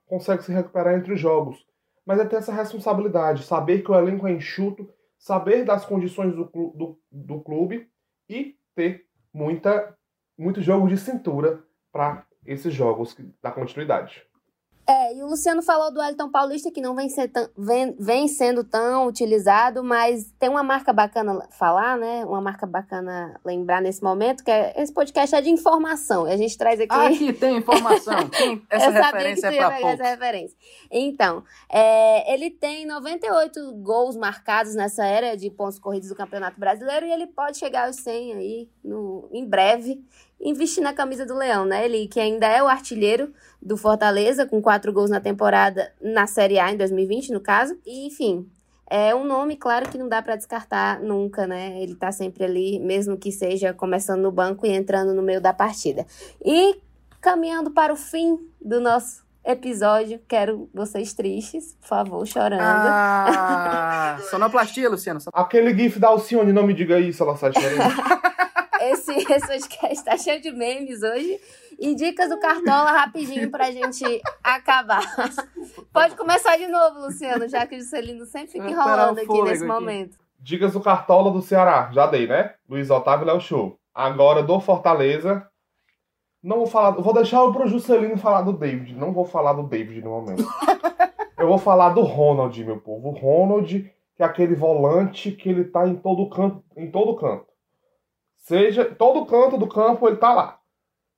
consegue 0.06 0.44
se 0.44 0.52
recuperar 0.52 0.96
entre 0.96 1.14
os 1.14 1.20
jogos. 1.20 1.66
Mas 2.06 2.20
é 2.20 2.26
ter 2.26 2.36
essa 2.36 2.52
responsabilidade, 2.52 3.44
saber 3.44 3.82
que 3.82 3.90
o 3.90 3.96
elenco 3.96 4.28
é 4.28 4.34
enxuto, 4.34 4.90
saber 5.18 5.64
das 5.64 5.86
condições 5.86 6.36
do, 6.36 6.44
do, 6.44 7.00
do 7.10 7.40
clube 7.40 7.88
e 8.30 8.58
ter 8.76 9.06
muita, 9.34 9.96
muito 10.38 10.62
jogo 10.62 10.90
de 10.90 10.98
cintura 10.98 11.64
para 11.90 12.26
esses 12.48 12.74
jogos 12.74 13.16
da 13.42 13.52
continuidade. 13.52 14.26
É, 14.90 15.14
e 15.14 15.22
o 15.22 15.28
Luciano 15.28 15.62
falou 15.62 15.92
do 15.92 16.02
Elton 16.02 16.32
Paulista, 16.32 16.72
que 16.72 16.80
não 16.80 16.96
vem, 16.96 17.10
ser 17.10 17.28
tão, 17.28 17.50
vem, 17.58 17.94
vem 18.00 18.26
sendo 18.26 18.64
tão 18.64 19.06
utilizado, 19.06 19.84
mas 19.84 20.32
tem 20.40 20.48
uma 20.48 20.64
marca 20.64 20.94
bacana 20.94 21.46
falar, 21.52 21.98
né? 21.98 22.24
Uma 22.24 22.40
marca 22.40 22.66
bacana 22.66 23.38
lembrar 23.44 23.82
nesse 23.82 24.02
momento, 24.02 24.46
que 24.46 24.50
é, 24.50 24.74
esse 24.82 24.94
podcast 24.94 25.36
é 25.36 25.42
de 25.42 25.50
informação. 25.50 26.24
A 26.24 26.38
gente 26.38 26.58
traz 26.58 26.80
aqui. 26.80 26.96
Aqui 26.96 27.34
tem 27.34 27.58
informação. 27.58 28.16
Tem 28.32 28.66
essa 28.70 28.86
Eu 28.86 28.92
referência 28.94 29.42
sabia 29.42 29.58
que 29.58 29.64
é 29.64 29.80
pra 29.82 29.90
essa 29.90 30.04
referência. 30.04 30.58
Então, 30.90 31.44
é, 31.70 32.34
ele 32.34 32.50
tem 32.50 32.86
98 32.86 33.74
gols 33.82 34.16
marcados 34.16 34.74
nessa 34.74 35.06
era 35.06 35.36
de 35.36 35.50
pontos 35.50 35.80
corridos 35.80 36.08
do 36.08 36.16
Campeonato 36.16 36.58
Brasileiro 36.58 37.06
e 37.06 37.12
ele 37.12 37.28
pode 37.28 37.58
chegar 37.58 37.88
aos 37.88 37.98
100 37.98 38.34
aí 38.34 38.70
no, 38.84 39.28
em 39.34 39.46
breve 39.46 40.02
investir 40.40 40.84
na 40.84 40.94
camisa 40.94 41.26
do 41.26 41.36
Leão, 41.36 41.66
né? 41.66 41.86
Ele 41.86 42.08
que 42.08 42.20
ainda 42.20 42.48
é 42.48 42.62
o 42.62 42.68
artilheiro 42.68 43.34
do 43.62 43.76
Fortaleza, 43.76 44.46
com 44.46 44.62
quatro 44.62 44.94
gols 44.94 45.10
na 45.10 45.20
temporada 45.20 45.92
na 46.02 46.28
Série 46.28 46.60
A 46.60 46.72
em 46.72 46.78
2020, 46.78 47.32
no 47.32 47.40
caso. 47.40 47.78
E, 47.86 48.08
enfim, 48.08 48.48
é 48.90 49.14
um 49.14 49.26
nome, 49.26 49.58
claro, 49.58 49.90
que 49.90 49.98
não 49.98 50.08
dá 50.08 50.22
para 50.22 50.36
descartar 50.36 51.02
nunca, 51.02 51.46
né? 51.46 51.82
Ele 51.82 51.96
tá 51.96 52.12
sempre 52.12 52.44
ali, 52.44 52.80
mesmo 52.80 53.18
que 53.18 53.32
seja 53.32 53.74
começando 53.74 54.22
no 54.22 54.32
banco 54.32 54.66
e 54.66 54.70
entrando 54.70 55.14
no 55.14 55.22
meio 55.22 55.42
da 55.42 55.54
partida. 55.54 56.06
E 56.44 56.80
caminhando 57.20 57.72
para 57.72 57.92
o 57.92 57.98
fim 57.98 58.40
do 58.62 58.80
nosso 58.80 59.26
episódio, 59.44 60.20
quero 60.28 60.70
vocês 60.74 61.14
tristes, 61.14 61.76
por 61.82 61.88
favor, 61.88 62.28
chorando. 62.28 62.62
Ah, 62.62 64.18
sonoplastia, 64.30 64.90
Luciano. 64.90 65.20
Aquele 65.34 65.76
gif 65.76 66.00
da 66.00 66.10
Alcione, 66.10 66.54
não 66.54 66.68
me 66.68 66.74
diga 66.74 67.00
isso, 67.00 67.24
chorando. 67.24 67.58
esse, 68.82 69.12
esse 69.32 69.48
podcast 69.48 70.06
tá 70.06 70.18
cheio 70.18 70.42
de 70.42 70.52
memes 70.52 71.04
hoje. 71.04 71.40
E 71.80 71.94
dicas 71.94 72.30
do 72.30 72.40
Cartola 72.40 72.92
rapidinho 72.92 73.52
pra 73.52 73.70
gente 73.70 74.04
acabar. 74.44 75.04
Pode 75.94 76.16
começar 76.16 76.58
de 76.58 76.68
novo, 76.68 77.02
Luciano, 77.02 77.48
já 77.48 77.68
que 77.68 77.76
o 77.76 77.80
Juscelino 77.80 78.26
sempre 78.26 78.54
fica 78.54 78.70
enrolando 78.70 79.20
aqui 79.20 79.42
nesse 79.44 79.64
aqui. 79.64 79.72
momento. 79.72 80.18
Dicas 80.40 80.74
do 80.74 80.82
Cartola 80.82 81.32
do 81.32 81.42
Ceará, 81.42 81.92
já 81.94 82.08
dei, 82.08 82.26
né? 82.26 82.56
Luiz 82.68 82.90
Otávio 82.90 83.28
Léo 83.28 83.40
Show. 83.40 83.80
Agora 83.94 84.42
do 84.42 84.60
Fortaleza. 84.60 85.48
Não 86.42 86.58
vou 86.58 86.68
falar. 86.68 86.92
Vou 86.92 87.14
deixar 87.14 87.44
o 87.44 87.52
pro 87.52 87.68
Juscelino 87.68 88.18
falar 88.18 88.42
do 88.42 88.54
David. 88.54 88.96
Não 88.96 89.12
vou 89.12 89.26
falar 89.26 89.54
do 89.54 89.64
David 89.64 90.02
no 90.02 90.12
momento. 90.12 90.44
Eu 91.38 91.48
vou 91.48 91.58
falar 91.60 91.90
do 91.90 92.02
Ronald, 92.02 92.64
meu 92.64 92.80
povo. 92.80 93.10
O 93.10 93.12
Ronald, 93.12 93.92
que 94.16 94.24
é 94.24 94.26
aquele 94.26 94.56
volante 94.56 95.32
que 95.32 95.50
ele 95.50 95.66
tá 95.66 95.88
em 95.88 95.96
todo 95.96 96.30
canto. 96.30 96.64
Em 96.76 96.90
todo 96.90 97.16
canto. 97.16 97.46
Seja. 98.48 98.86
Todo 98.86 99.26
canto 99.26 99.58
do 99.58 99.68
campo 99.68 100.08
ele 100.08 100.18
tá 100.18 100.34
lá 100.34 100.58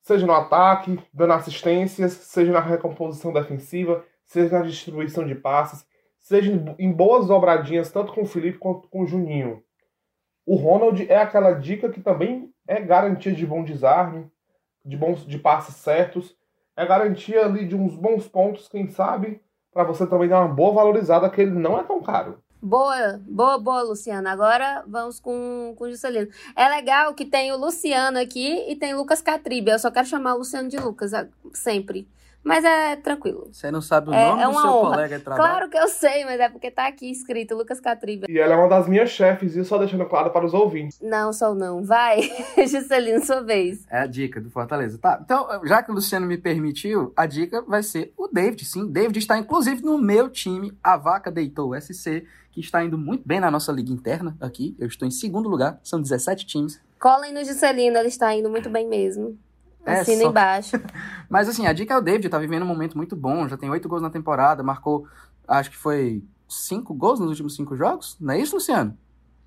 seja 0.01 0.25
no 0.25 0.33
ataque, 0.33 0.99
dando 1.13 1.33
assistências, 1.33 2.13
seja 2.13 2.51
na 2.51 2.59
recomposição 2.59 3.31
defensiva, 3.31 4.03
seja 4.25 4.57
na 4.57 4.65
distribuição 4.65 5.25
de 5.25 5.35
passes, 5.35 5.85
seja 6.17 6.51
em 6.79 6.91
boas 6.91 7.27
dobradinhas, 7.27 7.91
tanto 7.91 8.13
com 8.13 8.23
o 8.23 8.25
Felipe 8.25 8.57
quanto 8.57 8.87
com 8.87 9.03
o 9.03 9.05
Juninho. 9.05 9.61
O 10.45 10.55
Ronald 10.55 11.05
é 11.07 11.17
aquela 11.17 11.53
dica 11.53 11.89
que 11.89 12.01
também 12.01 12.51
é 12.67 12.81
garantia 12.81 13.31
de 13.31 13.45
bom 13.45 13.63
desarme, 13.63 14.27
de 14.83 14.97
bons 14.97 15.25
de 15.25 15.37
passes 15.37 15.75
certos, 15.75 16.35
é 16.75 16.85
garantia 16.85 17.45
ali 17.45 17.67
de 17.67 17.75
uns 17.75 17.95
bons 17.95 18.27
pontos, 18.27 18.67
quem 18.67 18.87
sabe, 18.87 19.41
para 19.71 19.83
você 19.83 20.07
também 20.07 20.27
dar 20.27 20.43
uma 20.43 20.53
boa 20.53 20.73
valorizada, 20.73 21.29
que 21.29 21.41
ele 21.41 21.51
não 21.51 21.77
é 21.77 21.83
tão 21.83 22.01
caro. 22.01 22.41
Boa, 22.61 23.21
boa, 23.25 23.57
boa, 23.57 23.81
Luciano. 23.83 24.27
Agora 24.27 24.83
vamos 24.85 25.19
com, 25.19 25.73
com 25.77 25.85
o 25.85 25.89
Juscelino. 25.89 26.27
É 26.55 26.67
legal 26.67 27.13
que 27.13 27.25
tem 27.25 27.51
o 27.53 27.57
Luciano 27.57 28.19
aqui 28.19 28.65
e 28.67 28.75
tem 28.75 28.93
o 28.93 28.97
Lucas 28.97 29.21
Catribe. 29.21 29.71
Eu 29.71 29.79
só 29.79 29.89
quero 29.89 30.07
chamar 30.07 30.35
o 30.35 30.39
Luciano 30.39 30.67
de 30.67 30.77
Lucas 30.77 31.11
sempre. 31.53 32.07
Mas 32.43 32.63
é 32.63 32.95
tranquilo. 32.95 33.49
Você 33.51 33.69
não 33.69 33.81
sabe 33.81 34.09
o 34.09 34.13
é, 34.13 34.25
nome 34.25 34.41
é 34.41 34.47
do 34.47 34.53
seu 34.53 34.69
honra. 34.69 34.89
colega 34.91 35.17
de 35.17 35.23
trabalho? 35.23 35.49
Claro 35.49 35.69
que 35.69 35.77
eu 35.77 35.87
sei, 35.89 36.23
mas 36.23 36.39
é 36.39 36.49
porque 36.49 36.71
tá 36.71 36.87
aqui 36.87 37.11
escrito 37.11 37.55
Lucas 37.55 37.81
Catribe. 37.81 38.27
E 38.29 38.39
ela 38.39 38.53
é 38.53 38.57
uma 38.57 38.69
das 38.69 38.87
minhas 38.87 39.09
chefes, 39.09 39.55
e 39.55 39.65
só 39.65 39.77
deixando 39.77 40.05
claro 40.05 40.31
para 40.31 40.45
os 40.45 40.53
ouvintes. 40.53 40.99
Não, 41.01 41.33
só 41.33 41.53
não. 41.53 41.83
Vai, 41.83 42.21
Juscelino, 42.65 43.23
sua 43.25 43.41
vez. 43.41 43.85
É 43.89 43.99
a 43.99 44.07
dica 44.07 44.39
do 44.39 44.49
Fortaleza. 44.49 44.97
Tá, 44.97 45.19
então, 45.23 45.47
já 45.65 45.83
que 45.83 45.91
o 45.91 45.93
Luciano 45.93 46.25
me 46.25 46.37
permitiu, 46.37 47.11
a 47.15 47.25
dica 47.25 47.61
vai 47.61 47.83
ser 47.83 48.13
o 48.17 48.27
David, 48.27 48.63
sim. 48.63 48.89
David 48.89 49.19
está, 49.19 49.37
inclusive, 49.37 49.83
no 49.83 49.97
meu 49.97 50.29
time. 50.29 50.71
A 50.81 50.95
Vaca 50.95 51.29
deitou 51.29 51.71
o 51.71 51.81
SC, 51.81 52.25
que 52.51 52.59
está 52.59 52.83
indo 52.83 52.97
muito 52.97 53.27
bem 53.27 53.39
na 53.39 53.51
nossa 53.51 53.71
liga 53.71 53.91
interna 53.91 54.35
aqui. 54.39 54.75
Eu 54.79 54.87
estou 54.87 55.07
em 55.07 55.11
segundo 55.11 55.47
lugar, 55.49 55.79
são 55.83 56.01
17 56.01 56.45
times. 56.45 56.81
Colhem 56.99 57.33
no 57.33 57.43
Juscelino, 57.43 57.97
ele 57.97 58.07
está 58.07 58.33
indo 58.35 58.49
muito 58.49 58.69
bem 58.69 58.87
mesmo. 58.87 59.37
É, 59.85 59.99
Assina 59.99 60.23
só... 60.23 60.29
embaixo. 60.29 60.77
Mas 61.29 61.47
assim, 61.47 61.65
a 61.65 61.73
dica 61.73 61.93
é 61.93 61.97
o 61.97 62.01
David, 62.01 62.29
tá 62.29 62.37
vivendo 62.37 62.63
um 62.63 62.67
momento 62.67 62.97
muito 62.97 63.15
bom, 63.15 63.47
já 63.47 63.57
tem 63.57 63.69
oito 63.69 63.87
gols 63.87 64.01
na 64.01 64.09
temporada, 64.09 64.63
marcou, 64.63 65.07
acho 65.47 65.69
que 65.69 65.77
foi 65.77 66.23
cinco 66.47 66.93
gols 66.93 67.19
nos 67.19 67.29
últimos 67.29 67.55
cinco 67.55 67.75
jogos, 67.75 68.17
não 68.19 68.33
é 68.33 68.39
isso, 68.39 68.55
Luciano? 68.55 68.97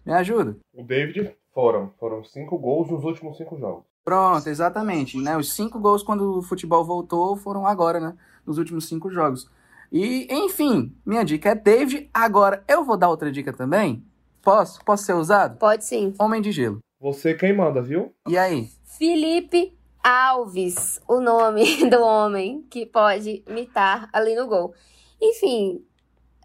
Me 0.05 0.13
ajuda. 0.13 0.57
O 0.73 0.83
David 0.83 1.35
foram, 1.53 1.93
foram 1.99 2.25
cinco 2.25 2.59
gols 2.59 2.91
nos 2.91 3.05
últimos 3.05 3.37
cinco 3.37 3.59
jogos. 3.59 3.85
Pronto, 4.05 4.49
exatamente, 4.49 5.17
né? 5.19 5.37
Os 5.37 5.53
cinco 5.53 5.79
gols 5.79 6.03
quando 6.03 6.39
o 6.39 6.43
futebol 6.43 6.85
voltou 6.85 7.37
foram 7.37 7.67
agora, 7.67 8.01
né? 8.01 8.15
Nos 8.45 8.59
últimos 8.59 8.87
cinco 8.89 9.11
jogos. 9.11 9.49
E, 9.93 10.27
enfim, 10.31 10.97
minha 11.05 11.23
dica 11.23 11.51
é 11.51 11.55
David. 11.55 12.09
Agora, 12.15 12.65
eu 12.67 12.83
vou 12.83 12.97
dar 12.97 13.11
outra 13.11 13.31
dica 13.31 13.53
também. 13.53 14.03
Posso? 14.41 14.83
Posso 14.87 15.05
ser 15.05 15.13
usado? 15.13 15.59
Pode 15.59 15.85
sim. 15.85 16.15
Homem 16.19 16.41
de 16.41 16.51
gelo. 16.51 16.79
Você 16.99 17.35
quem 17.35 17.55
manda, 17.55 17.83
viu? 17.83 18.15
E 18.27 18.39
aí? 18.39 18.71
Felipe 18.85 19.77
Alves, 20.03 20.99
o 21.07 21.21
nome 21.21 21.85
do 21.91 22.01
homem 22.01 22.63
que 22.71 22.87
pode 22.87 23.45
imitar 23.47 24.09
ali 24.15 24.35
no 24.35 24.47
gol. 24.47 24.73
Enfim, 25.21 25.85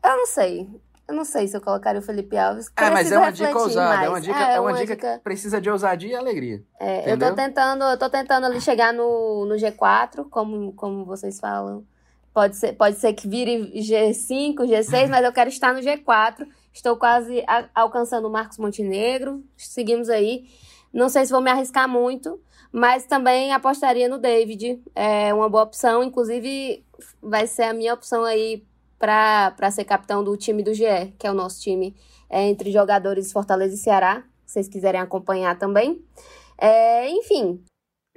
eu 0.04 0.18
não 0.18 0.26
sei. 0.26 0.70
Eu 1.08 1.16
não 1.16 1.24
sei 1.24 1.48
se 1.48 1.56
eu 1.56 1.62
colocaria 1.62 2.02
o 2.02 2.04
Felipe 2.04 2.38
Alves. 2.38 2.70
É, 2.76 2.90
mas 2.90 3.10
é 3.10 3.18
uma 3.18 3.32
dica 3.32 3.58
ousada. 3.58 3.96
Mais. 3.96 4.08
É 4.08 4.10
uma 4.10 4.22
dica, 4.22 4.40
é, 4.40 4.56
é 4.56 4.60
uma, 4.60 4.72
uma 4.72 4.78
dica, 4.78 4.94
dica, 4.94 5.18
que 5.18 5.24
precisa 5.24 5.62
de 5.62 5.70
ousadia 5.70 6.12
e 6.12 6.16
alegria. 6.16 6.62
É, 6.82 7.14
eu 7.14 7.18
tô 7.18 7.34
tentando, 7.34 7.86
eu 7.86 7.98
tô 7.98 8.10
tentando 8.10 8.46
ali 8.46 8.60
chegar 8.60 8.94
no, 8.94 9.46
no 9.46 9.56
G4, 9.56 10.28
como, 10.30 10.74
como 10.74 11.06
vocês 11.06 11.40
falam. 11.40 11.86
Pode 12.38 12.56
ser, 12.56 12.74
pode 12.74 12.98
ser 12.98 13.14
que 13.14 13.28
vire 13.28 13.72
G5, 13.74 14.58
G6, 14.58 15.10
mas 15.10 15.26
eu 15.26 15.34
quero 15.34 15.50
estar 15.50 15.74
no 15.74 15.80
G4. 15.80 16.48
Estou 16.72 16.96
quase 16.96 17.44
a, 17.48 17.68
alcançando 17.74 18.28
o 18.28 18.32
Marcos 18.32 18.60
Montenegro. 18.60 19.44
Seguimos 19.58 20.08
aí. 20.08 20.46
Não 20.94 21.10
sei 21.10 21.26
se 21.26 21.32
vou 21.32 21.42
me 21.42 21.50
arriscar 21.50 21.90
muito, 21.90 22.40
mas 22.72 23.08
também 23.08 23.52
apostaria 23.52 24.08
no 24.08 24.20
David. 24.20 24.80
É 24.94 25.34
uma 25.34 25.50
boa 25.50 25.64
opção. 25.64 26.04
Inclusive, 26.04 26.86
vai 27.20 27.48
ser 27.48 27.64
a 27.64 27.74
minha 27.74 27.96
opção 27.96 28.24
aí 28.24 28.64
para 29.00 29.72
ser 29.72 29.86
capitão 29.86 30.24
do 30.24 30.38
time 30.38 30.62
do 30.62 30.76
GE, 30.76 31.16
que 31.18 31.26
é 31.26 31.32
o 31.32 31.34
nosso 31.34 31.60
time 31.60 31.96
é, 32.30 32.48
entre 32.48 32.72
jogadores 32.72 33.32
Fortaleza 33.32 33.74
e 33.74 33.80
Ceará. 33.80 34.24
Se 34.46 34.54
vocês 34.54 34.68
quiserem 34.68 35.02
acompanhar 35.02 35.58
também. 35.58 36.06
É, 36.56 37.10
enfim. 37.10 37.64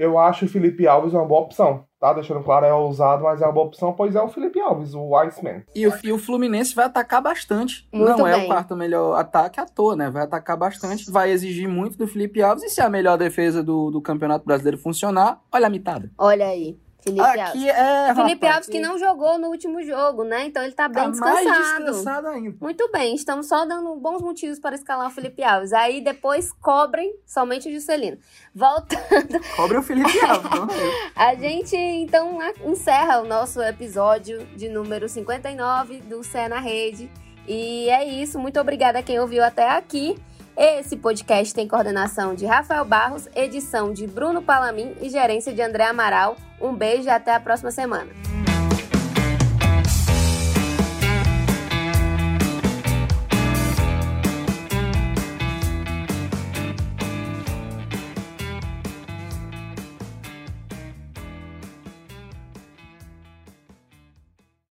Eu 0.00 0.18
acho 0.18 0.46
o 0.46 0.48
Felipe 0.48 0.86
Alves 0.88 1.12
uma 1.12 1.24
boa 1.24 1.42
opção 1.42 1.84
tá? 2.00 2.14
Deixando 2.14 2.42
claro, 2.42 2.64
é 2.64 2.72
ousado, 2.72 3.22
mas 3.24 3.42
é 3.42 3.44
uma 3.44 3.52
boa 3.52 3.66
opção, 3.66 3.92
pois 3.92 4.16
é 4.16 4.22
o 4.22 4.28
Felipe 4.28 4.58
Alves, 4.58 4.94
o 4.94 5.14
Iceman. 5.16 5.62
E 5.74 5.86
o, 5.86 5.92
e 6.02 6.10
o 6.10 6.18
Fluminense 6.18 6.74
vai 6.74 6.86
atacar 6.86 7.20
bastante. 7.20 7.86
Muito 7.92 8.16
Não 8.16 8.24
bem. 8.24 8.32
é 8.32 8.36
o 8.38 8.46
quarto 8.46 8.74
melhor 8.74 9.14
ataque 9.16 9.60
à 9.60 9.66
toa, 9.66 9.94
né? 9.94 10.10
Vai 10.10 10.22
atacar 10.22 10.56
bastante, 10.56 11.10
vai 11.10 11.30
exigir 11.30 11.68
muito 11.68 11.98
do 11.98 12.08
Felipe 12.08 12.42
Alves. 12.42 12.64
E 12.64 12.70
se 12.70 12.80
a 12.80 12.88
melhor 12.88 13.18
defesa 13.18 13.62
do, 13.62 13.90
do 13.90 14.00
Campeonato 14.00 14.46
Brasileiro 14.46 14.78
funcionar, 14.78 15.40
olha 15.52 15.66
a 15.66 15.70
mitada. 15.70 16.10
Olha 16.16 16.46
aí. 16.46 16.78
Felipe 17.02 17.20
Aqui 17.20 17.40
Alves. 17.40 17.64
É, 17.64 18.14
Felipe 18.14 18.46
rapaz, 18.46 18.54
Alves 18.54 18.68
que 18.68 18.80
não 18.80 18.98
jogou 18.98 19.38
no 19.38 19.48
último 19.48 19.82
jogo, 19.82 20.24
né? 20.24 20.46
Então 20.46 20.62
ele 20.62 20.72
tá 20.72 20.88
bem 20.88 21.04
tá 21.04 21.10
descansado. 21.10 21.44
Mais 21.44 21.58
descansado 21.58 22.28
ainda. 22.28 22.56
Muito 22.60 22.90
bem, 22.90 23.14
estamos 23.14 23.46
só 23.46 23.64
dando 23.64 23.94
bons 23.96 24.20
motivos 24.22 24.58
para 24.58 24.74
escalar 24.74 25.08
o 25.08 25.10
Felipe 25.10 25.42
Alves. 25.42 25.72
Aí 25.72 26.00
depois 26.00 26.52
cobrem 26.52 27.14
somente 27.26 27.68
o 27.68 27.72
Juscelino. 27.72 28.18
Voltando. 28.54 29.00
Cobre 29.56 29.78
o 29.78 29.82
Felipe 29.82 30.18
Alves, 30.24 30.50
não 30.50 30.68
A 31.16 31.34
gente 31.34 31.76
então 31.76 32.38
encerra 32.64 33.20
o 33.20 33.26
nosso 33.26 33.60
episódio 33.62 34.44
de 34.56 34.68
número 34.68 35.08
59 35.08 36.00
do 36.02 36.22
Cé 36.22 36.48
na 36.48 36.60
Rede. 36.60 37.10
E 37.46 37.88
é 37.88 38.04
isso. 38.04 38.38
Muito 38.38 38.60
obrigada 38.60 38.98
a 38.98 39.02
quem 39.02 39.18
ouviu 39.18 39.42
até 39.42 39.68
aqui. 39.68 40.16
Esse 40.56 40.96
podcast 40.96 41.54
tem 41.54 41.66
coordenação 41.66 42.34
de 42.34 42.44
Rafael 42.44 42.84
Barros, 42.84 43.28
edição 43.34 43.92
de 43.92 44.06
Bruno 44.06 44.42
Palamin 44.42 44.94
e 45.00 45.08
gerência 45.08 45.52
de 45.52 45.62
André 45.62 45.84
Amaral. 45.84 46.36
Um 46.60 46.74
beijo 46.74 47.04
e 47.04 47.10
até 47.10 47.34
a 47.34 47.40
próxima 47.40 47.70
semana. 47.70 48.10